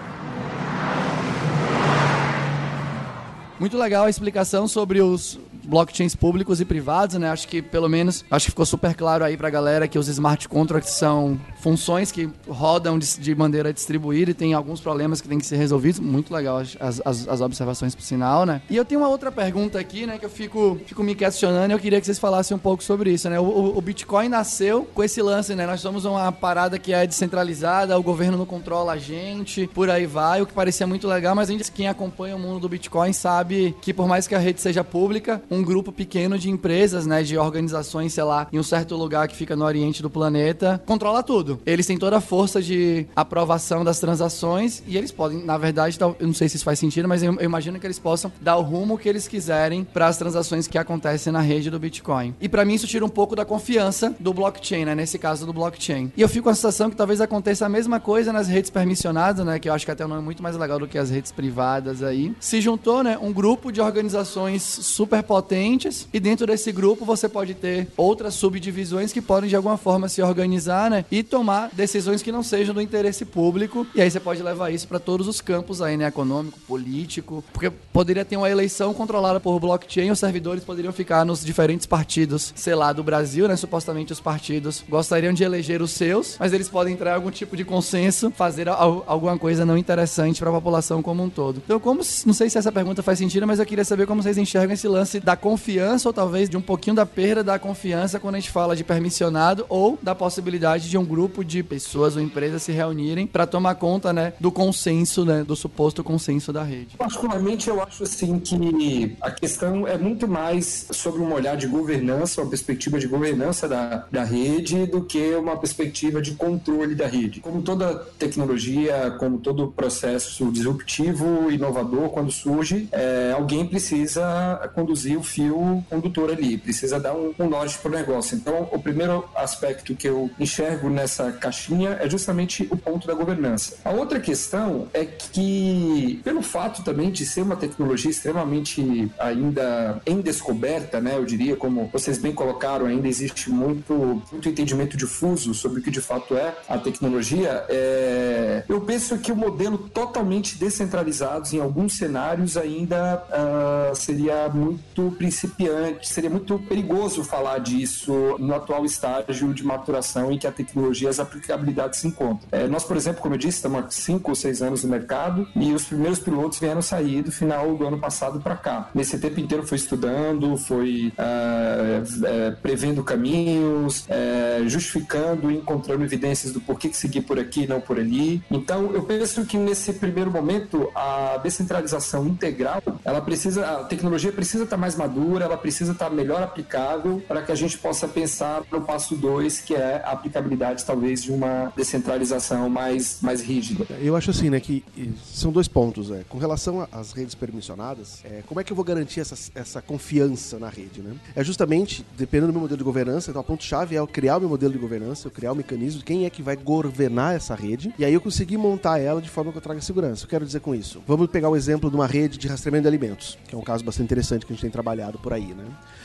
Muito 3.63 3.79
legal 3.79 4.07
a 4.07 4.11
explicação 4.11 4.67
sobre 4.67 5.01
os 5.01 5.39
blockchains 5.65 6.15
públicos 6.15 6.61
e 6.61 6.65
privados, 6.65 7.17
né? 7.17 7.31
Acho 7.31 7.49
que 7.49 7.63
pelo 7.63 7.89
menos 7.89 8.25
acho 8.31 8.47
que 8.47 8.51
ficou 8.51 8.67
super 8.67 8.95
claro 8.95 9.25
aí 9.25 9.37
pra 9.37 9.51
galera 9.51 9.89
que 9.89 9.99
os 9.99 10.09
smart 10.09 10.49
contracts 10.49 10.95
são 10.95 11.41
funções 11.61 12.11
que 12.11 12.29
rodam 12.49 12.99
de, 12.99 13.21
de 13.21 13.35
maneira 13.35 13.73
distribuída 13.73 14.31
e 14.31 14.35
tem 14.35 14.55
alguns 14.55 14.81
problemas 14.81 15.21
que 15.21 15.29
tem 15.29 15.39
que 15.39 15.47
ser 15.47 15.57
resolvidos. 15.57 16.01
Muito 16.01 16.33
legal 16.35 16.59
as, 16.59 16.77
as, 17.05 17.29
as, 17.29 17.41
observações 17.41 17.95
por 17.95 18.03
sinal, 18.03 18.45
né? 18.45 18.63
E 18.69 18.77
eu 18.77 18.85
tenho 18.85 19.01
uma 19.01 19.09
outra 19.09 19.31
pergunta 19.31 19.79
aqui, 19.79 20.07
né? 20.07 20.19
Que 20.19 20.27
eu 20.27 20.31
fico, 20.31 20.81
fico 20.87 21.03
me 21.03 21.15
questionando 21.15 21.71
e 21.71 21.75
eu 21.75 21.79
queria 21.79 22.01
que 22.01 22.07
vocês 22.07 22.19
falassem 22.19 22.57
um 22.57 22.61
pouco 22.61 22.83
sobre 22.83 23.13
isso, 23.13 23.29
né? 23.29 23.39
O, 23.39 23.77
o, 23.77 23.81
Bitcoin 23.81 24.29
nasceu 24.29 24.85
com 24.95 25.03
esse 25.03 25.21
lance, 25.23 25.55
né? 25.55 25.67
Nós 25.67 25.81
somos 25.81 26.05
uma 26.05 26.31
parada 26.33 26.79
que 26.79 26.93
é 26.93 27.07
descentralizada, 27.07 27.99
o 27.99 28.03
governo 28.03 28.39
não 28.39 28.47
controla 28.47 28.93
a 28.93 28.99
gente, 28.99 29.67
por 29.69 29.91
aí 29.91 30.07
vai, 30.07 30.41
o 30.43 30.47
que 30.47 30.53
parecia 30.53 30.87
muito 30.87 31.07
legal, 31.07 31.35
mas 31.35 31.49
quem 31.71 31.89
acompanha 31.89 32.37
o 32.37 32.39
mundo 32.39 32.61
do 32.61 32.69
Bitcoin 32.69 33.13
sabe 33.13 33.75
que 33.81 33.93
por 33.93 34.09
mais 34.09 34.27
que 34.27 34.35
a 34.35 34.39
rede 34.39 34.61
seja 34.61 34.83
pública, 34.83 35.43
um 35.53 35.63
grupo 35.63 35.93
pequeno 35.93 36.39
de 36.39 36.51
empresas, 36.51 37.07
né? 37.07 37.23
De 37.23 37.37
organizações, 37.37 38.13
sei 38.13 38.25
lá, 38.25 38.49
em 38.53 38.59
um 38.59 38.63
certo 38.63 38.97
lugar 38.97 39.29
que 39.29 39.37
fica 39.37 39.55
no 39.55 39.65
oriente 39.65 40.03
do 40.03 40.11
planeta, 40.11 40.83
controla 40.87 41.23
tudo. 41.23 41.61
Eles 41.67 41.87
têm 41.87 41.99
toda 41.99 42.17
a 42.17 42.21
força 42.21 42.63
de 42.63 43.07
aprovação 43.15 43.85
das 43.85 43.99
transações 43.99 44.83
e 44.87 44.97
eles 44.97 45.13
podem, 45.13 45.45
na 45.45 45.59
verdade, 45.59 45.99
eu 46.01 46.17
não 46.21 46.35
sei 46.35 46.49
se 46.49 46.57
isso 46.57 46.65
faz 46.65 46.79
sentido, 46.79 47.09
mas 47.09 47.23
eu, 47.23 47.37
imagino 47.41 47.79
que 47.79 47.87
eles 47.87 47.99
possam 47.99 48.33
dar 48.41 48.57
o 48.57 48.63
rumo 48.63 48.99
que 48.99 49.09
eles 49.09 49.29
quiserem 49.29 49.85
para 49.85 50.07
as 50.07 50.17
transações 50.17 50.67
que 50.67 50.79
acontecem 50.79 51.33
na 51.33 51.41
rede 51.41 51.71
do 51.71 51.79
Bitcoin. 51.79 52.35
E 52.41 52.49
para 52.49 52.65
mim 52.65 52.75
isso 52.75 52.87
tira 52.87 53.05
um 53.05 53.09
pouco 53.09 53.37
da 53.37 53.45
confiança 53.45 54.15
do 54.19 54.33
blockchain, 54.33 54.85
né? 54.85 54.95
Nesse 54.95 55.19
caso 55.19 55.47
do 55.47 55.53
blockchain. 55.53 56.13
E 56.17 56.23
eu 56.23 56.29
fico 56.29 56.45
com 56.45 56.51
a 56.51 56.55
sensação 56.55 56.91
que 56.91 56.97
talvez 56.97 57.21
aconteça 57.21 57.67
a 57.67 57.69
mesma 57.69 58.01
coisa 58.01 58.33
nas 58.33 58.49
redes 58.49 58.71
permissionadas, 58.71 59.45
né? 59.45 59.59
Que 59.59 59.69
eu 59.69 59.75
acho 59.75 59.85
que 59.85 59.91
até 59.91 60.03
é 60.03 60.07
um 60.07 60.09
nome 60.09 60.23
muito 60.23 60.43
mais 60.43 60.57
legal 60.57 60.79
do 60.79 60.89
que 60.89 60.99
as 60.99 61.11
redes 61.11 61.31
privadas 61.31 62.03
aí. 62.03 62.35
Se 62.41 62.61
juntou, 62.61 63.03
né? 63.03 63.19
Um 63.21 63.33
grupo 63.33 63.71
de 63.71 63.81
organizações 63.81 64.63
super 64.63 65.23
potentes 65.43 66.09
e 66.13 66.21
dentro 66.21 66.47
desse 66.47 66.71
grupo 66.71 67.05
você 67.05 67.29
pode 67.29 67.55
ter 67.55 67.89
outras 67.97 68.35
subdivisões 68.35 69.13
que 69.13 69.21
podem 69.21 69.51
de 69.51 69.57
alguma 69.57 69.77
forma 69.77 70.09
se 70.09 70.23
organizar, 70.23 70.89
né? 70.89 71.05
E 71.11 71.23
tomar 71.23 71.71
decisões 71.73 72.23
que 72.23 72.31
não 72.31 72.43
sejam 72.43 72.75
do 72.75 72.81
interesse 72.81 73.25
público. 73.25 73.87
E 73.95 74.01
aí 74.01 74.11
você 74.11 74.21
pode 74.21 74.43
levar 74.43 74.71
isso 74.71 74.87
para 74.87 75.01
todos 75.01 75.27
os 75.27 75.41
campos 75.41 75.83
aí, 75.83 75.97
né? 75.97 76.07
Econômico, 76.07 76.59
político. 76.61 77.43
Porque 77.53 77.71
poderia 77.71 78.25
ter 78.25 78.37
uma 78.37 78.49
eleição 78.49 78.95
controlada 78.95 79.41
por 79.41 79.59
blockchain, 79.59 80.11
os 80.11 80.19
servidores 80.19 80.63
poderiam 80.63 80.93
ficar 80.93 81.25
nos 81.25 81.45
diferentes 81.45 81.87
partidos, 81.87 82.53
sei 82.55 82.75
lá, 82.75 82.93
do 82.93 83.03
Brasil, 83.03 83.49
né? 83.49 83.57
Supostamente 83.57 84.13
os 84.13 84.21
partidos 84.21 84.85
gostariam 84.89 85.33
de 85.33 85.43
eleger 85.43 85.83
os 85.83 85.91
seus, 85.91 86.37
mas 86.39 86.53
eles 86.53 86.69
podem 86.69 86.95
entrar 86.95 87.13
em 87.13 87.15
algum 87.15 87.31
tipo 87.31 87.57
de 87.57 87.65
consenso, 87.65 88.31
fazer 88.31 88.69
alguma 88.69 89.37
coisa 89.39 89.67
não 89.67 89.77
interessante 89.77 90.39
para 90.39 90.51
a 90.51 90.53
população 90.53 91.03
como 91.03 91.23
um 91.23 91.31
todo. 91.31 91.63
Então, 91.65 91.81
como 91.81 92.03
não 92.27 92.35
sei 92.35 92.49
se 92.49 92.59
essa 92.59 92.71
pergunta 92.71 93.03
faz 93.03 93.19
sentido, 93.19 93.47
mas 93.47 93.59
eu 93.59 93.67
queria 93.67 93.85
saber 93.85 94.07
como 94.07 94.23
vocês 94.23 94.39
enxergam 94.39 94.75
esse 94.75 94.87
lance 94.87 95.21
da 95.21 95.32
confiança 95.37 96.09
ou 96.09 96.13
talvez 96.13 96.49
de 96.49 96.57
um 96.57 96.63
pouquinho 96.63 96.97
da 96.97 97.07
perda 97.07 97.43
da 97.43 97.59
confiança 97.59 98.21
quando 98.21 98.37
a 98.37 98.39
gente 98.39 98.51
fala 98.51 98.77
de 98.77 98.85
permissionado 98.85 99.67
ou 99.69 99.99
da 100.03 100.15
possibilidade 100.15 100.89
de 100.89 100.99
um 100.99 101.05
grupo 101.05 101.33
grupo 101.33 101.45
de 101.45 101.63
pessoas 101.63 102.17
ou 102.17 102.23
empresas 102.23 102.65
se 102.65 102.73
reunirem 102.73 103.27
para 103.27 103.47
tomar 103.47 103.77
conta, 103.77 104.13
né, 104.13 104.33
do 104.41 104.51
consenso, 104.51 105.25
né, 105.25 105.45
do 105.45 105.55
suposto 105.55 106.03
consenso 106.03 106.53
da 106.53 106.63
rede. 106.63 106.97
Particularmente, 106.97 107.69
eu 107.69 107.81
acho 107.81 108.03
assim 108.03 108.41
que 108.41 109.17
a 109.21 109.31
questão 109.31 109.87
é 109.87 109.97
muito 109.97 110.27
mais 110.27 110.89
sobre 110.91 111.23
um 111.23 111.33
olhar 111.33 111.57
de 111.57 111.67
governança, 111.69 112.43
uma 112.43 112.51
perspectiva 112.51 112.99
de 112.99 113.07
governança 113.07 113.69
da, 113.69 114.05
da 114.11 114.25
rede, 114.25 114.85
do 114.87 115.03
que 115.03 115.35
uma 115.35 115.57
perspectiva 115.57 116.21
de 116.21 116.33
controle 116.33 116.95
da 116.95 117.07
rede. 117.07 117.41
Como 117.41 117.63
toda 117.63 117.95
tecnologia, 118.19 119.15
como 119.19 119.39
todo 119.39 119.69
processo 119.69 120.51
disruptivo, 120.51 121.51
inovador, 121.51 122.11
quando 122.11 122.33
surge, 122.33 122.89
é, 122.91 123.33
alguém 123.33 123.65
precisa 123.65 124.71
conduzir 124.75 125.19
o 125.23 125.25
fio 125.25 125.85
condutor 125.89 126.31
ali, 126.31 126.59
precisa 126.59 126.99
dar 126.99 127.15
um, 127.15 127.33
um 127.39 127.49
norte 127.49 127.79
para 127.79 127.91
o 127.91 127.95
negócio. 127.95 128.37
Então, 128.37 128.69
o 128.73 128.79
primeiro 128.79 129.25
aspecto 129.35 129.95
que 129.95 130.09
eu 130.09 130.31
enxergo 130.39 130.91
nessa 130.91 131.13
essa 131.13 131.31
caixinha 131.33 131.99
é 132.01 132.09
justamente 132.09 132.67
o 132.71 132.77
ponto 132.77 133.07
da 133.07 133.15
governança. 133.15 133.77
A 133.85 133.91
outra 133.91 134.19
questão 134.19 134.89
é 134.93 135.05
que, 135.05 136.21
pelo 136.25 136.43
fato 136.43 136.83
também 136.83 137.11
de 137.11 137.25
ser 137.27 137.43
uma 137.43 137.57
tecnologia 137.57 138.11
extremamente 138.11 139.11
ainda 139.19 140.01
em 140.07 140.21
descoberta, 140.21 141.01
né, 141.01 141.17
eu 141.17 141.25
diria, 141.25 141.55
como 141.55 141.89
vocês 141.93 142.19
bem 142.19 142.33
colocaram, 142.33 142.87
ainda 142.87 143.07
existe 143.07 143.51
muito, 143.51 144.23
muito 144.33 144.49
entendimento 144.49 144.97
difuso 144.97 145.55
sobre 145.55 145.81
o 145.81 145.83
que 145.83 145.91
de 145.91 146.01
fato 146.01 146.37
é 146.37 146.55
a 146.69 146.79
tecnologia, 146.79 147.65
é... 147.69 148.65
eu 148.69 148.81
penso 148.81 149.19
que 149.19 149.31
o 149.31 149.37
modelo 149.37 149.79
totalmente 149.79 150.57
descentralizado 150.57 151.49
em 151.53 151.61
alguns 151.61 151.97
cenários 151.97 152.57
ainda 152.57 153.23
uh, 153.29 153.95
seria 153.95 154.49
muito 154.49 155.12
principiante, 155.13 156.09
seria 156.09 156.31
muito 156.31 156.59
perigoso 156.59 157.25
falar 157.25 157.59
disso 157.59 158.37
no 158.39 158.55
atual 158.55 158.85
estágio 158.85 159.53
de 159.53 159.65
maturação 159.65 160.31
em 160.33 160.39
que 160.39 160.47
a 160.47 160.53
tecnologia 160.53 161.09
as 161.09 161.21
aplicabilidades 161.21 162.01
se 162.01 162.09
encontram. 162.09 162.49
É, 162.51 162.67
nós, 162.67 162.85
por 162.85 162.97
exemplo, 162.97 163.21
como 163.21 163.35
eu 163.35 163.39
disse, 163.39 163.59
estamos 163.59 163.85
há 163.85 163.91
5 163.91 164.31
ou 164.31 164.35
6 164.35 164.63
anos 164.63 164.85
no 164.85 164.91
mercado 164.91 165.49
e 165.55 165.73
os 165.73 165.85
primeiros 165.85 166.19
pilotos 166.19 166.59
vieram 166.59 166.83
sair 166.83 167.23
do 167.23 167.33
final 167.33 167.77
do 167.77 167.87
ano 167.87 167.99
passado 167.99 168.41
para 168.41 168.57
cá. 168.57 168.91
Nesse 168.95 169.19
tempo 169.19 169.41
inteiro 169.41 169.67
foi 169.67 169.77
estudando, 169.77 170.57
foi 170.57 171.13
ah, 171.19 172.03
é, 172.25 172.51
prevendo 172.51 173.03
caminhos, 173.03 174.05
é, 174.09 174.63
justificando 174.67 175.51
e 175.51 175.57
encontrando 175.57 176.05
evidências 176.05 176.53
do 176.53 176.61
porquê 176.61 176.89
que 176.89 176.97
seguir 176.97 177.23
por 177.23 177.39
aqui 177.39 177.63
e 177.63 177.67
não 177.67 177.81
por 177.81 177.99
ali. 177.99 178.43
Então, 178.51 178.93
eu 178.93 179.03
penso 179.03 179.45
que 179.45 179.57
nesse 179.57 179.93
primeiro 179.95 180.31
momento, 180.31 180.91
a 180.95 181.39
descentralização 181.43 182.27
integral, 182.27 182.83
ela 183.05 183.21
precisa, 183.21 183.67
a 183.67 183.85
tecnologia 183.85 184.33
precisa 184.33 184.65
estar 184.65 184.77
mais 184.77 184.97
madura, 185.03 185.45
ela 185.45 185.57
precisa 185.57 185.93
estar 185.93 186.11
melhor 186.11 186.43
aplicável 186.43 187.23
para 187.27 187.43
que 187.43 187.51
a 187.51 187.55
gente 187.55 187.77
possa 187.79 188.07
pensar 188.07 188.63
no 188.71 188.81
passo 188.83 189.17
2, 189.17 189.61
que 189.61 189.75
é 189.75 190.03
a 190.05 190.13
aplicabilidade 190.13 190.85
talvez 190.85 191.23
de 191.23 191.33
uma 191.33 191.73
descentralização 191.77 192.69
mais, 192.69 193.19
mais 193.21 193.41
rígida. 193.41 193.87
Eu 194.01 194.15
acho 194.15 194.31
assim, 194.31 194.49
né, 194.49 194.61
que 194.61 194.85
são 195.25 195.51
dois 195.51 195.69
pontos. 195.69 196.11
É. 196.11 196.23
Com 196.29 196.39
relação 196.39 196.87
às 196.93 197.13
redes 197.13 197.35
permissionadas, 197.35 198.23
é, 198.25 198.43
como 198.47 198.61
é 198.61 198.65
que 198.65 198.73
eu 198.73 198.77
vou 198.77 198.85
garantir 198.85 199.21
essa, 199.21 199.51
essa 199.55 199.83
confiança 199.83 200.59
na 200.59 200.69
rede? 200.69 201.01
Né? 201.01 201.15
É 201.35 201.43
justamente, 201.43 202.05
dependendo 202.17 202.49
do 202.49 202.53
meu 202.53 202.63
modelo 202.63 202.79
de 202.79 202.85
governança, 202.85 203.31
então 203.31 203.41
a 203.41 203.45
ponto-chave 203.45 203.97
é 203.97 203.99
eu 203.99 204.07
criar 204.07 204.37
o 204.37 204.41
meu 204.41 204.49
modelo 204.49 204.73
de 204.73 204.79
governança, 204.79 205.27
eu 205.27 205.31
criar 205.31 205.53
o 205.53 205.57
mecanismo 205.57 206.03
quem 206.03 206.25
é 206.25 206.31
que 206.31 206.43
vai 206.43 206.57
governar 206.57 207.35
essa 207.35 207.55
rede, 207.55 207.93
e 207.99 208.05
aí 208.05 208.15
eu 208.15 208.21
conseguir 208.21 208.57
montar 208.57 208.99
ela 208.99 209.21
de 209.21 209.29
forma 209.29 209.51
que 209.51 209.59
eu 209.59 209.63
traga 209.63 209.81
segurança. 209.81 210.25
Eu 210.25 210.29
quero 210.29 210.45
dizer 210.45 210.61
com 210.61 210.75
isso. 210.75 211.03
Vamos 211.07 211.29
pegar 211.29 211.49
o 211.49 211.57
exemplo 211.57 211.91
de 211.91 211.97
uma 211.97 212.07
rede 212.07 212.39
de 212.39 212.49
rastreamento 212.49 212.83
de 212.83 212.89
alimentos, 212.89 213.39
que 213.49 213.55
é 213.55 213.59
um 213.59 213.63
caso 213.63 213.85
bastante 213.85 214.07
interessante 214.07 214.47
que 214.47 214.53
a 214.53 214.55
gente 214.55 214.63
tem 214.63 214.71
trabalhado 214.71 214.92
por 215.19 215.33
aí, 215.33 215.55
né? 215.55 215.65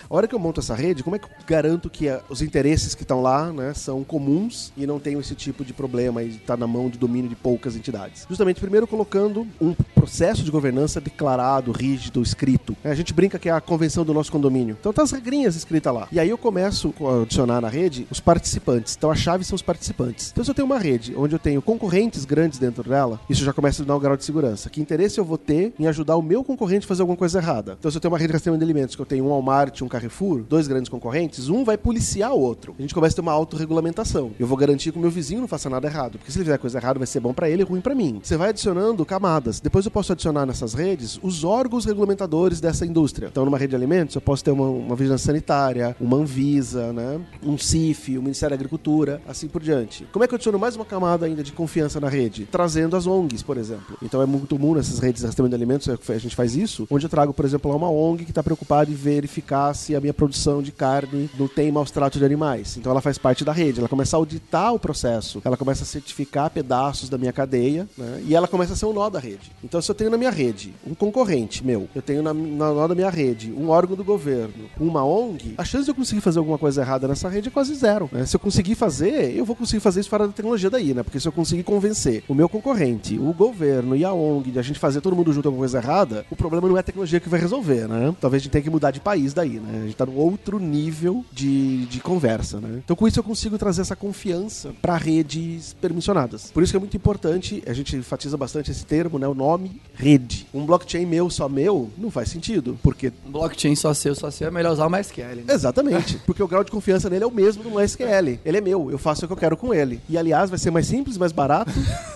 A 0.09 0.15
hora 0.15 0.27
que 0.27 0.33
eu 0.33 0.39
monto 0.39 0.61
essa 0.61 0.73
rede, 0.73 1.03
como 1.03 1.17
é 1.17 1.19
que 1.19 1.25
eu 1.25 1.29
garanto 1.45 1.89
que 1.89 2.07
a, 2.07 2.21
os 2.29 2.41
interesses 2.41 2.95
que 2.95 3.01
estão 3.01 3.21
lá 3.21 3.51
né, 3.51 3.73
são 3.73 4.03
comuns 4.05 4.71
e 4.77 4.85
não 4.85 4.99
tenham 4.99 5.19
esse 5.19 5.35
tipo 5.35 5.65
de 5.65 5.73
problema 5.73 6.23
e 6.23 6.29
está 6.29 6.55
na 6.55 6.65
mão 6.65 6.89
de 6.89 6.97
domínio 6.97 7.29
de 7.29 7.35
poucas 7.35 7.75
entidades? 7.75 8.25
Justamente, 8.27 8.61
primeiro 8.61 8.87
colocando 8.87 9.45
um 9.59 9.73
processo 9.73 10.43
de 10.43 10.51
governança 10.51 11.01
declarado, 11.01 11.73
rígido, 11.73 12.21
escrito. 12.21 12.75
A 12.85 12.95
gente 12.95 13.13
brinca 13.13 13.37
que 13.37 13.49
é 13.49 13.51
a 13.51 13.59
convenção 13.59 14.05
do 14.05 14.13
nosso 14.13 14.31
condomínio. 14.31 14.77
Então 14.79 14.93
tá 14.93 15.03
as 15.03 15.11
regrinhas 15.11 15.55
escritas 15.55 15.93
lá. 15.93 16.07
E 16.09 16.19
aí 16.19 16.29
eu 16.29 16.37
começo 16.37 16.93
a 17.01 17.23
adicionar 17.23 17.59
na 17.59 17.67
rede 17.67 18.07
os 18.09 18.21
participantes. 18.21 18.95
Então 18.95 19.11
a 19.11 19.15
chave 19.15 19.43
são 19.43 19.55
os 19.55 19.61
participantes. 19.61 20.31
Então 20.31 20.43
se 20.43 20.49
eu 20.49 20.55
tenho 20.55 20.65
uma 20.65 20.79
rede 20.79 21.13
onde 21.17 21.35
eu 21.35 21.39
tenho 21.39 21.61
concorrentes 21.61 22.23
grandes 22.23 22.59
dentro 22.59 22.87
dela, 22.87 23.19
isso 23.29 23.43
já 23.43 23.51
começa 23.51 23.83
a 23.83 23.85
dar 23.85 23.95
um 23.97 23.99
grau 23.99 24.15
de 24.15 24.23
segurança. 24.23 24.69
Que 24.69 24.79
interesse 24.79 25.19
eu 25.19 25.25
vou 25.25 25.37
ter 25.37 25.73
em 25.77 25.87
ajudar 25.87 26.15
o 26.15 26.21
meu 26.21 26.43
concorrente 26.43 26.85
a 26.85 26.87
fazer 26.87 27.01
alguma 27.01 27.17
coisa 27.17 27.39
errada? 27.39 27.75
Então 27.77 27.91
se 27.91 27.97
eu 27.97 28.01
tenho 28.01 28.13
uma 28.13 28.17
rede 28.17 28.29
de 28.29 28.33
rastreamento 28.33 28.65
que 28.85 29.01
eu 29.01 29.05
tenho 29.05 29.25
um 29.25 29.29
Walmart, 29.29 29.81
um 29.81 29.87
Carrefour, 29.87 30.43
dois 30.43 30.67
grandes 30.67 30.89
concorrentes, 30.89 31.49
um 31.49 31.63
vai 31.63 31.77
policiar 31.77 32.33
o 32.33 32.39
outro. 32.39 32.75
A 32.77 32.81
gente 32.81 32.93
começa 32.93 33.13
a 33.13 33.15
ter 33.15 33.21
uma 33.21 33.31
autorregulamentação. 33.31 34.31
Eu 34.39 34.45
vou 34.45 34.57
garantir 34.57 34.91
que 34.91 34.97
o 34.97 35.01
meu 35.01 35.09
vizinho 35.09 35.41
não 35.41 35.47
faça 35.47 35.69
nada 35.69 35.87
errado, 35.87 36.17
porque 36.17 36.31
se 36.31 36.37
ele 36.37 36.45
fizer 36.45 36.57
coisa 36.57 36.77
errada 36.77 36.99
vai 36.99 37.07
ser 37.07 37.19
bom 37.19 37.33
para 37.33 37.49
ele 37.49 37.61
e 37.61 37.65
ruim 37.65 37.81
para 37.81 37.95
mim. 37.95 38.19
Você 38.21 38.37
vai 38.37 38.49
adicionando 38.49 39.05
camadas. 39.05 39.59
Depois 39.59 39.85
eu 39.85 39.91
posso 39.91 40.11
adicionar 40.11 40.45
nessas 40.45 40.73
redes 40.73 41.19
os 41.23 41.43
órgãos 41.43 41.85
regulamentadores 41.85 42.59
dessa 42.59 42.85
indústria. 42.85 43.29
Então 43.31 43.45
numa 43.45 43.57
rede 43.57 43.71
de 43.71 43.75
alimentos 43.75 44.15
eu 44.15 44.21
posso 44.21 44.43
ter 44.43 44.51
uma, 44.51 44.69
uma 44.69 44.95
vigilância 44.95 45.25
sanitária, 45.27 45.95
uma 45.99 46.17
Anvisa, 46.17 46.91
né? 46.93 47.19
um 47.43 47.57
CIF, 47.57 48.17
o 48.17 48.21
Ministério 48.21 48.55
da 48.55 48.59
Agricultura, 48.59 49.21
assim 49.27 49.47
por 49.47 49.61
diante. 49.61 50.07
Como 50.11 50.23
é 50.23 50.27
que 50.27 50.33
eu 50.33 50.35
adiciono 50.35 50.59
mais 50.59 50.75
uma 50.75 50.85
camada 50.85 51.25
ainda 51.25 51.43
de 51.43 51.51
confiança 51.51 51.99
na 51.99 52.09
rede? 52.09 52.47
Trazendo 52.51 52.95
as 52.95 53.07
ONGs, 53.07 53.43
por 53.43 53.57
exemplo. 53.57 53.97
Então 54.01 54.21
é 54.21 54.25
muito 54.25 54.57
comum 54.57 54.73
nessas 54.73 54.99
redes 54.99 55.21
de 55.21 55.27
rastreamento 55.27 55.55
de 55.55 55.63
alimentos, 55.63 55.87
a 55.87 56.17
gente 56.17 56.35
faz 56.35 56.55
isso, 56.55 56.87
onde 56.89 57.05
eu 57.05 57.09
trago, 57.09 57.33
por 57.33 57.45
exemplo, 57.45 57.69
lá 57.71 57.77
uma 57.77 57.89
ONG 57.89 58.25
que 58.25 58.31
está 58.31 58.43
preocupada 58.43 58.56
em 58.89 58.93
verificar 58.93 59.73
se 59.73 59.95
a 59.95 60.01
minha 60.01 60.13
produção 60.13 60.61
de 60.61 60.71
carne 60.71 61.29
não 61.37 61.47
tem 61.47 61.71
maus 61.71 61.91
tratos 61.91 62.19
de 62.19 62.25
animais. 62.25 62.77
Então 62.77 62.91
ela 62.91 63.01
faz 63.01 63.17
parte 63.17 63.43
da 63.43 63.51
rede. 63.51 63.79
Ela 63.79 63.89
começa 63.89 64.15
a 64.15 64.19
auditar 64.19 64.73
o 64.73 64.79
processo. 64.79 65.41
Ela 65.43 65.57
começa 65.57 65.83
a 65.83 65.85
certificar 65.85 66.49
pedaços 66.49 67.09
da 67.09 67.17
minha 67.17 67.33
cadeia, 67.33 67.87
né? 67.97 68.21
E 68.25 68.35
ela 68.35 68.47
começa 68.47 68.73
a 68.73 68.75
ser 68.75 68.85
um 68.85 68.93
nó 68.93 69.09
da 69.09 69.19
rede. 69.19 69.51
Então, 69.63 69.81
se 69.81 69.89
eu 69.89 69.95
tenho 69.95 70.09
na 70.09 70.17
minha 70.17 70.31
rede 70.31 70.73
um 70.85 70.93
concorrente 70.93 71.65
meu, 71.65 71.87
eu 71.93 72.01
tenho 72.01 72.21
na, 72.21 72.33
na 72.33 72.73
nó 72.73 72.87
da 72.87 72.95
minha 72.95 73.09
rede 73.09 73.51
um 73.51 73.69
órgão 73.69 73.95
do 73.95 74.03
governo, 74.03 74.69
uma 74.79 75.03
ONG, 75.05 75.55
a 75.57 75.63
chance 75.63 75.85
de 75.85 75.91
eu 75.91 75.95
conseguir 75.95 76.21
fazer 76.21 76.39
alguma 76.39 76.57
coisa 76.57 76.81
errada 76.81 77.07
nessa 77.07 77.29
rede 77.29 77.47
é 77.47 77.51
quase 77.51 77.73
zero. 77.75 78.09
Né? 78.11 78.25
Se 78.25 78.35
eu 78.35 78.39
conseguir 78.39 78.75
fazer, 78.75 79.35
eu 79.35 79.45
vou 79.45 79.55
conseguir 79.55 79.81
fazer 79.81 80.01
isso 80.01 80.09
fora 80.09 80.27
da 80.27 80.33
tecnologia 80.33 80.69
daí, 80.69 80.93
né? 80.93 81.03
Porque 81.03 81.19
se 81.19 81.27
eu 81.27 81.31
conseguir 81.31 81.63
convencer 81.63 82.23
o 82.27 82.33
meu 82.33 82.49
concorrente, 82.49 83.17
o 83.17 83.33
governo 83.33 83.95
e 83.95 84.03
a 84.03 84.13
ONG 84.13 84.51
de 84.51 84.59
a 84.59 84.61
gente 84.61 84.79
fazer 84.79 85.01
todo 85.01 85.15
mundo 85.15 85.31
junto 85.33 85.47
alguma 85.47 85.61
coisa 85.61 85.77
errada, 85.77 86.25
o 86.29 86.35
problema 86.35 86.67
não 86.67 86.77
é 86.77 86.79
a 86.79 86.83
tecnologia 86.83 87.19
que 87.19 87.29
vai 87.29 87.39
resolver, 87.39 87.87
né? 87.87 88.15
Talvez 88.19 88.46
gente 88.47 88.51
tenha 88.51 88.63
que 88.63 88.69
mudar 88.69 88.91
de 88.91 88.99
país 88.99 89.33
daí, 89.33 89.59
né? 89.59 89.81
A 89.81 89.85
gente 89.85 89.95
tá 89.95 90.05
no 90.05 90.15
outro 90.15 90.59
nível 90.59 91.23
de, 91.31 91.85
de 91.85 91.99
conversa, 91.99 92.59
né? 92.59 92.81
Então 92.83 92.95
com 92.95 93.07
isso 93.07 93.19
eu 93.19 93.23
consigo 93.23 93.57
trazer 93.57 93.81
essa 93.81 93.95
confiança 93.95 94.73
para 94.81 94.95
redes 94.97 95.75
permissionadas. 95.79 96.51
Por 96.51 96.63
isso 96.63 96.71
que 96.71 96.77
é 96.77 96.79
muito 96.79 96.97
importante, 96.97 97.63
a 97.67 97.73
gente 97.73 97.95
enfatiza 97.95 98.35
bastante 98.37 98.71
esse 98.71 98.85
termo, 98.85 99.19
né? 99.19 99.27
O 99.27 99.33
nome 99.33 99.81
rede. 99.93 100.47
Um 100.53 100.65
blockchain 100.65 101.05
meu, 101.05 101.29
só 101.29 101.49
meu, 101.49 101.89
não 101.97 102.09
faz 102.09 102.29
sentido, 102.29 102.79
porque... 102.81 103.11
Um 103.25 103.31
blockchain 103.31 103.75
só 103.75 103.93
seu, 103.93 104.15
só 104.15 104.31
seu, 104.31 104.47
é 104.47 104.51
melhor 104.51 104.73
usar 104.73 104.87
o 104.87 104.89
MySQL. 104.89 105.43
Né? 105.45 105.53
Exatamente, 105.53 106.17
porque 106.25 106.41
o 106.41 106.47
grau 106.47 106.63
de 106.63 106.71
confiança 106.71 107.09
nele 107.09 107.23
é 107.23 107.27
o 107.27 107.31
mesmo 107.31 107.63
do 107.63 107.71
MySQL. 107.71 108.39
Ele 108.45 108.57
é 108.57 108.61
meu, 108.61 108.89
eu 108.89 108.97
faço 108.97 109.25
o 109.25 109.27
que 109.27 109.33
eu 109.33 109.37
quero 109.37 109.57
com 109.57 109.73
ele. 109.73 110.01
E 110.09 110.17
aliás, 110.17 110.49
vai 110.49 110.59
ser 110.59 110.71
mais 110.71 110.87
simples, 110.87 111.17
mais 111.17 111.31
barato 111.31 111.71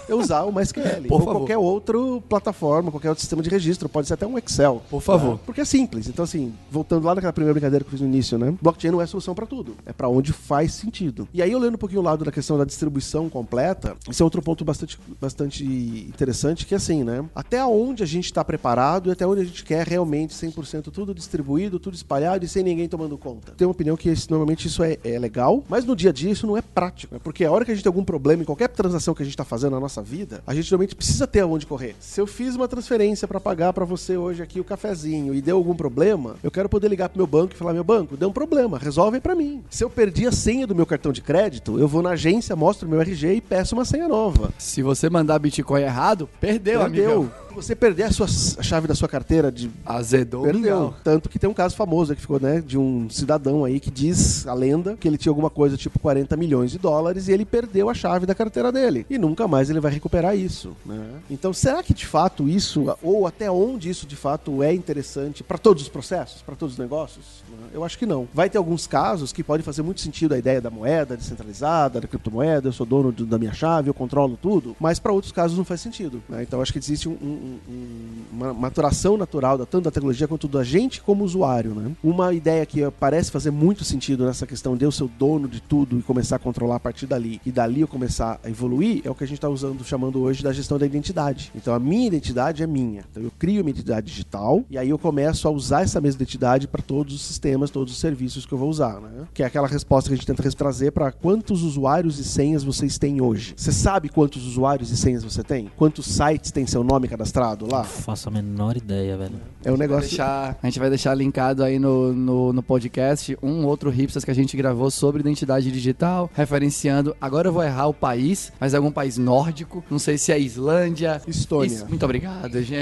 eu 0.08 0.20
usar 0.20 0.44
o 0.44 0.52
MySQL. 0.52 1.08
Por 1.08 1.14
ou 1.14 1.20
favor. 1.20 1.36
qualquer 1.40 1.58
outra 1.58 1.98
plataforma, 2.28 2.92
qualquer 2.92 3.10
outro 3.10 3.22
sistema 3.22 3.42
de 3.42 3.50
registro, 3.50 3.90
pode 3.90 4.08
ser 4.08 4.14
até 4.14 4.28
um 4.28 4.38
Excel. 4.38 4.82
Por 4.90 5.02
favor. 5.02 5.34
Né? 5.34 5.40
Porque 5.46 5.62
é 5.62 5.66
simples. 5.66 6.08
Então, 6.08 6.21
assim, 6.24 6.54
voltando 6.70 7.06
lá 7.06 7.16
naquela 7.16 7.34
primeira 7.34 7.54
brincadeira 7.54 7.84
que 7.84 7.88
eu 7.90 7.92
fiz 7.92 8.02
no 8.02 8.08
início, 8.08 8.38
né? 8.38 8.54
Blockchain 8.62 8.92
não 8.92 9.02
é 9.02 9.06
solução 9.06 9.34
para 9.34 9.46
tudo. 9.46 9.76
É 9.86 9.94
para 9.94 10.10
onde 10.10 10.34
faz 10.34 10.74
sentido. 10.74 11.28
E 11.34 11.42
aí, 11.42 11.54
olhando 11.56 11.76
um 11.76 11.78
pouquinho 11.78 12.02
o 12.02 12.04
lado 12.04 12.26
da 12.26 12.32
questão 12.32 12.58
da 12.58 12.66
distribuição 12.66 13.30
completa, 13.30 13.96
esse 14.10 14.22
é 14.22 14.26
outro 14.26 14.42
ponto 14.42 14.64
bastante, 14.64 15.00
bastante 15.20 15.64
interessante, 15.64 16.66
que 16.66 16.74
é 16.74 16.78
assim, 16.78 17.04
né? 17.04 17.24
Até 17.36 17.64
onde 17.66 18.04
a 18.04 18.06
gente 18.06 18.26
está 18.26 18.44
preparado 18.44 19.10
e 19.10 19.12
até 19.12 19.26
onde 19.26 19.42
a 19.42 19.46
gente 19.46 19.64
quer 19.64 19.86
realmente 19.88 20.34
100% 20.34 20.92
tudo 20.92 21.14
distribuído, 21.14 21.80
tudo 21.80 21.96
espalhado 21.96 22.46
e 22.46 22.48
sem 22.48 22.64
ninguém 22.64 22.88
tomando 22.88 23.18
conta. 23.18 23.54
Tenho 23.54 23.70
uma 23.70 23.74
opinião 23.74 23.96
que 23.96 24.14
normalmente 24.30 24.68
isso 24.68 24.84
é, 24.84 24.98
é, 25.04 25.18
legal, 25.18 25.64
mas 25.70 25.86
no 25.86 25.96
dia 25.96 26.10
a 26.10 26.14
dia 26.14 26.32
isso 26.32 26.48
não 26.48 26.58
é 26.58 26.62
prático. 26.62 27.16
Né? 27.16 27.22
Porque 27.24 27.46
a 27.46 27.52
hora 27.52 27.66
que 27.66 27.72
a 27.72 27.74
gente 27.74 27.84
tem 27.84 27.90
algum 27.90 28.04
problema 28.04 28.44
em 28.44 28.46
qualquer 28.46 28.70
transação 28.70 29.14
que 29.14 29.22
a 29.22 29.26
gente 29.26 29.34
está 29.34 29.46
fazendo 29.46 29.74
na 29.74 29.80
nossa 29.80 30.02
vida, 30.02 30.44
a 30.46 30.54
gente 30.54 30.70
realmente 30.70 30.96
precisa 30.96 31.28
ter 31.28 31.42
aonde 31.42 31.66
correr. 31.66 31.96
Se 32.00 32.20
eu 32.20 32.28
fiz 32.28 32.56
uma 32.56 32.68
transferência 32.68 33.28
para 33.28 33.40
pagar 33.40 33.74
para 33.74 33.86
você 33.86 34.18
hoje 34.18 34.42
aqui 34.42 34.60
o 34.60 34.64
cafezinho 34.64 35.34
e 35.34 35.42
deu 35.42 35.58
algum 35.58 35.76
problema, 35.76 36.11
eu 36.44 36.52
quero 36.52 36.68
poder 36.70 36.88
ligar 36.88 37.10
pro 37.10 37.18
meu 37.18 37.28
banco 37.28 37.54
e 37.54 37.58
falar: 37.58 37.74
meu 37.74 37.84
banco, 37.84 38.16
deu 38.18 38.30
um 38.30 38.34
problema, 38.34 38.78
resolve 38.78 39.20
para 39.20 39.36
mim. 39.36 39.64
Se 39.70 39.84
eu 39.84 39.90
perdi 39.90 40.28
a 40.28 40.32
senha 40.32 40.66
do 40.68 40.76
meu 40.76 40.86
cartão 40.86 41.12
de 41.12 41.22
crédito, 41.22 41.80
eu 41.80 41.88
vou 41.88 42.02
na 42.02 42.12
agência, 42.12 42.56
mostro 42.56 42.88
meu 42.90 43.00
RG 43.02 43.36
e 43.36 43.42
peço 43.42 43.76
uma 43.76 43.86
senha 43.86 44.08
nova. 44.08 44.52
Se 44.58 44.82
você 44.82 45.10
mandar 45.10 45.40
Bitcoin 45.40 45.82
errado, 45.82 46.30
perdeu, 46.40 46.80
Perdeu. 46.82 47.12
amigo. 47.20 47.32
Você 47.56 47.76
perder 47.76 48.04
a, 48.04 48.12
sua, 48.12 48.26
a 48.26 48.64
chave 48.64 48.88
da 48.88 48.96
sua 48.96 49.08
carteira 49.08 49.52
de 49.52 49.70
Azedou. 49.86 50.44
Perdeu. 50.44 50.62
mingau. 50.62 50.96
Tanto 51.04 51.30
que 51.30 51.38
tem 51.38 51.50
um 51.50 51.54
caso 51.54 51.76
famoso 51.76 52.16
que 52.16 52.22
ficou, 52.22 52.40
né, 52.40 52.62
de 52.66 52.78
um 52.78 53.10
cidadão 53.10 53.64
aí 53.66 53.80
que 53.80 53.92
diz 53.92 54.48
a 54.48 54.54
lenda 54.54 54.96
que 54.98 55.08
ele 55.08 55.18
tinha 55.18 55.30
alguma 55.32 55.50
coisa 55.50 55.78
tipo 55.78 56.00
40 56.00 56.36
milhões 56.38 56.72
de 56.72 56.78
dólares 56.80 57.28
e 57.28 57.32
ele 57.32 57.46
perdeu 57.46 57.90
a 57.90 57.94
chave 57.94 58.26
da 58.26 58.34
carteira 58.34 58.72
dele. 58.72 59.06
E 59.10 59.18
nunca 59.18 59.48
mais 59.48 59.70
ele 59.70 59.80
vai 59.80 59.92
recuperar 59.92 60.36
isso, 60.36 60.76
né? 60.86 61.02
Então, 61.30 61.54
será 61.54 61.84
que 61.84 61.94
de 61.94 62.06
fato 62.06 62.48
isso, 62.48 62.96
ou 63.04 63.28
até 63.28 63.52
onde 63.52 63.90
isso 63.90 64.08
de 64.08 64.16
fato 64.16 64.64
é 64.64 64.74
interessante 64.74 65.44
para 65.44 65.58
todos 65.58 65.84
os 65.84 65.90
processos, 65.90 66.42
para 66.42 66.56
todos 66.56 66.74
os 66.76 66.80
negócios? 66.80 67.44
Né? 67.50 67.68
Eu 67.74 67.84
acho 67.84 67.98
que 67.98 68.06
não. 68.06 68.28
Vai 68.34 68.50
ter 68.50 68.58
alguns 68.58 68.88
casos 68.88 69.32
que 69.34 69.44
podem 69.44 69.64
fazer 69.64 69.82
muito 69.82 70.02
sentido 70.02 70.34
a 70.34 70.38
ideia 70.38 70.62
da 70.62 70.70
moeda 70.70 71.16
descentralizada, 71.18 72.00
da 72.02 72.08
criptomoeda, 72.08 72.70
eu 72.70 72.74
sou 72.74 72.86
dono 72.86 73.12
do- 73.12 73.26
da 73.26 73.38
minha 73.38 73.54
chave, 73.54 73.90
eu 73.90 73.94
controlo 73.94 74.38
tudo, 74.42 74.76
mas 74.80 75.00
para 75.00 75.12
outros 75.12 75.32
casos 75.32 75.58
não 75.58 75.66
faz 75.66 75.82
sentido. 75.82 76.22
né? 76.30 76.44
Então, 76.44 76.62
acho 76.62 76.72
que 76.74 76.80
existe 76.80 77.08
um- 77.10 77.18
um- 77.22 77.41
um- 77.42 78.22
uma 78.32 78.54
maturação 78.54 79.18
natural 79.18 79.58
da, 79.58 79.66
tanto 79.66 79.84
da 79.86 79.92
tecnologia 79.92 80.28
quanto 80.28 80.48
da 80.48 80.64
gente 80.64 81.02
como 81.02 81.24
usuário. 81.24 81.74
Né? 81.76 81.92
Uma 82.04 82.34
ideia 82.34 82.66
que 82.66 82.80
parece 83.00 83.32
fazer 83.32 83.52
muito 83.52 83.84
sentido 83.84 84.26
nessa 84.26 84.48
questão 84.48 84.76
de 84.78 84.86
eu 84.86 84.92
ser 84.92 85.04
o 85.04 85.08
dono 85.08 85.48
de 85.48 85.62
tudo 85.62 86.00
e 86.00 86.02
começar 86.02 86.38
a 86.38 86.40
controlar 86.40 86.76
a 86.76 86.80
partir 86.80 87.06
dali, 87.06 87.42
e 87.46 87.52
dali 87.52 87.82
eu 87.82 87.88
começar 87.88 88.40
a 88.44 88.50
evoluir, 88.50 89.02
é 89.04 89.10
o 89.10 89.16
que 89.16 89.24
a 89.24 89.28
gente 89.28 89.38
está 89.38 89.50
usando, 89.50 89.84
chamando 89.84 90.20
hoje 90.22 90.44
da 90.44 90.54
gestão 90.54 90.78
da 90.78 90.86
identidade. 90.86 91.52
Então, 91.56 91.74
a 91.74 91.80
minha 91.80 92.08
identidade 92.08 92.64
é 92.64 92.68
minha. 92.68 93.04
Então, 93.12 93.22
eu 93.22 93.32
crio 93.38 93.64
minha 93.64 93.72
identidade 93.72 94.08
digital 94.08 94.64
e 94.70 94.78
aí 94.78 94.90
eu 94.90 94.98
começo 94.98 95.48
a 95.48 95.52
usar 95.52 95.82
essa 95.82 96.00
mesma 96.00 96.18
identidade 96.18 96.68
para 96.68 96.82
todos 96.82 97.14
os 97.16 97.22
sistemas, 97.22 97.70
todos 97.70 97.94
os 97.94 98.00
serviços 98.00 98.46
que 98.46 98.54
eu 98.54 98.58
vou 98.58 98.70
usar. 98.70 99.00
Né? 99.02 99.26
Que 99.34 99.44
é 99.44 99.46
aquela 99.46 99.68
resposta 99.68 100.10
que 100.10 100.14
a 100.14 100.18
gente 100.18 100.26
tenta 100.28 100.42
trazer 100.52 100.92
para 100.92 101.12
quantos 101.12 101.64
usuários 101.64 102.20
e 102.20 102.24
senhas 102.24 102.64
vocês 102.64 102.98
têm 102.98 103.22
hoje. 103.22 103.54
Você 103.56 103.72
sabe 103.72 104.10
quantos 104.10 104.46
usuários 104.46 104.92
e 104.92 104.98
senhas 104.98 105.24
você 105.24 105.44
tem? 105.44 105.72
Quantos 105.78 106.06
sites 106.06 106.52
tem 106.52 106.66
seu 106.68 106.84
nome 106.84 107.08
cadastrado 107.32 107.66
lá? 107.72 107.84
Faço 107.84 108.28
a 108.28 108.32
menor 108.32 108.76
ideia, 108.76 109.16
velho. 109.18 109.36
É 109.64 109.72
um 109.72 109.78
negócio. 109.78 110.10
deixar- 110.10 110.58
a 110.62 110.66
gente 110.68 110.80
vai 110.80 110.90
deixar 110.90 111.14
linkado 111.16 111.64
aí 111.64 111.80
no, 111.80 112.12
no, 112.14 112.54
no 112.54 112.64
podcast 112.64 113.38
um 113.42 113.66
outro 113.66 113.90
Hipsters 113.90 114.26
que 114.26 114.32
a 114.32 114.34
gente 114.36 114.56
gravou 114.58 114.92
sobre 114.92 115.22
identidade 115.22 115.72
digital, 115.72 116.30
referenciando. 116.34 117.16
Agora 117.22 117.48
eu 117.48 117.54
vou 117.54 117.64
errar 117.64 117.88
o 117.88 117.94
país, 117.94 118.52
mas 118.60 118.74
é 118.74 118.78
algum 118.78 118.92
país 118.92 119.18
nórdico. 119.18 119.84
Não 119.90 120.00
sei 120.00 120.18
se 120.18 120.32
é 120.32 120.40
Islândia. 120.40 121.22
Estônia. 121.28 121.68
Isso- 121.68 121.86
muito 121.88 122.04
obrigado, 122.04 122.62
gente. 122.62 122.82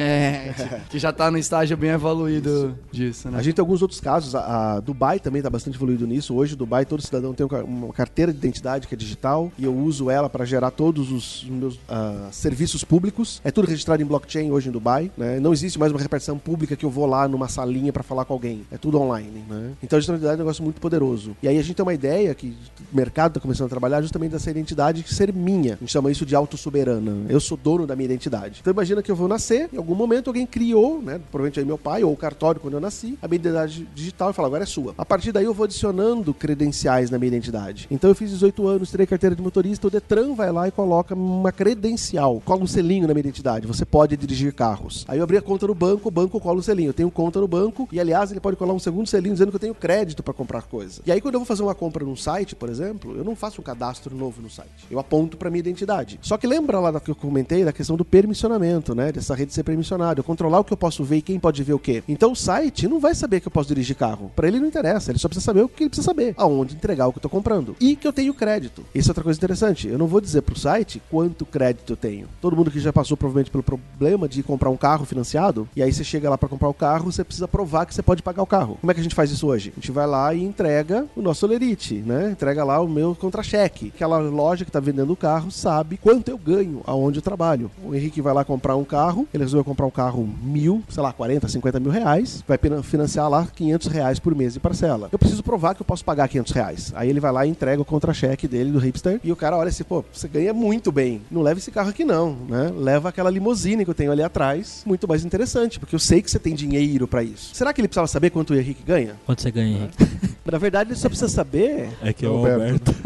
que 0.89 0.97
já 0.99 1.11
tá 1.13 1.29
no 1.29 1.37
estágio 1.37 1.77
bem 1.77 1.91
evoluído 1.91 2.75
disso, 2.91 3.29
né? 3.29 3.37
A 3.37 3.41
gente 3.41 3.55
tem 3.55 3.61
alguns 3.63 3.81
outros 3.81 3.99
casos. 3.99 4.33
A, 4.35 4.75
a 4.75 4.79
Dubai 4.79 5.19
também 5.19 5.39
está 5.39 5.49
bastante 5.49 5.75
evoluído 5.75 6.07
nisso. 6.07 6.33
Hoje, 6.33 6.55
Dubai, 6.55 6.85
todo 6.85 7.01
cidadão 7.01 7.33
tem 7.33 7.45
um 7.45 7.49
uma 7.59 7.91
carteira 7.93 8.31
de 8.31 8.37
identidade 8.37 8.87
que 8.87 8.93
é 8.93 8.97
digital 8.97 9.51
e 9.57 9.65
eu 9.65 9.75
uso 9.75 10.09
ela 10.09 10.29
para 10.29 10.45
gerar 10.45 10.71
todos 10.71 11.11
os 11.11 11.43
meus 11.49 11.77
ah, 11.89 12.29
serviços 12.31 12.83
públicos. 12.83 13.41
É 13.43 13.51
tudo 13.51 13.67
registrado 13.67 14.01
em 14.01 14.05
blockchain. 14.05 14.38
Blockchain 14.39 14.51
hoje 14.51 14.69
em 14.69 14.71
Dubai, 14.71 15.11
né? 15.17 15.39
Não 15.39 15.51
existe 15.51 15.77
mais 15.77 15.91
uma 15.91 15.99
repartição 15.99 16.37
pública 16.37 16.75
que 16.75 16.85
eu 16.85 16.89
vou 16.89 17.05
lá 17.05 17.27
numa 17.27 17.47
salinha 17.47 17.91
para 17.91 18.03
falar 18.03 18.25
com 18.25 18.33
alguém. 18.33 18.65
É 18.71 18.77
tudo 18.77 18.99
online, 18.99 19.43
né? 19.49 19.71
Então 19.83 19.97
a 19.97 19.99
digitalidade 19.99 20.33
é 20.33 20.35
um 20.35 20.45
negócio 20.45 20.63
muito 20.63 20.79
poderoso. 20.79 21.35
E 21.43 21.47
aí 21.47 21.57
a 21.57 21.61
gente 21.61 21.75
tem 21.75 21.83
uma 21.83 21.93
ideia 21.93 22.33
que 22.33 22.55
o 22.91 22.95
mercado 22.95 23.31
está 23.31 23.39
começando 23.39 23.67
a 23.67 23.69
trabalhar 23.69 24.01
justamente 24.01 24.31
dessa 24.31 24.49
identidade 24.49 25.03
ser 25.09 25.33
minha. 25.33 25.73
A 25.73 25.77
gente 25.77 25.91
chama 25.91 26.11
isso 26.11 26.25
de 26.25 26.35
autossoberana. 26.35 27.25
Eu 27.27 27.39
sou 27.39 27.57
dono 27.57 27.85
da 27.85 27.95
minha 27.95 28.05
identidade. 28.05 28.59
Então 28.61 28.71
imagina 28.71 29.01
que 29.01 29.11
eu 29.11 29.15
vou 29.15 29.27
nascer, 29.27 29.69
em 29.73 29.77
algum 29.77 29.95
momento 29.95 30.27
alguém 30.27 30.45
criou, 30.45 31.01
né? 31.01 31.19
Provavelmente 31.31 31.59
aí 31.59 31.65
meu 31.65 31.77
pai 31.77 32.03
ou 32.03 32.13
o 32.13 32.17
cartório 32.17 32.61
quando 32.61 32.75
eu 32.75 32.79
nasci, 32.79 33.17
a 33.21 33.27
minha 33.27 33.37
identidade 33.37 33.87
digital 33.93 34.31
e 34.31 34.33
fala, 34.33 34.47
agora 34.47 34.63
é 34.63 34.67
sua. 34.67 34.93
A 34.97 35.05
partir 35.05 35.31
daí 35.31 35.45
eu 35.45 35.53
vou 35.53 35.65
adicionando 35.65 36.33
credenciais 36.33 37.09
na 37.09 37.17
minha 37.17 37.27
identidade. 37.27 37.87
Então 37.89 38.09
eu 38.09 38.15
fiz 38.15 38.29
18 38.31 38.67
anos, 38.67 38.91
terei 38.91 39.05
carteira 39.05 39.35
de 39.35 39.41
motorista, 39.41 39.87
o 39.87 39.89
Detran 39.89 40.33
vai 40.33 40.51
lá 40.51 40.67
e 40.67 40.71
coloca 40.71 41.13
uma 41.15 41.51
credencial, 41.51 42.41
cola 42.45 42.63
um 42.63 42.67
selinho 42.67 43.07
na 43.07 43.13
minha 43.13 43.21
identidade. 43.21 43.67
Você 43.67 43.85
pode 43.85 44.15
dirigir 44.29 44.53
carros. 44.53 45.05
Aí 45.07 45.17
eu 45.17 45.23
abri 45.23 45.37
a 45.37 45.41
conta 45.41 45.67
no 45.67 45.73
banco, 45.73 46.07
o 46.07 46.11
banco 46.11 46.39
cola 46.39 46.59
um 46.59 46.61
selinho. 46.61 46.89
Eu 46.89 46.93
tenho 46.93 47.11
conta 47.11 47.39
no 47.39 47.47
banco 47.47 47.89
e 47.91 47.99
aliás 47.99 48.31
ele 48.31 48.39
pode 48.39 48.55
colar 48.55 48.73
um 48.73 48.79
segundo 48.79 49.07
selinho 49.07 49.33
dizendo 49.33 49.49
que 49.49 49.55
eu 49.55 49.59
tenho 49.59 49.75
crédito 49.75 50.21
para 50.21 50.33
comprar 50.33 50.63
coisa. 50.63 51.01
E 51.05 51.11
aí 51.11 51.19
quando 51.19 51.35
eu 51.35 51.39
vou 51.39 51.45
fazer 51.45 51.63
uma 51.63 51.75
compra 51.75 52.05
num 52.05 52.15
site, 52.15 52.55
por 52.55 52.69
exemplo, 52.69 53.15
eu 53.17 53.23
não 53.23 53.35
faço 53.35 53.59
um 53.59 53.63
cadastro 53.63 54.15
novo 54.15 54.41
no 54.41 54.49
site. 54.49 54.69
Eu 54.89 54.99
aponto 54.99 55.37
para 55.37 55.49
minha 55.49 55.59
identidade. 55.59 56.19
Só 56.21 56.37
que 56.37 56.47
lembra 56.47 56.79
lá 56.79 56.99
que 56.99 57.11
eu 57.11 57.15
comentei 57.15 57.63
da 57.63 57.73
questão 57.73 57.95
do 57.95 58.05
permissionamento, 58.05 58.93
né? 58.93 59.11
Dessa 59.11 59.35
rede 59.35 59.53
ser 59.53 59.63
permissionada, 59.63 60.19
eu 60.19 60.23
controlar 60.23 60.59
o 60.59 60.63
que 60.63 60.73
eu 60.73 60.77
posso 60.77 61.03
ver 61.03 61.17
e 61.17 61.21
quem 61.21 61.39
pode 61.39 61.63
ver 61.63 61.73
o 61.73 61.79
quê. 61.79 62.03
Então 62.07 62.31
o 62.31 62.35
site 62.35 62.87
não 62.87 62.99
vai 62.99 63.15
saber 63.15 63.39
que 63.39 63.47
eu 63.47 63.51
posso 63.51 63.69
dirigir 63.69 63.95
carro. 63.95 64.31
Para 64.35 64.47
ele 64.47 64.59
não 64.59 64.67
interessa, 64.67 65.11
ele 65.11 65.19
só 65.19 65.27
precisa 65.27 65.45
saber 65.45 65.61
o 65.61 65.69
que 65.69 65.83
ele 65.83 65.89
precisa 65.89 66.05
saber, 66.05 66.33
aonde 66.37 66.75
entregar 66.75 67.07
o 67.07 67.11
que 67.11 67.17
eu 67.17 67.23
tô 67.23 67.29
comprando 67.29 67.75
e 67.79 67.95
que 67.95 68.07
eu 68.07 68.13
tenho 68.13 68.33
crédito. 68.33 68.85
Isso 68.93 69.09
é 69.09 69.11
outra 69.11 69.23
coisa 69.23 69.37
interessante. 69.37 69.87
Eu 69.87 69.97
não 69.97 70.07
vou 70.07 70.21
dizer 70.21 70.41
pro 70.41 70.57
site 70.57 71.01
quanto 71.09 71.45
crédito 71.45 71.93
eu 71.93 71.97
tenho. 71.97 72.27
Todo 72.41 72.55
mundo 72.55 72.71
que 72.71 72.79
já 72.79 72.93
passou 72.93 73.17
provavelmente 73.17 73.51
pelo 73.51 73.63
problema 73.63 74.18
de 74.27 74.43
comprar 74.43 74.69
um 74.69 74.77
carro 74.77 75.05
financiado 75.05 75.67
e 75.75 75.83
aí 75.83 75.91
você 75.91 76.03
chega 76.03 76.29
lá 76.29 76.37
para 76.37 76.49
comprar 76.49 76.69
o 76.69 76.73
carro, 76.73 77.11
você 77.11 77.23
precisa 77.23 77.47
provar 77.47 77.85
que 77.85 77.93
você 77.93 78.01
pode 78.01 78.21
pagar 78.21 78.41
o 78.41 78.47
carro. 78.47 78.77
Como 78.79 78.91
é 78.91 78.93
que 78.93 78.99
a 78.99 79.03
gente 79.03 79.15
faz 79.15 79.31
isso 79.31 79.47
hoje? 79.47 79.71
A 79.75 79.79
gente 79.79 79.91
vai 79.91 80.07
lá 80.07 80.33
e 80.33 80.43
entrega 80.43 81.05
o 81.15 81.21
nosso 81.21 81.45
lerite, 81.45 81.95
né? 81.95 82.31
Entrega 82.31 82.63
lá 82.63 82.79
o 82.79 82.87
meu 82.87 83.15
contra-cheque. 83.15 83.91
Aquela 83.95 84.17
loja 84.17 84.65
que 84.65 84.71
tá 84.71 84.79
vendendo 84.79 85.11
o 85.11 85.15
carro 85.15 85.51
sabe 85.51 85.97
quanto 85.97 86.29
eu 86.29 86.37
ganho 86.37 86.81
aonde 86.85 87.19
eu 87.19 87.21
trabalho. 87.21 87.71
O 87.83 87.95
Henrique 87.95 88.21
vai 88.21 88.33
lá 88.33 88.43
comprar 88.43 88.75
um 88.75 88.83
carro, 88.83 89.27
ele 89.33 89.43
resolveu 89.43 89.63
comprar 89.63 89.85
um 89.85 89.91
carro 89.91 90.27
mil, 90.41 90.83
sei 90.89 91.03
lá, 91.03 91.13
40, 91.13 91.47
50 91.47 91.79
mil 91.79 91.91
reais, 91.91 92.43
vai 92.47 92.57
financiar 92.83 93.29
lá 93.29 93.47
500 93.55 93.87
reais 93.87 94.19
por 94.19 94.35
mês 94.35 94.53
de 94.53 94.59
parcela. 94.59 95.09
Eu 95.11 95.19
preciso 95.19 95.43
provar 95.43 95.75
que 95.75 95.81
eu 95.81 95.85
posso 95.85 96.03
pagar 96.03 96.27
500 96.27 96.53
reais. 96.53 96.93
Aí 96.95 97.09
ele 97.09 97.19
vai 97.19 97.31
lá 97.31 97.45
e 97.45 97.49
entrega 97.49 97.81
o 97.81 97.85
contra-cheque 97.85 98.47
dele 98.47 98.71
do 98.71 98.79
hipster 98.79 99.19
e 99.23 99.31
o 99.31 99.35
cara 99.35 99.57
olha 99.57 99.69
assim, 99.69 99.83
pô, 99.83 100.03
você 100.11 100.27
ganha 100.27 100.53
muito 100.53 100.91
bem. 100.91 101.21
Não 101.29 101.41
leva 101.41 101.59
esse 101.59 101.71
carro 101.71 101.89
aqui 101.89 102.03
não, 102.03 102.35
né? 102.47 102.71
Leva 102.75 103.09
aquela 103.09 103.29
limusine 103.29 103.83
que 103.83 103.91
eu 103.91 103.95
tenho 103.95 104.08
ali 104.11 104.23
atrás, 104.23 104.83
muito 104.85 105.07
mais 105.07 105.25
interessante, 105.25 105.79
porque 105.79 105.95
eu 105.95 105.99
sei 105.99 106.21
que 106.21 106.29
você 106.29 106.39
tem 106.39 106.55
dinheiro 106.55 107.07
para 107.07 107.23
isso. 107.23 107.53
Será 107.53 107.73
que 107.73 107.81
ele 107.81 107.87
precisava 107.87 108.07
saber 108.07 108.29
quanto 108.29 108.53
o 108.53 108.55
Henrique 108.55 108.83
ganha? 108.83 109.15
Quanto 109.25 109.41
você 109.41 109.51
ganha, 109.51 109.77
Henrique? 109.77 109.97
Na 110.45 110.57
verdade, 110.57 110.91
ele 110.91 110.99
só 110.99 111.09
precisa 111.09 111.29
saber. 111.29 111.89
É 112.01 112.11
que 112.11 112.25
é 112.25 112.29
o 112.29 112.37
Alberto. 112.37 112.93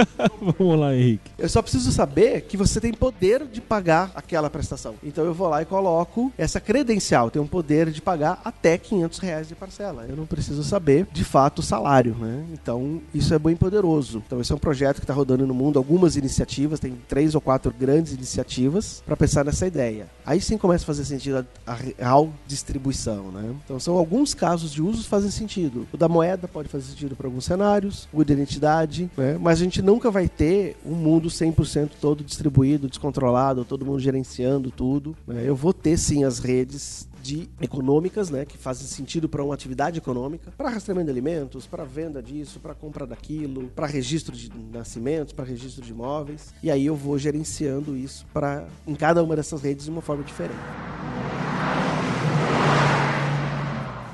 Vamos 0.58 0.78
lá, 0.78 0.94
Henrique. 0.94 1.30
Eu 1.38 1.48
só 1.48 1.62
preciso 1.62 1.90
saber 1.92 2.42
que 2.42 2.56
você 2.56 2.80
tem 2.80 2.92
poder 2.92 3.46
de 3.46 3.60
pagar 3.60 4.10
aquela 4.14 4.48
prestação. 4.48 4.94
Então 5.02 5.24
eu 5.24 5.34
vou 5.34 5.48
lá 5.48 5.62
e 5.62 5.64
coloco 5.64 6.32
essa 6.36 6.60
credencial. 6.60 7.30
Tem 7.30 7.40
um 7.40 7.46
poder 7.46 7.90
de 7.90 8.00
pagar 8.00 8.40
até 8.44 8.78
500 8.78 9.18
reais 9.18 9.48
de 9.48 9.54
parcela. 9.54 10.06
Eu 10.08 10.16
não 10.16 10.26
preciso 10.26 10.62
saber, 10.62 11.06
de 11.12 11.24
fato, 11.24 11.60
o 11.60 11.62
salário. 11.62 12.14
Né? 12.14 12.44
Então 12.52 13.00
isso 13.14 13.34
é 13.34 13.38
bem 13.38 13.56
poderoso. 13.56 14.22
Então 14.26 14.40
esse 14.40 14.52
é 14.52 14.54
um 14.54 14.58
projeto 14.58 14.96
que 14.96 15.04
está 15.04 15.14
rodando 15.14 15.46
no 15.46 15.54
mundo. 15.54 15.78
Algumas 15.78 16.16
iniciativas, 16.16 16.80
tem 16.80 16.96
três 17.08 17.34
ou 17.34 17.40
quatro 17.40 17.72
grandes 17.76 18.12
iniciativas 18.12 19.02
para 19.04 19.16
pensar 19.16 19.44
nessa 19.44 19.66
ideia. 19.66 20.06
Aí 20.24 20.40
sim 20.40 20.56
começa 20.56 20.84
a 20.84 20.86
fazer 20.86 21.04
sentido 21.04 21.46
a 21.66 21.74
real 21.74 22.32
distribuição. 22.46 23.32
Né? 23.32 23.54
Então 23.64 23.80
são 23.80 23.96
alguns 23.96 24.34
casos 24.34 24.72
de 24.72 24.80
usos 24.80 25.06
fazem 25.06 25.30
sentido. 25.30 25.86
O 25.92 25.96
da 25.96 26.08
moeda 26.08 26.46
pode 26.46 26.68
fazer 26.68 26.84
sentido 26.84 27.16
para 27.16 27.26
alguns 27.26 27.44
cenários, 27.44 28.08
o 28.12 28.22
de 28.22 28.32
identidade, 28.32 29.10
né? 29.16 29.36
mas 29.40 29.60
a 29.60 29.64
gente 29.64 29.81
nunca 29.82 30.10
vai 30.10 30.28
ter 30.28 30.76
um 30.84 30.94
mundo 30.94 31.28
100% 31.28 31.90
todo 32.00 32.24
distribuído, 32.24 32.88
descontrolado, 32.88 33.64
todo 33.64 33.84
mundo 33.84 34.00
gerenciando 34.00 34.70
tudo. 34.70 35.16
Né? 35.26 35.42
Eu 35.44 35.56
vou 35.56 35.72
ter 35.72 35.96
sim 35.98 36.24
as 36.24 36.38
redes 36.38 37.08
de 37.22 37.48
econômicas, 37.60 38.30
né, 38.30 38.44
que 38.44 38.58
fazem 38.58 38.84
sentido 38.86 39.28
para 39.28 39.44
uma 39.44 39.54
atividade 39.54 39.96
econômica, 39.96 40.52
para 40.58 40.68
rastreamento 40.68 41.06
de 41.06 41.12
alimentos, 41.12 41.66
para 41.66 41.84
venda 41.84 42.20
disso, 42.20 42.58
para 42.58 42.74
compra 42.74 43.06
daquilo, 43.06 43.68
para 43.68 43.86
registro 43.86 44.34
de 44.34 44.50
nascimentos, 44.72 45.32
para 45.32 45.44
registro 45.44 45.84
de 45.84 45.92
imóveis. 45.92 46.52
E 46.62 46.70
aí 46.70 46.84
eu 46.84 46.96
vou 46.96 47.16
gerenciando 47.16 47.96
isso 47.96 48.26
para 48.32 48.66
em 48.86 48.94
cada 48.96 49.22
uma 49.22 49.36
dessas 49.36 49.62
redes 49.62 49.84
de 49.84 49.90
uma 49.90 50.02
forma 50.02 50.24
diferente. 50.24 50.58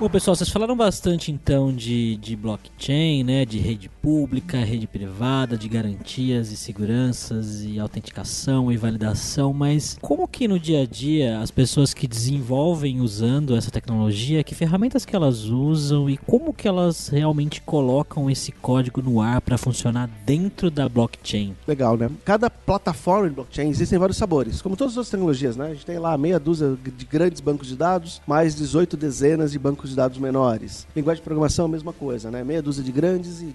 Bom, 0.01 0.09
pessoal, 0.09 0.37
vocês 0.37 0.49
falaram 0.49 0.77
bastante 0.77 1.33
então 1.33 1.73
de, 1.75 2.15
de 2.19 2.37
blockchain, 2.37 3.25
né, 3.25 3.45
de 3.45 3.59
rede 3.59 3.89
pública, 3.89 4.59
rede 4.59 4.87
privada, 4.87 5.59
de 5.59 5.69
garantias 5.69 6.53
e 6.53 6.57
seguranças 6.57 7.65
e 7.65 7.81
autenticação 7.81 8.71
e 8.71 8.77
validação, 8.77 9.53
mas 9.53 9.99
como 10.01 10.29
que 10.29 10.47
no 10.47 10.57
dia 10.57 10.83
a 10.83 10.87
dia 10.87 11.41
as 11.41 11.51
pessoas 11.51 11.93
que 11.93 12.07
desenvolvem 12.07 13.01
usando 13.01 13.57
essa 13.57 13.73
tecnologia, 13.73 14.45
que 14.45 14.55
ferramentas 14.55 15.05
que 15.05 15.17
elas 15.17 15.47
usam 15.47 16.09
e 16.09 16.17
como 16.17 16.55
que 16.55 16.69
elas 16.69 17.09
realmente 17.09 17.61
colocam 17.61 18.31
esse 18.31 18.53
código 18.53 19.03
no 19.03 19.21
ar 19.21 19.41
para 19.41 19.59
funcionar 19.59 20.09
dentro 20.25 20.71
da 20.71 20.89
blockchain? 20.89 21.57
Legal, 21.67 21.97
né? 21.97 22.09
Cada 22.25 22.49
plataforma 22.49 23.29
de 23.29 23.35
blockchain 23.35 23.69
existem 23.69 23.99
vários 23.99 24.17
sabores, 24.17 24.63
como 24.63 24.77
todas 24.77 24.93
as 24.93 24.99
outras 24.99 25.11
tecnologias, 25.11 25.57
né? 25.57 25.67
A 25.67 25.75
gente 25.75 25.85
tem 25.85 25.99
lá 25.99 26.17
meia 26.17 26.39
dúzia 26.39 26.79
de 26.97 27.05
grandes 27.05 27.41
bancos 27.41 27.67
de 27.67 27.75
dados, 27.75 28.23
mais 28.29 28.55
18 28.55 28.97
dezenas 28.97 29.51
de 29.51 29.59
bancos 29.59 29.88
de 29.89 29.97
dados 29.97 30.19
menores. 30.19 30.87
Linguagem 30.95 31.21
de 31.21 31.25
programação, 31.25 31.67
a 31.67 31.69
mesma 31.69 31.93
coisa, 31.93 32.31
né? 32.31 32.45
Meia 32.45 32.63
dúzia 32.63 32.83
de 32.83 32.93
grandes 32.93 33.41
e 33.41 33.55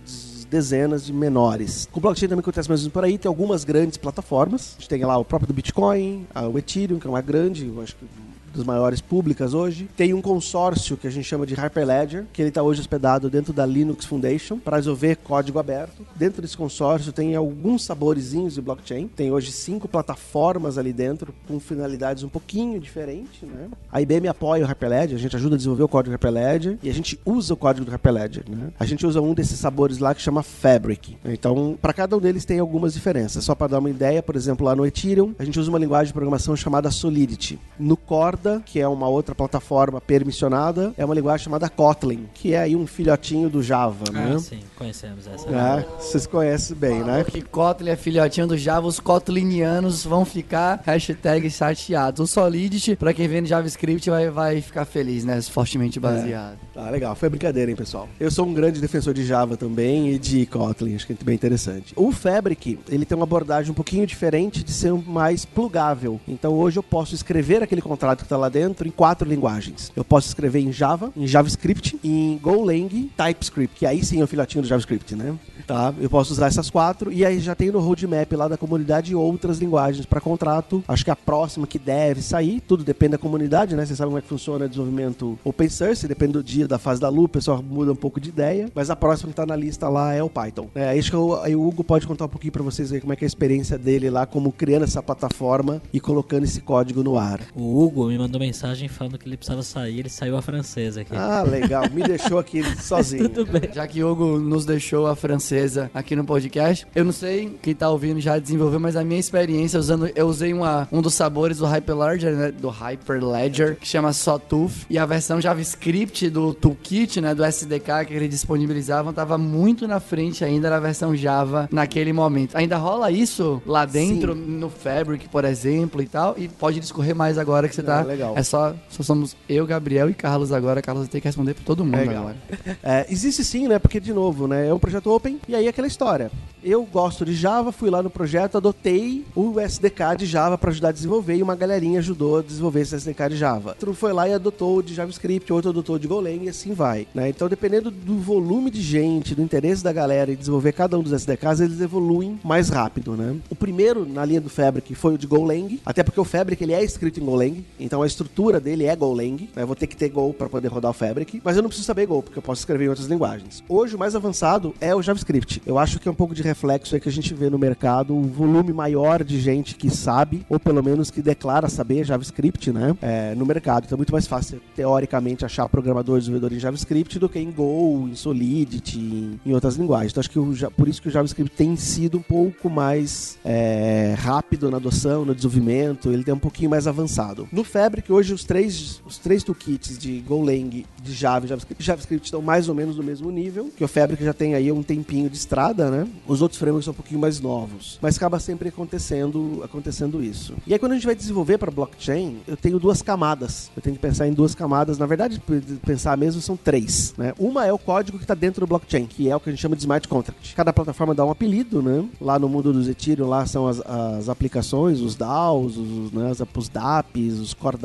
dezenas 0.49 1.05
de 1.05 1.11
menores. 1.11 1.87
Com 1.91 1.99
blockchain 1.99 2.29
também 2.29 2.41
acontece 2.41 2.69
mais 2.69 2.81
ou 2.81 2.83
menos 2.83 2.93
por 2.93 3.03
aí, 3.03 3.17
tem 3.17 3.27
algumas 3.27 3.63
grandes 3.63 3.97
plataformas. 3.97 4.75
A 4.77 4.81
gente 4.81 4.89
tem 4.89 5.03
lá 5.03 5.17
o 5.17 5.25
próprio 5.25 5.47
do 5.47 5.53
Bitcoin, 5.53 6.27
o 6.51 6.57
Ethereum, 6.57 6.99
que 6.99 7.07
é 7.07 7.09
uma 7.09 7.21
grande, 7.21 7.67
eu 7.67 7.81
acho 7.81 7.95
que 7.95 8.05
das 8.53 8.65
maiores 8.65 9.01
públicas 9.01 9.53
hoje. 9.53 9.87
Tem 9.95 10.13
um 10.13 10.21
consórcio 10.21 10.97
que 10.97 11.07
a 11.07 11.11
gente 11.11 11.25
chama 11.25 11.45
de 11.45 11.55
Hyperledger, 11.55 12.25
que 12.31 12.41
ele 12.41 12.49
está 12.49 12.61
hoje 12.61 12.81
hospedado 12.81 13.29
dentro 13.29 13.53
da 13.53 13.65
Linux 13.65 14.05
Foundation 14.05 14.57
para 14.57 14.77
resolver 14.77 15.17
código 15.17 15.59
aberto. 15.59 16.05
Dentro 16.15 16.41
desse 16.41 16.57
consórcio 16.57 17.11
tem 17.11 17.35
alguns 17.35 17.83
saborezinhos 17.83 18.53
de 18.55 18.61
blockchain. 18.61 19.07
Tem 19.07 19.31
hoje 19.31 19.51
cinco 19.51 19.87
plataformas 19.87 20.77
ali 20.77 20.93
dentro 20.93 21.33
com 21.47 21.59
finalidades 21.59 22.23
um 22.23 22.29
pouquinho 22.29 22.79
diferentes, 22.79 23.41
né? 23.41 23.69
A 23.91 24.01
IBM 24.01 24.27
apoia 24.27 24.63
o 24.63 24.67
Hyperledger, 24.67 25.17
a 25.17 25.21
gente 25.21 25.35
ajuda 25.35 25.55
a 25.55 25.57
desenvolver 25.57 25.83
o 25.83 25.87
código 25.87 26.11
do 26.11 26.15
Hyperledger 26.15 26.77
e 26.81 26.89
a 26.89 26.93
gente 26.93 27.19
usa 27.25 27.53
o 27.53 27.57
código 27.57 27.85
do 27.85 27.91
Hyperledger, 27.91 28.43
né? 28.47 28.71
A 28.79 28.85
gente 28.85 29.05
usa 29.05 29.21
um 29.21 29.33
desses 29.33 29.59
sabores 29.59 29.99
lá 29.99 30.13
que 30.13 30.21
chama 30.21 30.43
Fabric. 30.43 31.17
Então, 31.25 31.77
para 31.81 31.93
cada 31.93 32.15
um 32.17 32.19
deles 32.19 32.45
tem 32.45 32.59
algumas 32.59 32.93
diferenças. 32.93 33.43
Só 33.43 33.55
para 33.55 33.67
dar 33.67 33.79
uma 33.79 33.89
ideia, 33.89 34.21
por 34.21 34.35
exemplo, 34.35 34.65
lá 34.65 34.75
no 34.75 34.85
Ethereum, 34.85 35.33
a 35.37 35.45
gente 35.45 35.59
usa 35.59 35.69
uma 35.69 35.79
linguagem 35.79 36.07
de 36.07 36.13
programação 36.13 36.55
chamada 36.55 36.91
Solidity. 36.91 37.59
No 37.79 37.97
Core 37.97 38.37
que 38.65 38.79
é 38.79 38.87
uma 38.87 39.07
outra 39.07 39.35
plataforma 39.35 40.01
permissionada, 40.01 40.93
é 40.97 41.05
uma 41.05 41.15
linguagem 41.15 41.45
chamada 41.45 41.69
Kotlin, 41.69 42.27
que 42.33 42.53
é 42.53 42.59
aí 42.59 42.75
um 42.75 42.87
filhotinho 42.87 43.49
do 43.49 43.61
Java, 43.61 44.05
ah, 44.09 44.11
né? 44.11 44.39
sim, 44.39 44.59
conhecemos 44.75 45.27
essa. 45.27 45.49
É, 45.49 45.85
vocês 45.99 46.27
conhecem 46.27 46.75
bem, 46.75 46.99
Falou 46.99 47.15
né? 47.15 47.23
que 47.23 47.41
Kotlin 47.41 47.89
é 47.89 47.95
filhotinho 47.95 48.47
do 48.47 48.57
Java, 48.57 48.87
os 48.87 48.99
kotlinianos 48.99 50.03
vão 50.03 50.25
ficar 50.25 50.81
hashtag 50.85 51.49
chateados. 51.49 52.19
O 52.19 52.27
Solidity, 52.27 52.95
pra 52.95 53.13
quem 53.13 53.27
no 53.41 53.47
JavaScript, 53.47 54.09
vai, 54.09 54.29
vai 54.29 54.61
ficar 54.61 54.85
feliz, 54.85 55.23
né? 55.25 55.41
Fortemente 55.41 55.99
baseado. 55.99 56.57
Tá, 56.73 56.89
legal. 56.89 57.15
Foi 57.15 57.29
brincadeira, 57.29 57.69
hein, 57.69 57.77
pessoal? 57.77 58.09
Eu 58.19 58.31
sou 58.31 58.47
um 58.47 58.53
grande 58.53 58.81
defensor 58.81 59.13
de 59.13 59.23
Java 59.23 59.55
também 59.55 60.09
e 60.09 60.17
de 60.17 60.45
Kotlin, 60.47 60.95
acho 60.95 61.05
que 61.05 61.13
é 61.13 61.15
bem 61.23 61.35
interessante. 61.35 61.93
O 61.95 62.11
Fabric, 62.11 62.79
ele 62.89 63.05
tem 63.05 63.15
uma 63.15 63.25
abordagem 63.25 63.71
um 63.71 63.75
pouquinho 63.75 64.07
diferente 64.07 64.63
de 64.63 64.71
ser 64.71 64.91
mais 64.91 65.45
plugável. 65.45 66.19
Então 66.27 66.53
hoje 66.53 66.77
eu 66.77 66.83
posso 66.83 67.13
escrever 67.13 67.61
aquele 67.61 67.81
contrato 67.81 68.19
que 68.19 68.25
está 68.25 68.37
lá 68.37 68.49
dentro 68.49 68.87
em 68.87 68.91
quatro 68.91 69.29
linguagens. 69.29 69.91
Eu 69.95 70.03
posso 70.03 70.27
escrever 70.27 70.61
em 70.61 70.71
Java, 70.71 71.13
em 71.15 71.27
JavaScript, 71.27 71.99
em 72.03 72.39
Golang, 72.41 73.11
TypeScript, 73.15 73.77
que 73.77 73.85
aí 73.85 74.03
sim 74.03 74.21
é 74.21 74.23
o 74.23 74.27
filhotinho 74.27 74.63
do 74.63 74.67
JavaScript, 74.67 75.15
né? 75.15 75.35
Tá? 75.67 75.93
Eu 76.01 76.09
posso 76.09 76.33
usar 76.33 76.47
essas 76.47 76.71
quatro 76.71 77.11
e 77.11 77.23
aí 77.23 77.39
já 77.39 77.53
tem 77.53 77.69
no 77.69 77.79
roadmap 77.79 78.31
lá 78.33 78.47
da 78.47 78.57
comunidade 78.57 79.13
outras 79.13 79.59
linguagens 79.59 80.07
para 80.07 80.19
contrato. 80.19 80.83
Acho 80.87 81.05
que 81.05 81.11
a 81.11 81.15
próxima 81.15 81.67
que 81.67 81.77
deve 81.77 82.21
sair, 82.23 82.61
tudo 82.61 82.83
depende 82.83 83.11
da 83.11 83.17
comunidade, 83.19 83.75
né? 83.75 83.85
Vocês 83.85 83.97
sabem 83.97 84.09
como 84.09 84.17
é 84.17 84.21
que 84.21 84.27
funciona 84.27 84.67
desenvolvimento 84.67 85.37
open 85.43 85.69
source, 85.69 86.07
depende 86.07 86.33
do 86.33 86.43
dia 86.43 86.62
dia 86.63 86.67
da 86.67 86.79
fase 86.79 86.99
da 86.99 87.09
Lu, 87.09 87.23
o 87.23 87.29
pessoal 87.29 87.61
muda 87.61 87.91
um 87.91 87.95
pouco 87.95 88.19
de 88.19 88.29
ideia, 88.29 88.69
mas 88.73 88.89
a 88.89 88.95
próxima 88.95 89.29
que 89.29 89.35
tá 89.35 89.45
na 89.45 89.55
lista 89.55 89.87
lá 89.89 90.13
é 90.13 90.23
o 90.23 90.29
Python. 90.29 90.69
É, 90.73 90.97
acho 90.97 91.11
que 91.11 91.15
o, 91.15 91.35
aí 91.35 91.55
o 91.55 91.65
Hugo 91.65 91.83
pode 91.83 92.07
contar 92.07 92.25
um 92.25 92.29
pouquinho 92.29 92.53
para 92.53 92.63
vocês 92.63 92.91
aí 92.91 92.99
como 92.99 93.13
é 93.13 93.15
que 93.15 93.23
é 93.23 93.27
a 93.27 93.27
experiência 93.27 93.77
dele 93.77 94.09
lá, 94.09 94.25
como 94.25 94.51
criando 94.51 94.83
essa 94.83 95.03
plataforma 95.03 95.81
e 95.91 95.99
colocando 95.99 96.43
esse 96.43 96.61
código 96.61 97.03
no 97.03 97.17
ar. 97.17 97.41
O 97.55 97.83
Hugo 97.83 98.07
me 98.07 98.17
mandou 98.17 98.39
mensagem 98.39 98.87
falando 98.87 99.17
que 99.17 99.27
ele 99.27 99.37
precisava 99.37 99.63
sair, 99.63 99.99
ele 99.99 100.09
saiu 100.09 100.37
a 100.37 100.41
francesa 100.41 101.01
aqui. 101.01 101.15
Ah, 101.15 101.43
legal. 101.43 101.83
Me 101.91 102.03
deixou 102.03 102.39
aqui 102.39 102.63
sozinho. 102.81 103.29
Tudo 103.29 103.51
bem. 103.51 103.69
Já 103.73 103.87
que 103.87 104.03
o 104.03 104.11
Hugo 104.11 104.39
nos 104.39 104.65
deixou 104.65 105.07
a 105.07 105.15
francesa 105.15 105.91
aqui 105.93 106.15
no 106.15 106.23
podcast, 106.23 106.87
eu 106.95 107.03
não 107.03 107.11
sei 107.11 107.57
quem 107.61 107.75
tá 107.75 107.89
ouvindo 107.89 108.19
já 108.19 108.37
desenvolveu, 108.39 108.79
mas 108.79 108.95
a 108.95 109.03
minha 109.03 109.19
experiência 109.19 109.79
usando, 109.79 110.09
eu 110.15 110.27
usei 110.27 110.53
uma, 110.53 110.87
um 110.91 111.01
dos 111.01 111.13
sabores 111.13 111.57
do 111.57 111.65
Hyperledger, 111.65 112.35
né, 112.35 112.51
do 112.51 112.69
Hyperledger, 112.69 113.77
que 113.77 113.87
chama 113.87 114.13
Sawtooth, 114.13 114.85
e 114.89 114.97
a 114.97 115.05
versão 115.05 115.41
JavaScript 115.41 116.29
do 116.29 116.52
Toolkit, 116.53 117.21
né, 117.21 117.33
do 117.33 117.43
SDK 117.43 118.05
que 118.07 118.13
eles 118.13 118.29
disponibilizavam, 118.29 119.13
tava 119.13 119.37
muito 119.37 119.87
na 119.87 119.99
frente 119.99 120.43
ainda 120.43 120.69
da 120.69 120.79
versão 120.79 121.15
Java 121.15 121.67
naquele 121.71 122.13
momento. 122.13 122.55
Ainda 122.55 122.77
rola 122.77 123.11
isso 123.11 123.61
lá 123.65 123.85
dentro, 123.85 124.35
no 124.35 124.69
Fabric, 124.69 125.27
por 125.29 125.45
exemplo, 125.45 126.01
e 126.01 126.07
tal, 126.07 126.35
e 126.37 126.47
pode 126.47 126.79
discorrer 126.79 127.15
mais 127.15 127.37
agora 127.37 127.67
que 127.67 127.75
você 127.75 127.83
tá... 127.83 127.99
Ah, 127.99 128.03
legal. 128.03 128.33
É 128.35 128.43
só, 128.43 128.73
só 128.89 129.03
somos 129.03 129.35
eu, 129.47 129.65
Gabriel 129.65 130.09
e 130.09 130.13
Carlos 130.13 130.51
agora. 130.51 130.81
Carlos 130.81 131.07
ter 131.07 131.21
que 131.21 131.27
responder 131.27 131.53
pra 131.53 131.63
todo 131.63 131.85
mundo 131.85 131.97
Legal. 131.97 132.23
agora. 132.23 132.37
É, 132.83 133.05
existe 133.09 133.43
sim, 133.45 133.67
né? 133.67 133.79
Porque, 133.79 133.99
de 133.99 134.11
novo, 134.11 134.47
né? 134.47 134.67
É 134.67 134.73
um 134.73 134.79
projeto 134.79 135.09
open 135.09 135.39
e 135.47 135.55
aí 135.55 135.67
é 135.67 135.69
aquela 135.69 135.87
história. 135.87 136.31
Eu 136.63 136.83
gosto 136.83 137.25
de 137.25 137.33
Java, 137.33 137.71
fui 137.71 137.89
lá 137.89 138.01
no 138.01 138.09
projeto, 138.09 138.57
adotei 138.57 139.25
o 139.35 139.59
SDK 139.59 140.17
de 140.17 140.25
Java 140.25 140.57
para 140.57 140.69
ajudar 140.71 140.89
a 140.89 140.91
desenvolver 140.91 141.35
e 141.35 141.43
uma 141.43 141.55
galerinha 141.55 141.99
ajudou 141.99 142.39
a 142.39 142.41
desenvolver 142.41 142.81
esse 142.81 142.95
SDK 142.95 143.29
de 143.29 143.37
Java. 143.37 143.69
Outro 143.71 143.93
foi 143.93 144.13
lá 144.13 144.27
e 144.27 144.33
adotou 144.33 144.77
o 144.77 144.83
de 144.83 144.93
JavaScript, 144.93 145.51
outro 145.51 145.69
adotou 145.69 145.95
o 145.95 145.99
de 145.99 146.07
Golang 146.07 146.42
e 146.43 146.49
assim 146.49 146.73
vai. 146.73 147.07
Né? 147.13 147.29
Então, 147.29 147.47
dependendo 147.47 147.89
do 147.89 148.17
volume 148.17 148.69
de 148.69 148.81
gente, 148.81 149.35
do 149.35 149.41
interesse 149.41 149.83
da 149.83 149.93
galera 149.93 150.31
em 150.31 150.35
desenvolver 150.35 150.71
cada 150.71 150.97
um 150.97 151.03
dos 151.03 151.11
SDKs, 151.11 151.59
eles 151.59 151.81
evoluem 151.81 152.39
mais 152.43 152.69
rápido, 152.69 153.15
né? 153.15 153.35
O 153.49 153.55
primeiro 153.55 154.05
na 154.05 154.25
linha 154.25 154.41
do 154.41 154.49
Fabric 154.49 154.93
foi 154.95 155.15
o 155.15 155.17
de 155.17 155.27
Golang, 155.27 155.79
até 155.85 156.03
porque 156.03 156.19
o 156.19 156.23
Fabric 156.23 156.63
ele 156.63 156.73
é 156.73 156.83
escrito 156.83 157.19
em 157.19 157.25
Golang, 157.25 157.63
então 157.79 158.01
a 158.01 158.07
estrutura 158.07 158.59
dele 158.59 158.85
é 158.85 158.95
Golang. 158.95 159.49
Né? 159.55 159.63
Eu 159.63 159.67
vou 159.67 159.75
ter 159.75 159.87
que 159.87 159.95
ter 159.95 160.09
Go 160.09 160.33
para 160.33 160.49
poder 160.49 160.67
rodar 160.67 160.91
o 160.91 160.93
Fabric, 160.93 161.41
mas 161.43 161.55
eu 161.55 161.61
não 161.61 161.69
preciso 161.69 161.85
saber 161.85 162.05
Go, 162.05 162.21
porque 162.21 162.39
eu 162.39 162.43
posso 162.43 162.61
escrever 162.61 162.85
em 162.85 162.89
outras 162.89 163.07
linguagens. 163.07 163.63
Hoje, 163.67 163.95
o 163.95 163.99
mais 163.99 164.15
avançado 164.15 164.73
é 164.79 164.93
o 164.93 165.01
JavaScript. 165.01 165.61
Eu 165.65 165.77
acho 165.77 165.99
que 165.99 166.07
é 166.07 166.11
um 166.11 166.15
pouco 166.15 166.35
de 166.35 166.41
reflexo 166.41 166.95
aí 166.95 167.01
que 167.01 167.09
a 167.09 167.11
gente 167.11 167.33
vê 167.33 167.49
no 167.49 167.57
mercado, 167.57 168.15
um 168.15 168.23
volume 168.23 168.73
maior 168.73 169.23
de 169.23 169.39
gente 169.39 169.75
que 169.75 169.89
sabe, 169.89 170.45
ou 170.49 170.59
pelo 170.59 170.83
menos 170.83 171.09
que 171.09 171.21
declara 171.21 171.69
saber 171.69 172.03
JavaScript, 172.03 172.71
né? 172.71 172.95
É, 173.01 173.35
no 173.35 173.45
mercado. 173.45 173.85
Então 173.85 173.95
é 173.95 173.97
muito 173.97 174.13
mais 174.13 174.27
fácil, 174.27 174.61
teoricamente, 174.75 175.45
achar 175.45 175.67
programador 175.67 176.19
desenvolvedor 176.33 176.53
em 176.53 176.59
JavaScript 176.59 177.19
do 177.19 177.29
que 177.29 177.39
em 177.39 177.51
Go, 177.51 178.07
em 178.09 178.15
Solidity, 178.15 178.99
em, 178.99 179.39
em 179.45 179.53
outras 179.53 179.75
linguagens. 179.75 180.11
Então 180.11 180.21
acho 180.21 180.29
que 180.29 180.39
o 180.39 180.53
por 180.75 180.87
isso 180.87 181.01
que 181.01 181.07
o 181.07 181.11
JavaScript 181.11 181.55
tem 181.55 181.75
sido 181.75 182.17
um 182.17 182.21
pouco 182.21 182.69
mais 182.69 183.37
é, 183.43 184.15
rápido 184.17 184.69
na 184.69 184.77
adoção, 184.77 185.25
no 185.25 185.35
desenvolvimento, 185.35 186.11
ele 186.11 186.23
é 186.27 186.33
um 186.33 186.39
pouquinho 186.39 186.69
mais 186.69 186.87
avançado. 186.87 187.47
No 187.51 187.63
Fabric, 187.63 188.11
hoje, 188.11 188.33
os 188.33 188.43
três, 188.43 189.01
os 189.05 189.17
três 189.17 189.43
toolkits 189.43 189.97
de 189.97 190.19
Golang, 190.21 190.85
de 191.01 191.13
Java 191.13 191.45
e 191.45 191.49
JavaScript, 191.49 191.83
JavaScript 191.83 192.25
estão 192.25 192.41
mais 192.41 192.69
ou 192.69 192.75
menos 192.75 192.97
no 192.97 193.03
mesmo 193.03 193.29
nível, 193.31 193.69
que 193.75 193.83
o 193.83 193.87
Fabric 193.87 194.23
já 194.23 194.33
tem 194.33 194.55
aí 194.55 194.71
um 194.71 194.83
tempinho 194.83 195.29
de 195.29 195.37
estrada, 195.37 195.89
né? 195.89 196.07
Os 196.27 196.41
outros 196.41 196.59
frameworks 196.59 196.85
são 196.85 196.91
um 196.91 196.95
pouquinho 196.95 197.19
mais 197.19 197.39
novos. 197.39 197.99
Mas 198.01 198.17
acaba 198.17 198.39
sempre 198.39 198.69
acontecendo, 198.69 199.61
acontecendo 199.63 200.23
isso. 200.23 200.53
E 200.65 200.73
aí, 200.73 200.79
quando 200.79 200.93
a 200.93 200.95
gente 200.95 201.05
vai 201.05 201.15
desenvolver 201.15 201.57
para 201.57 201.71
blockchain, 201.71 202.37
eu 202.47 202.55
tenho 202.55 202.79
duas 202.79 203.01
camadas. 203.01 203.71
Eu 203.75 203.81
tenho 203.81 203.95
que 203.95 204.01
pensar 204.01 204.27
em 204.27 204.33
duas 204.33 204.55
camadas. 204.55 204.97
Na 204.97 205.05
verdade, 205.05 205.41
pensar 205.85 206.17
mesmo 206.23 206.41
são 206.41 206.55
três. 206.55 207.13
Né? 207.17 207.33
Uma 207.37 207.65
é 207.65 207.73
o 207.73 207.77
código 207.77 208.17
que 208.17 208.23
está 208.23 208.33
dentro 208.33 208.61
do 208.61 208.67
blockchain, 208.67 209.05
que 209.05 209.29
é 209.29 209.35
o 209.35 209.39
que 209.39 209.49
a 209.49 209.53
gente 209.53 209.61
chama 209.61 209.75
de 209.75 209.81
smart 209.81 210.07
contract. 210.07 210.55
Cada 210.55 210.71
plataforma 210.71 211.13
dá 211.13 211.25
um 211.25 211.31
apelido, 211.31 211.81
né? 211.81 212.05
Lá 212.19 212.39
no 212.39 212.47
mundo 212.47 212.71
dos 212.71 212.87
Ethereum, 212.87 213.27
lá 213.27 213.45
são 213.45 213.67
as, 213.67 213.81
as 213.81 214.29
aplicações, 214.29 214.99
os 214.99 215.15
DAOs, 215.15 215.77
os, 215.77 216.11
né, 216.11 216.31
os 216.55 216.69
DApps, 216.69 217.39
os 217.39 217.53
Core 217.53 217.77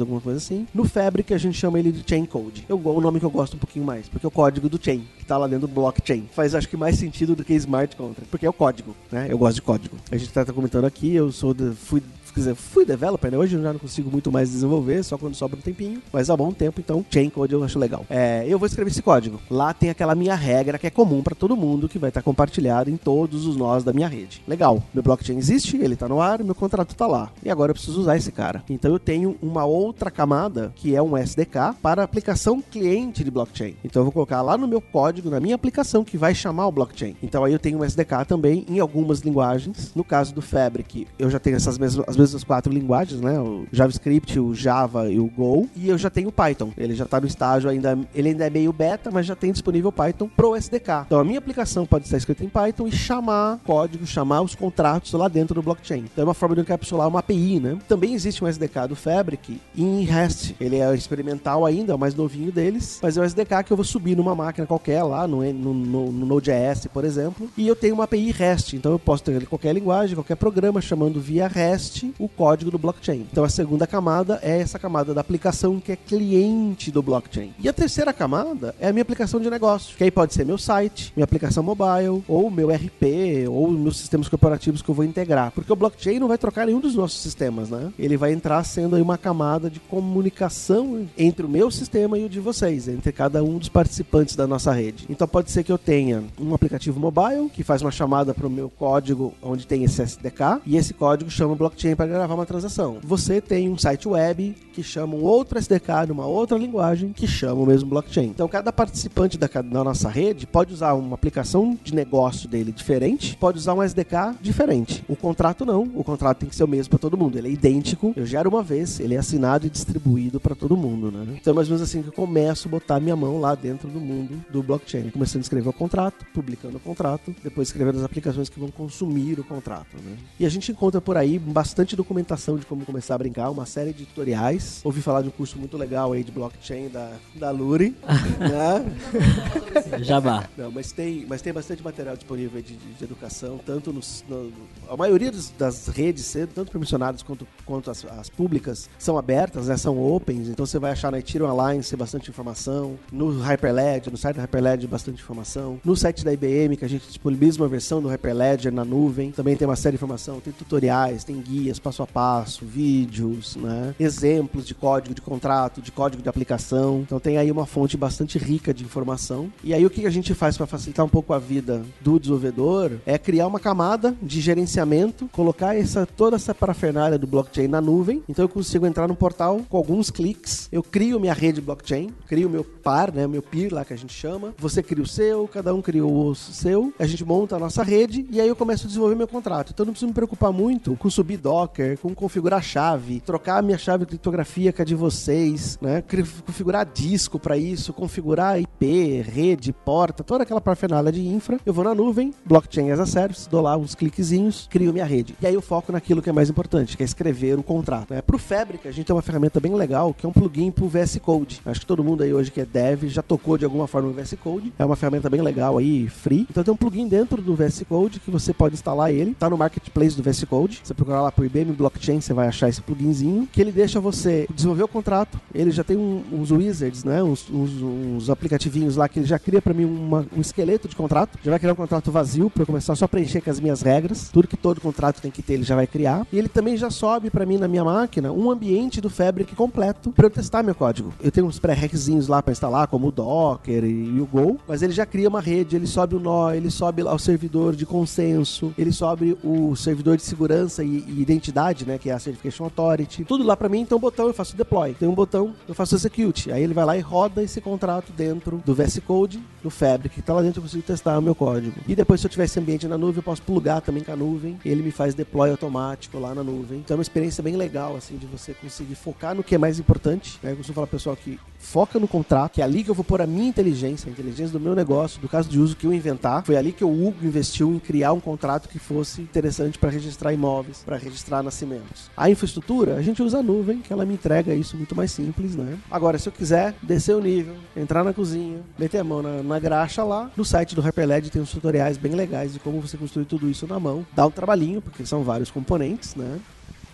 alguma 0.00 0.20
coisa 0.20 0.38
assim. 0.38 0.66
No 0.74 0.84
Fabric, 0.84 1.32
a 1.32 1.38
gente 1.38 1.56
chama 1.56 1.78
ele 1.78 1.92
de 1.92 2.08
Chain 2.08 2.26
Code. 2.26 2.64
Eu, 2.68 2.80
o 2.82 3.00
nome 3.00 3.18
que 3.18 3.26
eu 3.26 3.30
gosto 3.30 3.54
um 3.54 3.58
pouquinho 3.58 3.84
mais, 3.84 4.08
porque 4.08 4.26
é 4.26 4.28
o 4.28 4.30
código 4.30 4.68
do 4.68 4.82
chain, 4.82 5.04
que 5.16 5.22
está 5.22 5.36
lá 5.36 5.46
dentro 5.46 5.66
do 5.66 5.74
blockchain. 5.74 6.28
Faz, 6.32 6.54
acho 6.54 6.68
que, 6.68 6.76
mais 6.76 6.96
sentido 6.96 7.34
do 7.34 7.44
que 7.44 7.54
smart 7.54 7.96
contract, 7.96 8.28
porque 8.30 8.46
é 8.46 8.50
o 8.50 8.52
código, 8.52 8.94
né? 9.10 9.26
Eu 9.30 9.38
gosto 9.38 9.56
de 9.56 9.62
código. 9.62 9.96
A 10.10 10.16
gente 10.16 10.32
tá, 10.32 10.44
tá 10.44 10.52
comentando 10.52 10.84
aqui, 10.84 11.14
eu 11.14 11.32
sou 11.32 11.54
de, 11.54 11.72
fui 11.72 12.02
quer 12.30 12.40
dizer, 12.40 12.54
fui 12.54 12.84
developer, 12.84 13.30
né? 13.30 13.38
Hoje 13.38 13.56
eu 13.56 13.62
já 13.62 13.72
não 13.72 13.80
consigo 13.80 14.10
muito 14.10 14.30
mais 14.30 14.50
desenvolver, 14.50 15.02
só 15.02 15.16
quando 15.18 15.34
sobra 15.34 15.58
um 15.58 15.62
tempinho, 15.62 16.02
mas 16.12 16.30
há 16.30 16.36
bom 16.36 16.52
tempo, 16.52 16.80
então 16.80 17.04
chain 17.10 17.30
code 17.30 17.52
eu 17.52 17.62
acho 17.62 17.78
legal. 17.78 18.04
É, 18.08 18.44
eu 18.46 18.58
vou 18.58 18.66
escrever 18.66 18.90
esse 18.90 19.02
código. 19.02 19.40
Lá 19.50 19.72
tem 19.72 19.90
aquela 19.90 20.14
minha 20.14 20.34
regra 20.34 20.78
que 20.78 20.86
é 20.86 20.90
comum 20.90 21.22
para 21.22 21.34
todo 21.34 21.56
mundo, 21.56 21.88
que 21.88 21.98
vai 21.98 22.10
estar 22.10 22.22
compartilhado 22.22 22.90
em 22.90 22.96
todos 22.96 23.46
os 23.46 23.56
nós 23.56 23.84
da 23.84 23.92
minha 23.92 24.08
rede. 24.08 24.42
Legal, 24.46 24.82
meu 24.92 25.02
blockchain 25.02 25.36
existe, 25.36 25.76
ele 25.76 25.96
tá 25.96 26.08
no 26.08 26.20
ar, 26.20 26.42
meu 26.42 26.54
contrato 26.54 26.94
tá 26.94 27.06
lá. 27.06 27.30
E 27.42 27.50
agora 27.50 27.70
eu 27.70 27.74
preciso 27.74 28.00
usar 28.00 28.16
esse 28.16 28.32
cara. 28.32 28.62
Então 28.68 28.92
eu 28.92 28.98
tenho 28.98 29.36
uma 29.42 29.64
outra 29.64 30.10
camada, 30.10 30.72
que 30.76 30.94
é 30.94 31.02
um 31.02 31.16
SDK, 31.16 31.74
para 31.82 32.02
aplicação 32.02 32.62
cliente 32.62 33.24
de 33.24 33.30
blockchain. 33.30 33.74
Então 33.84 34.00
eu 34.00 34.04
vou 34.04 34.12
colocar 34.12 34.42
lá 34.42 34.56
no 34.56 34.68
meu 34.68 34.80
código, 34.80 35.30
na 35.30 35.40
minha 35.40 35.54
aplicação, 35.54 36.04
que 36.04 36.16
vai 36.16 36.34
chamar 36.34 36.66
o 36.66 36.72
blockchain. 36.72 37.16
Então 37.22 37.44
aí 37.44 37.52
eu 37.52 37.58
tenho 37.58 37.78
um 37.78 37.84
SDK 37.84 38.24
também 38.26 38.64
em 38.68 38.78
algumas 38.78 39.20
linguagens. 39.20 39.92
No 39.94 40.04
caso 40.04 40.34
do 40.34 40.42
Fabric, 40.42 41.06
eu 41.18 41.30
já 41.30 41.38
tenho 41.38 41.56
essas 41.56 41.78
mesmas, 41.78 42.08
as 42.08 42.16
mesmas 42.20 42.44
quatro 42.44 42.72
linguagens, 42.72 43.20
né? 43.20 43.38
O 43.38 43.66
JavaScript, 43.72 44.38
o 44.38 44.54
Java 44.54 45.10
e 45.10 45.18
o 45.18 45.26
Go. 45.26 45.68
E 45.74 45.88
eu 45.88 45.96
já 45.96 46.10
tenho 46.10 46.28
o 46.28 46.32
Python. 46.32 46.72
Ele 46.76 46.94
já 46.94 47.04
está 47.04 47.20
no 47.20 47.26
estágio 47.26 47.70
ainda, 47.70 47.98
ele 48.14 48.28
ainda 48.28 48.46
é 48.46 48.50
meio 48.50 48.72
beta, 48.72 49.10
mas 49.10 49.26
já 49.26 49.34
tem 49.34 49.52
disponível 49.52 49.90
Python 49.90 50.28
pro 50.28 50.54
SDK. 50.54 51.04
Então 51.06 51.18
a 51.18 51.24
minha 51.24 51.38
aplicação 51.38 51.86
pode 51.86 52.04
estar 52.04 52.16
escrita 52.16 52.44
em 52.44 52.48
Python 52.48 52.86
e 52.86 52.92
chamar 52.92 53.58
código, 53.64 54.06
chamar 54.06 54.42
os 54.42 54.54
contratos 54.54 55.12
lá 55.12 55.28
dentro 55.28 55.54
do 55.54 55.62
blockchain. 55.62 56.04
Então 56.12 56.22
é 56.22 56.24
uma 56.24 56.34
forma 56.34 56.54
de 56.54 56.60
encapsular 56.60 57.08
uma 57.08 57.20
API, 57.20 57.60
né? 57.60 57.78
Também 57.88 58.14
existe 58.14 58.44
um 58.44 58.48
SDK 58.48 58.88
do 58.88 58.96
Fabric 58.96 59.60
em 59.76 60.04
REST. 60.04 60.54
Ele 60.60 60.76
é 60.76 60.94
experimental 60.94 61.64
ainda, 61.64 61.92
é 61.92 61.94
o 61.94 61.98
mais 61.98 62.14
novinho 62.14 62.52
deles, 62.52 62.98
mas 63.02 63.16
é 63.16 63.20
um 63.20 63.24
SDK 63.24 63.64
que 63.64 63.72
eu 63.72 63.76
vou 63.76 63.84
subir 63.84 64.16
numa 64.16 64.34
máquina 64.34 64.66
qualquer 64.66 65.02
lá, 65.02 65.26
no, 65.26 65.42
no, 65.52 65.74
no, 65.74 66.12
no 66.12 66.26
Node.js, 66.26 66.86
por 66.92 67.04
exemplo, 67.04 67.48
e 67.56 67.66
eu 67.66 67.76
tenho 67.76 67.94
uma 67.94 68.04
API 68.04 68.30
REST. 68.30 68.74
Então 68.74 68.92
eu 68.92 68.98
posso 68.98 69.24
ter 69.24 69.46
qualquer 69.46 69.74
linguagem, 69.74 70.14
qualquer 70.14 70.36
programa, 70.36 70.80
chamando 70.80 71.20
via 71.20 71.48
REST 71.48 72.09
o 72.18 72.28
código 72.28 72.70
do 72.70 72.78
blockchain. 72.78 73.26
Então 73.30 73.44
a 73.44 73.48
segunda 73.48 73.86
camada 73.86 74.38
é 74.42 74.60
essa 74.60 74.78
camada 74.78 75.14
da 75.14 75.20
aplicação 75.20 75.80
que 75.80 75.92
é 75.92 75.96
cliente 75.96 76.90
do 76.90 77.02
blockchain. 77.02 77.52
E 77.58 77.68
a 77.68 77.72
terceira 77.72 78.12
camada 78.12 78.74
é 78.80 78.88
a 78.88 78.92
minha 78.92 79.02
aplicação 79.02 79.40
de 79.40 79.50
negócio, 79.50 79.96
que 79.96 80.04
aí 80.04 80.10
pode 80.10 80.34
ser 80.34 80.44
meu 80.44 80.58
site, 80.58 81.12
minha 81.16 81.24
aplicação 81.24 81.62
mobile, 81.62 82.22
ou 82.28 82.50
meu 82.50 82.70
RP, 82.70 83.48
ou 83.48 83.70
meus 83.70 83.98
sistemas 83.98 84.28
corporativos 84.28 84.82
que 84.82 84.88
eu 84.88 84.94
vou 84.94 85.04
integrar. 85.04 85.50
Porque 85.52 85.72
o 85.72 85.76
blockchain 85.76 86.18
não 86.18 86.28
vai 86.28 86.38
trocar 86.38 86.66
nenhum 86.66 86.80
dos 86.80 86.94
nossos 86.94 87.20
sistemas, 87.20 87.70
né? 87.70 87.92
Ele 87.98 88.16
vai 88.16 88.32
entrar 88.32 88.62
sendo 88.64 88.96
aí 88.96 89.02
uma 89.02 89.18
camada 89.18 89.70
de 89.70 89.80
comunicação 89.80 91.06
entre 91.16 91.44
o 91.44 91.48
meu 91.48 91.70
sistema 91.70 92.18
e 92.18 92.24
o 92.24 92.28
de 92.28 92.40
vocês, 92.40 92.88
entre 92.88 93.12
cada 93.12 93.42
um 93.42 93.58
dos 93.58 93.68
participantes 93.68 94.36
da 94.36 94.46
nossa 94.46 94.72
rede. 94.72 95.06
Então 95.08 95.26
pode 95.26 95.50
ser 95.50 95.64
que 95.64 95.72
eu 95.72 95.78
tenha 95.78 96.24
um 96.40 96.54
aplicativo 96.54 96.98
mobile 96.98 97.48
que 97.50 97.62
faz 97.62 97.82
uma 97.82 97.90
chamada 97.90 98.34
para 98.34 98.46
o 98.46 98.50
meu 98.50 98.70
código 98.70 99.34
onde 99.42 99.66
tem 99.66 99.84
esse 99.84 100.02
SDK 100.02 100.60
e 100.66 100.76
esse 100.76 100.94
código 100.94 101.30
chama 101.30 101.54
blockchain 101.54 101.94
para 102.00 102.06
gravar 102.06 102.32
uma 102.32 102.46
transação. 102.46 102.96
Você 103.02 103.42
tem 103.42 103.68
um 103.68 103.76
site 103.76 104.08
web 104.08 104.56
que 104.72 104.82
chama 104.82 105.14
um 105.14 105.22
outro 105.22 105.58
SDK 105.58 106.06
numa 106.08 106.24
outra 106.24 106.56
linguagem 106.56 107.12
que 107.12 107.26
chama 107.26 107.60
o 107.60 107.66
mesmo 107.66 107.90
blockchain. 107.90 108.28
Então 108.28 108.48
cada 108.48 108.72
participante 108.72 109.36
da, 109.36 109.46
da 109.46 109.84
nossa 109.84 110.08
rede 110.08 110.46
pode 110.46 110.72
usar 110.72 110.94
uma 110.94 111.14
aplicação 111.14 111.78
de 111.84 111.94
negócio 111.94 112.48
dele 112.48 112.72
diferente, 112.72 113.36
pode 113.36 113.58
usar 113.58 113.74
um 113.74 113.82
SDK 113.82 114.34
diferente. 114.40 115.04
O 115.08 115.14
contrato 115.14 115.66
não, 115.66 115.82
o 115.94 116.02
contrato 116.02 116.38
tem 116.38 116.48
que 116.48 116.56
ser 116.56 116.64
o 116.64 116.68
mesmo 116.68 116.88
para 116.88 116.98
todo 116.98 117.18
mundo. 117.18 117.36
Ele 117.36 117.48
é 117.48 117.50
idêntico, 117.50 118.14
eu 118.16 118.24
gero 118.24 118.48
uma 118.48 118.62
vez, 118.62 118.98
ele 118.98 119.14
é 119.14 119.18
assinado 119.18 119.66
e 119.66 119.70
distribuído 119.70 120.40
para 120.40 120.54
todo 120.54 120.78
mundo, 120.78 121.10
né? 121.10 121.36
Então 121.38 121.52
é 121.52 121.54
mais 121.54 121.68
ou 121.68 121.74
menos 121.74 121.86
assim 121.86 122.00
que 122.00 122.08
eu 122.08 122.14
começo 122.14 122.66
a 122.66 122.70
botar 122.70 122.98
minha 122.98 123.14
mão 123.14 123.38
lá 123.38 123.54
dentro 123.54 123.88
do 123.90 124.00
mundo 124.00 124.42
do 124.50 124.62
blockchain, 124.62 125.10
começando 125.10 125.40
a 125.40 125.42
escrever 125.42 125.68
o 125.68 125.72
contrato, 125.74 126.24
publicando 126.32 126.78
o 126.78 126.80
contrato, 126.80 127.34
depois 127.44 127.68
escrevendo 127.68 127.98
as 127.98 128.04
aplicações 128.04 128.48
que 128.48 128.58
vão 128.58 128.70
consumir 128.70 129.38
o 129.38 129.44
contrato, 129.44 129.98
né? 130.02 130.16
E 130.38 130.46
a 130.46 130.48
gente 130.48 130.72
encontra 130.72 130.98
por 130.98 131.18
aí 131.18 131.38
bastante 131.38 131.89
documentação 131.96 132.56
de 132.56 132.66
como 132.66 132.84
começar 132.84 133.14
a 133.14 133.18
brincar, 133.18 133.50
uma 133.50 133.66
série 133.66 133.92
de 133.92 134.04
tutoriais. 134.06 134.80
Ouvi 134.84 135.00
falar 135.02 135.22
de 135.22 135.28
um 135.28 135.32
curso 135.32 135.58
muito 135.58 135.76
legal 135.76 136.12
aí 136.12 136.22
de 136.24 136.30
blockchain 136.32 136.88
da, 136.88 137.12
da 137.34 137.50
Luri, 137.50 137.96
né? 138.38 140.00
Jabá. 140.02 140.48
Não, 140.56 140.70
mas 140.70 140.92
tem, 140.92 141.26
mas 141.28 141.42
tem 141.42 141.52
bastante 141.52 141.82
material 141.82 142.16
disponível 142.16 142.60
de, 142.62 142.74
de- 142.76 142.92
de 142.94 143.04
educação, 143.04 143.58
tanto 143.64 143.92
nos. 143.92 144.24
no- 144.28 144.50
a 144.88 144.96
maioria 144.96 145.30
dos- 145.30 145.50
das 145.50 145.88
redes, 145.88 146.36
tanto 146.54 146.70
permissionadas 146.70 147.22
quanto, 147.22 147.46
quanto 147.64 147.90
as, 147.90 148.04
as 148.04 148.28
públicas, 148.28 148.88
são 148.98 149.16
abertas, 149.18 149.68
né, 149.68 149.76
são 149.76 149.98
opens, 150.00 150.48
então 150.48 150.64
você 150.66 150.78
vai 150.78 150.92
achar 150.92 151.10
na 151.10 151.18
Ethereum 151.18 151.48
Alliance 151.48 151.94
bastante 151.96 152.30
informação, 152.30 152.98
no 153.12 153.40
Hyperledger, 153.40 154.10
no 154.10 154.16
site 154.18 154.36
da 154.36 154.42
Hyperledger, 154.42 154.88
bastante 154.88 155.20
informação, 155.22 155.80
no 155.84 155.96
site 155.96 156.24
da 156.24 156.32
IBM, 156.32 156.76
que 156.76 156.84
a 156.84 156.88
gente 156.88 157.06
disponibiliza 157.06 157.60
uma 157.60 157.68
versão 157.68 158.00
do 158.00 158.08
Hyperledger 158.08 158.72
na 158.72 158.84
nuvem, 158.84 159.30
também 159.32 159.56
tem 159.56 159.66
uma 159.66 159.76
série 159.76 159.96
de 159.96 159.98
informação, 159.98 160.40
tem 160.40 160.52
tutoriais, 160.52 161.24
tem 161.24 161.40
guias 161.40 161.78
passo 161.80 162.02
a 162.02 162.06
passo, 162.06 162.64
vídeos, 162.64 163.56
né, 163.56 163.94
exemplos 163.98 164.66
de 164.66 164.74
código 164.74 165.14
de 165.14 165.20
contrato, 165.20 165.80
de 165.80 165.90
código 165.90 166.22
de 166.22 166.28
aplicação. 166.28 167.00
Então 167.00 167.18
tem 167.18 167.36
aí 167.38 167.50
uma 167.50 167.66
fonte 167.66 167.96
bastante 167.96 168.38
rica 168.38 168.72
de 168.72 168.84
informação. 168.84 169.52
E 169.62 169.74
aí 169.74 169.84
o 169.84 169.90
que 169.90 170.06
a 170.06 170.10
gente 170.10 170.34
faz 170.34 170.56
para 170.56 170.66
facilitar 170.66 171.04
um 171.04 171.08
pouco 171.08 171.32
a 171.32 171.38
vida 171.38 171.82
do 172.00 172.18
desenvolvedor 172.18 172.92
é 173.06 173.18
criar 173.18 173.46
uma 173.46 173.60
camada 173.60 174.16
de 174.22 174.40
gerenciamento, 174.40 175.28
colocar 175.32 175.76
essa 175.76 176.06
toda 176.06 176.36
essa 176.36 176.54
parafernália 176.54 177.18
do 177.18 177.26
blockchain 177.26 177.68
na 177.68 177.80
nuvem. 177.80 178.22
Então 178.28 178.44
eu 178.44 178.48
consigo 178.48 178.86
entrar 178.86 179.08
no 179.08 179.14
portal 179.14 179.60
com 179.68 179.76
alguns 179.76 180.10
cliques, 180.10 180.68
eu 180.72 180.82
crio 180.82 181.20
minha 181.20 181.34
rede 181.34 181.60
blockchain, 181.60 182.10
crio 182.26 182.48
meu 182.48 182.64
par, 182.64 183.12
né, 183.12 183.26
meu 183.26 183.42
peer 183.42 183.72
lá 183.72 183.84
que 183.84 183.92
a 183.92 183.96
gente 183.96 184.12
chama. 184.12 184.54
Você 184.58 184.82
cria 184.82 185.02
o 185.02 185.06
seu, 185.06 185.48
cada 185.48 185.74
um 185.74 185.82
cria 185.82 186.04
o 186.04 186.34
seu. 186.34 186.92
A 186.98 187.06
gente 187.06 187.24
monta 187.24 187.56
a 187.56 187.58
nossa 187.58 187.82
rede 187.82 188.26
e 188.30 188.40
aí 188.40 188.48
eu 188.48 188.56
começo 188.56 188.84
a 188.84 188.88
desenvolver 188.88 189.14
meu 189.14 189.28
contrato. 189.28 189.72
Então 189.72 189.84
eu 189.84 189.86
não 189.86 189.92
preciso 189.92 190.08
me 190.08 190.14
preocupar 190.14 190.52
muito 190.52 190.96
com 190.96 191.10
subir 191.10 191.36
Docker, 191.70 191.96
com 191.98 192.14
configurar 192.14 192.62
chave, 192.62 193.20
trocar 193.20 193.58
a 193.58 193.62
minha 193.62 193.78
chave 193.78 194.04
criptografia 194.04 194.72
com 194.72 194.82
a 194.82 194.84
de 194.84 194.94
vocês, 194.94 195.78
né? 195.80 196.02
Configurar 196.44 196.84
disco 196.84 197.38
para 197.38 197.56
isso, 197.56 197.92
configurar 197.92 198.60
IP, 198.60 199.22
rede, 199.22 199.72
porta, 199.72 200.24
toda 200.24 200.42
aquela 200.42 200.60
parafernália 200.60 201.12
de 201.12 201.26
infra. 201.26 201.58
Eu 201.64 201.72
vou 201.72 201.84
na 201.84 201.94
nuvem, 201.94 202.34
blockchain 202.44 202.90
as 202.90 202.98
a 202.98 203.06
service, 203.06 203.48
dou 203.48 203.62
lá 203.62 203.76
uns 203.76 203.94
cliquezinhos, 203.94 204.66
crio 204.70 204.92
minha 204.92 205.04
rede. 205.04 205.36
E 205.40 205.46
aí 205.46 205.54
eu 205.54 205.62
foco 205.62 205.92
naquilo 205.92 206.20
que 206.20 206.28
é 206.28 206.32
mais 206.32 206.50
importante, 206.50 206.96
que 206.96 207.02
é 207.02 207.06
escrever 207.06 207.58
o 207.58 207.62
contrato. 207.62 208.12
Né? 208.12 208.20
Pro 208.20 208.38
Fabric, 208.38 208.88
a 208.88 208.92
gente 208.92 209.06
tem 209.06 209.14
uma 209.14 209.22
ferramenta 209.22 209.60
bem 209.60 209.74
legal, 209.74 210.12
que 210.12 210.26
é 210.26 210.28
um 210.28 210.32
plugin 210.32 210.70
pro 210.70 210.88
VS 210.88 211.18
Code. 211.22 211.60
Acho 211.64 211.80
que 211.80 211.86
todo 211.86 212.02
mundo 212.02 212.22
aí 212.22 212.34
hoje 212.34 212.50
que 212.50 212.60
é 212.60 212.66
dev 212.66 213.04
já 213.04 213.22
tocou 213.22 213.56
de 213.56 213.64
alguma 213.64 213.86
forma 213.86 214.08
no 214.08 214.14
VS 214.14 214.34
Code. 214.42 214.72
É 214.78 214.84
uma 214.84 214.96
ferramenta 214.96 215.30
bem 215.30 215.40
legal 215.40 215.78
aí, 215.78 216.08
free. 216.08 216.46
Então 216.50 216.64
tem 216.64 216.74
um 216.74 216.76
plugin 216.76 217.06
dentro 217.06 217.40
do 217.40 217.54
VS 217.54 217.84
Code 217.88 218.18
que 218.18 218.30
você 218.30 218.52
pode 218.52 218.74
instalar 218.74 219.12
ele. 219.12 219.34
Tá 219.34 219.48
no 219.48 219.56
marketplace 219.56 220.16
do 220.16 220.22
VS 220.22 220.44
Code. 220.44 220.80
Você 220.82 220.94
procurar 220.94 221.22
lá 221.22 221.30
por 221.30 221.44
IBM 221.44 221.59
Blockchain, 221.64 222.20
você 222.20 222.32
vai 222.32 222.48
achar 222.48 222.68
esse 222.68 222.80
pluginzinho 222.80 223.48
que 223.52 223.60
ele 223.60 223.72
deixa 223.72 224.00
você 224.00 224.46
desenvolver 224.54 224.84
o 224.84 224.88
contrato. 224.88 225.40
Ele 225.54 225.70
já 225.70 225.84
tem 225.84 225.96
um, 225.96 226.22
uns 226.32 226.50
wizards, 226.50 227.04
né? 227.04 227.22
Uns, 227.22 227.48
uns, 227.50 227.82
uns, 227.82 228.30
aplicativinhos 228.30 228.96
lá 228.96 229.08
que 229.08 229.18
ele 229.18 229.26
já 229.26 229.38
cria 229.38 229.60
para 229.60 229.74
mim 229.74 229.84
uma, 229.84 230.26
um 230.36 230.40
esqueleto 230.40 230.88
de 230.88 230.96
contrato. 230.96 231.38
Já 231.42 231.50
vai 231.50 231.58
criar 231.58 231.72
um 231.72 231.76
contrato 231.76 232.10
vazio 232.10 232.50
para 232.50 232.62
eu 232.62 232.66
começar 232.66 232.94
só 232.94 233.04
a 233.04 233.08
preencher 233.08 233.40
com 233.40 233.50
as 233.50 233.60
minhas 233.60 233.82
regras. 233.82 234.28
Tudo 234.32 234.48
que 234.48 234.56
todo 234.56 234.80
contrato 234.80 235.20
tem 235.20 235.30
que 235.30 235.42
ter, 235.42 235.54
ele 235.54 235.64
já 235.64 235.74
vai 235.74 235.86
criar. 235.86 236.26
E 236.32 236.38
ele 236.38 236.48
também 236.48 236.76
já 236.76 236.90
sobe 236.90 237.30
para 237.30 237.46
mim 237.46 237.56
na 237.56 237.68
minha 237.68 237.84
máquina 237.84 238.32
um 238.32 238.50
ambiente 238.50 239.00
do 239.00 239.10
Fabric 239.10 239.54
completo 239.54 240.10
para 240.10 240.26
eu 240.26 240.30
testar 240.30 240.62
meu 240.62 240.74
código. 240.74 241.12
Eu 241.20 241.30
tenho 241.30 241.46
uns 241.46 241.58
pré-requisitos 241.58 242.28
lá 242.28 242.42
para 242.42 242.52
instalar, 242.52 242.86
como 242.86 243.08
o 243.08 243.12
Docker 243.12 243.84
e, 243.84 244.16
e, 244.16 244.20
o 244.20 244.26
Go, 244.26 244.58
mas 244.66 244.82
ele 244.82 244.92
já 244.92 245.06
cria 245.06 245.28
uma 245.28 245.40
rede, 245.40 245.76
ele 245.76 245.86
sobe 245.86 246.16
o 246.16 246.20
nó, 246.20 246.52
ele 246.52 246.70
sobe 246.70 247.02
lá 247.02 247.14
o 247.14 247.18
servidor 247.18 247.74
de 247.74 247.84
consenso, 247.84 248.72
ele 248.76 248.92
sobe 248.92 249.36
o 249.42 249.74
servidor 249.76 250.16
de 250.16 250.22
segurança 250.22 250.82
e, 250.82 251.04
e 251.06 251.20
identidade, 251.20 251.49
né, 251.86 251.98
que 251.98 252.10
é 252.10 252.12
a 252.12 252.18
Certification 252.18 252.64
Authority. 252.64 253.24
Tudo 253.24 253.44
lá 253.44 253.56
para 253.56 253.68
mim, 253.68 253.80
então 253.80 253.98
um 253.98 254.00
botão 254.00 254.26
eu 254.26 254.34
faço 254.34 254.56
deploy. 254.56 254.94
Tem 254.94 255.08
um 255.08 255.14
botão, 255.14 255.54
eu 255.68 255.74
faço 255.74 255.94
execute. 255.94 256.52
Aí 256.52 256.62
ele 256.62 256.74
vai 256.74 256.84
lá 256.84 256.96
e 256.96 257.00
roda 257.00 257.42
esse 257.42 257.60
contrato 257.60 258.12
dentro 258.12 258.62
do 258.64 258.74
VS 258.74 259.00
Code, 259.06 259.42
do 259.62 259.70
Fabric, 259.70 260.14
que 260.14 260.22
tá 260.22 260.34
lá 260.34 260.42
dentro 260.42 260.58
eu 260.58 260.62
consigo 260.62 260.82
testar 260.82 261.18
o 261.18 261.22
meu 261.22 261.34
código. 261.34 261.80
E 261.86 261.94
depois 261.94 262.20
se 262.20 262.26
eu 262.26 262.30
tiver 262.30 262.44
esse 262.44 262.58
ambiente 262.58 262.86
na 262.86 262.96
nuvem, 262.96 263.16
eu 263.16 263.22
posso 263.22 263.42
plugar 263.42 263.80
também 263.80 264.02
com 264.02 264.12
a 264.12 264.16
nuvem, 264.16 264.58
ele 264.64 264.82
me 264.82 264.90
faz 264.90 265.14
deploy 265.14 265.50
automático 265.50 266.18
lá 266.18 266.34
na 266.34 266.42
nuvem. 266.42 266.78
Então 266.78 266.94
é 266.94 266.98
uma 266.98 267.02
experiência 267.02 267.42
bem 267.42 267.56
legal 267.56 267.96
assim 267.96 268.16
de 268.16 268.26
você 268.26 268.54
conseguir 268.54 268.94
focar 268.94 269.34
no 269.34 269.42
que 269.42 269.54
é 269.54 269.58
mais 269.58 269.78
importante. 269.78 270.38
Né? 270.42 270.52
Eu 270.52 270.56
costumo 270.56 270.74
falar 270.74 270.86
pessoal 270.86 271.16
que 271.16 271.38
foca 271.58 271.98
no 271.98 272.08
contrato, 272.08 272.52
que 272.52 272.62
é 272.62 272.64
ali 272.64 272.82
que 272.82 272.90
eu 272.90 272.94
vou 272.94 273.04
pôr 273.04 273.20
a 273.20 273.26
minha 273.26 273.48
inteligência, 273.48 274.08
a 274.08 274.12
inteligência 274.12 274.52
do 274.52 274.60
meu 274.60 274.74
negócio, 274.74 275.20
do 275.20 275.28
caso 275.28 275.48
de 275.48 275.58
uso 275.58 275.76
que 275.76 275.86
eu 275.86 275.92
inventar. 275.92 276.44
Foi 276.44 276.56
ali 276.56 276.72
que 276.72 276.84
o 276.84 276.90
Hugo 276.90 277.24
investiu 277.24 277.72
em 277.74 277.78
criar 277.78 278.12
um 278.12 278.20
contrato 278.20 278.68
que 278.68 278.78
fosse 278.78 279.20
interessante 279.20 279.78
para 279.78 279.90
registrar 279.90 280.32
imóveis, 280.32 280.82
para 280.84 280.96
registrar 280.96 281.29
nascimentos. 281.42 282.10
A 282.16 282.28
infraestrutura, 282.28 282.96
a 282.96 283.02
gente 283.02 283.22
usa 283.22 283.38
a 283.38 283.42
nuvem, 283.42 283.80
que 283.80 283.92
ela 283.92 284.04
me 284.04 284.14
entrega 284.14 284.54
isso 284.54 284.76
muito 284.76 284.94
mais 284.94 285.12
simples, 285.12 285.54
né? 285.54 285.78
Agora, 285.90 286.18
se 286.18 286.28
eu 286.28 286.32
quiser 286.32 286.74
descer 286.82 287.14
o 287.14 287.20
nível, 287.20 287.54
entrar 287.76 288.02
na 288.02 288.12
cozinha, 288.12 288.60
meter 288.78 288.98
a 288.98 289.04
mão 289.04 289.22
na, 289.22 289.42
na 289.42 289.58
graxa 289.58 290.02
lá, 290.02 290.30
no 290.36 290.44
site 290.44 290.74
do 290.74 290.82
HyperLed 290.82 291.30
tem 291.30 291.40
uns 291.40 291.52
tutoriais 291.52 291.96
bem 291.96 292.14
legais 292.14 292.52
de 292.52 292.58
como 292.58 292.80
você 292.80 292.96
construir 292.96 293.26
tudo 293.26 293.48
isso 293.48 293.66
na 293.66 293.78
mão. 293.78 294.04
Dá 294.12 294.26
um 294.26 294.30
trabalhinho, 294.30 294.82
porque 294.82 295.06
são 295.06 295.22
vários 295.22 295.50
componentes, 295.50 296.14
né? 296.14 296.40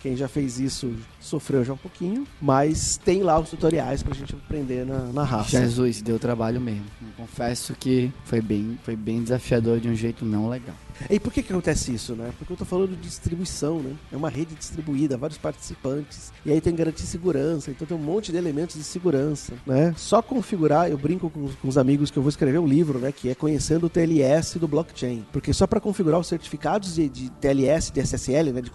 Quem 0.01 0.15
já 0.15 0.27
fez 0.27 0.59
isso 0.59 0.93
sofreu 1.27 1.63
já 1.63 1.73
um 1.73 1.77
pouquinho, 1.77 2.25
mas 2.41 2.97
tem 2.97 3.21
lá 3.21 3.39
os 3.39 3.49
tutoriais 3.49 4.01
pra 4.03 4.13
gente 4.13 4.33
aprender 4.33 4.85
na, 4.85 4.99
na 5.11 5.23
raça. 5.23 5.49
Jesus, 5.49 6.01
deu 6.01 6.17
trabalho 6.17 6.59
mesmo. 6.59 6.85
Confesso 7.15 7.73
que 7.73 8.11
foi 8.23 8.41
bem, 8.41 8.77
foi 8.83 8.95
bem 8.95 9.21
desafiador 9.21 9.79
de 9.79 9.89
um 9.89 9.95
jeito 9.95 10.25
não 10.25 10.49
legal. 10.49 10.75
E 11.09 11.19
por 11.19 11.31
que, 11.31 11.43
que 11.43 11.51
acontece 11.51 11.93
isso, 11.93 12.15
né? 12.15 12.31
Porque 12.37 12.51
eu 12.51 12.57
tô 12.57 12.65
falando 12.65 12.89
de 12.89 13.01
distribuição, 13.07 13.79
né? 13.79 13.93
É 14.11 14.17
uma 14.17 14.29
rede 14.29 14.55
distribuída, 14.55 15.17
vários 15.17 15.37
participantes. 15.37 16.31
E 16.45 16.51
aí 16.51 16.59
tem 16.59 16.75
garantia 16.75 17.05
de 17.05 17.11
segurança, 17.11 17.69
então 17.69 17.87
tem 17.87 17.95
um 17.95 18.01
monte 18.01 18.31
de 18.31 18.37
elementos 18.37 18.75
de 18.75 18.83
segurança, 18.83 19.53
né? 19.65 19.93
Só 19.95 20.21
configurar, 20.21 20.89
eu 20.89 20.97
brinco 20.97 21.29
com, 21.29 21.47
com 21.47 21.67
os 21.67 21.77
amigos 21.77 22.09
que 22.09 22.17
eu 22.17 22.23
vou 22.23 22.29
escrever 22.29 22.57
um 22.57 22.67
livro, 22.67 22.99
né? 22.99 23.11
Que 23.11 23.29
é 23.29 23.35
Conhecendo 23.35 23.85
o 23.85 23.89
TLS 23.89 24.57
do 24.57 24.67
blockchain. 24.67 25.25
Porque 25.31 25.53
só 25.53 25.67
para 25.67 25.79
configurar 25.79 26.19
os 26.19 26.27
certificados 26.27 26.95
de, 26.95 27.07
de, 27.07 27.29
TLS, 27.31 27.91
de 27.91 27.99
SSL, 27.99 28.51
né? 28.51 28.61
De 28.61 28.71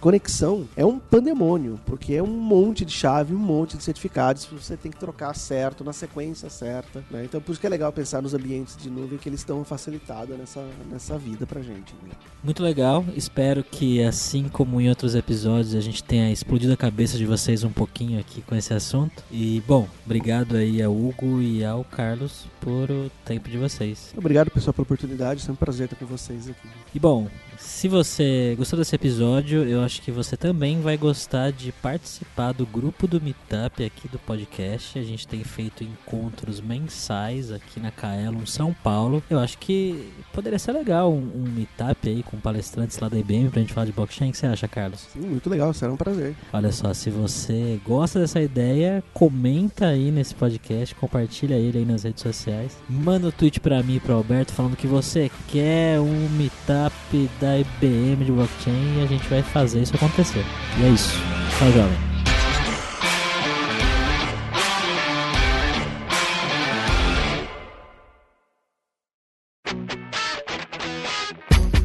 conexão, 0.00 0.68
é 0.76 0.84
um 0.84 0.98
pandemônio. 0.98 1.80
Porque 1.94 2.14
é 2.14 2.22
um 2.22 2.26
monte 2.26 2.84
de 2.84 2.92
chave, 2.92 3.32
um 3.32 3.38
monte 3.38 3.76
de 3.76 3.84
certificados. 3.84 4.46
Você 4.46 4.76
tem 4.76 4.90
que 4.90 4.98
trocar 4.98 5.32
certo, 5.32 5.84
na 5.84 5.92
sequência 5.92 6.50
certa, 6.50 7.04
né? 7.08 7.24
Então 7.24 7.40
por 7.40 7.52
isso 7.52 7.60
que 7.60 7.66
é 7.68 7.70
legal 7.70 7.92
pensar 7.92 8.20
nos 8.20 8.34
ambientes 8.34 8.76
de 8.76 8.90
nuvem 8.90 9.16
que 9.16 9.28
eles 9.28 9.38
estão 9.38 9.64
facilitados 9.64 10.36
nessa, 10.36 10.66
nessa 10.90 11.16
vida 11.16 11.46
pra 11.46 11.62
gente. 11.62 11.94
Né? 12.02 12.10
Muito 12.42 12.64
legal. 12.64 13.04
Espero 13.14 13.62
que, 13.62 14.02
assim 14.02 14.48
como 14.48 14.80
em 14.80 14.88
outros 14.88 15.14
episódios, 15.14 15.72
a 15.76 15.80
gente 15.80 16.02
tenha 16.02 16.32
explodido 16.32 16.72
a 16.72 16.76
cabeça 16.76 17.16
de 17.16 17.24
vocês 17.24 17.62
um 17.62 17.70
pouquinho 17.70 18.18
aqui 18.18 18.42
com 18.42 18.56
esse 18.56 18.74
assunto. 18.74 19.22
E, 19.30 19.62
bom, 19.64 19.88
obrigado 20.04 20.56
aí 20.56 20.82
ao 20.82 20.92
Hugo 20.92 21.40
e 21.40 21.64
ao 21.64 21.84
Carlos 21.84 22.44
por 22.60 22.90
o 22.90 23.08
tempo 23.24 23.48
de 23.48 23.56
vocês. 23.56 24.12
Obrigado, 24.16 24.50
pessoal, 24.50 24.74
pela 24.74 24.82
oportunidade. 24.82 25.48
É 25.48 25.52
um 25.52 25.54
prazer 25.54 25.84
estar 25.84 25.96
com 25.96 26.06
vocês 26.06 26.48
aqui. 26.48 26.68
E, 26.92 26.98
bom, 26.98 27.28
se 27.64 27.88
você 27.88 28.54
gostou 28.58 28.78
desse 28.78 28.94
episódio, 28.94 29.64
eu 29.64 29.82
acho 29.82 30.02
que 30.02 30.12
você 30.12 30.36
também 30.36 30.80
vai 30.80 30.98
gostar 30.98 31.50
de 31.50 31.72
participar 31.72 32.52
do 32.52 32.66
grupo 32.66 33.06
do 33.06 33.20
Meetup 33.20 33.82
aqui 33.82 34.06
do 34.06 34.18
podcast. 34.18 34.98
A 34.98 35.02
gente 35.02 35.26
tem 35.26 35.42
feito 35.42 35.82
encontros 35.82 36.60
mensais 36.60 37.50
aqui 37.50 37.80
na 37.80 37.90
Kaelon, 37.90 38.44
São 38.44 38.72
Paulo. 38.72 39.22
Eu 39.30 39.38
acho 39.38 39.56
que 39.58 40.12
poderia 40.32 40.58
ser 40.58 40.72
legal 40.72 41.10
um, 41.10 41.16
um 41.34 41.50
Meetup 41.50 42.08
aí 42.08 42.22
com 42.22 42.38
palestrantes 42.38 42.98
lá 42.98 43.08
da 43.08 43.18
IBM 43.18 43.48
pra 43.48 43.60
gente 43.60 43.72
falar 43.72 43.86
de 43.86 43.92
blockchain. 43.92 44.28
O 44.28 44.32
que 44.32 44.38
você 44.38 44.46
acha, 44.46 44.68
Carlos? 44.68 45.00
Sim, 45.12 45.20
muito 45.20 45.48
legal, 45.48 45.72
será 45.72 45.92
um 45.92 45.96
prazer. 45.96 46.36
Olha 46.52 46.70
só, 46.70 46.92
se 46.92 47.08
você 47.08 47.80
gosta 47.84 48.20
dessa 48.20 48.40
ideia, 48.40 49.02
comenta 49.14 49.86
aí 49.86 50.10
nesse 50.10 50.34
podcast, 50.34 50.94
compartilha 50.94 51.54
ele 51.54 51.78
aí 51.78 51.84
nas 51.84 52.02
redes 52.02 52.22
sociais. 52.22 52.76
Manda 52.88 53.28
um 53.28 53.30
tweet 53.30 53.58
pra 53.58 53.82
mim 53.82 53.96
e 53.96 54.00
pro 54.00 54.14
Alberto 54.14 54.52
falando 54.52 54.76
que 54.76 54.86
você 54.86 55.30
quer 55.48 55.98
um 55.98 56.28
Meetup 56.28 57.30
da 57.40 57.53
IBM 57.58 58.24
de 58.24 58.32
blockchain 58.32 58.98
e 58.98 59.02
a 59.02 59.06
gente 59.06 59.28
vai 59.28 59.42
fazer 59.42 59.82
isso 59.82 59.94
acontecer. 59.94 60.44
E 60.78 60.84
é 60.84 60.88
isso. 60.88 61.18
Tchau, 61.58 61.70
jovem. 61.72 62.14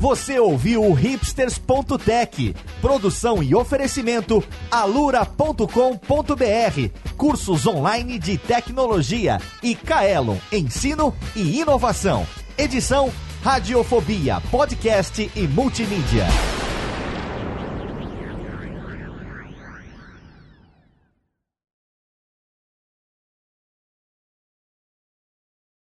Você 0.10 0.40
ouviu 0.40 0.84
o 0.84 0.94
hipsters.tech, 0.94 2.56
produção 2.82 3.44
e 3.44 3.54
oferecimento 3.54 4.44
alura.com.br, 4.72 5.68
cursos 7.16 7.68
online 7.68 8.18
de 8.18 8.36
tecnologia 8.36 9.40
e 9.62 9.76
Kaelon, 9.76 10.38
ensino 10.52 11.14
e 11.36 11.60
inovação. 11.60 12.26
Edição 12.58 13.12
Radiofobia, 13.42 14.42
podcast 14.52 15.32
e 15.34 15.48
multimídia. 15.48 16.28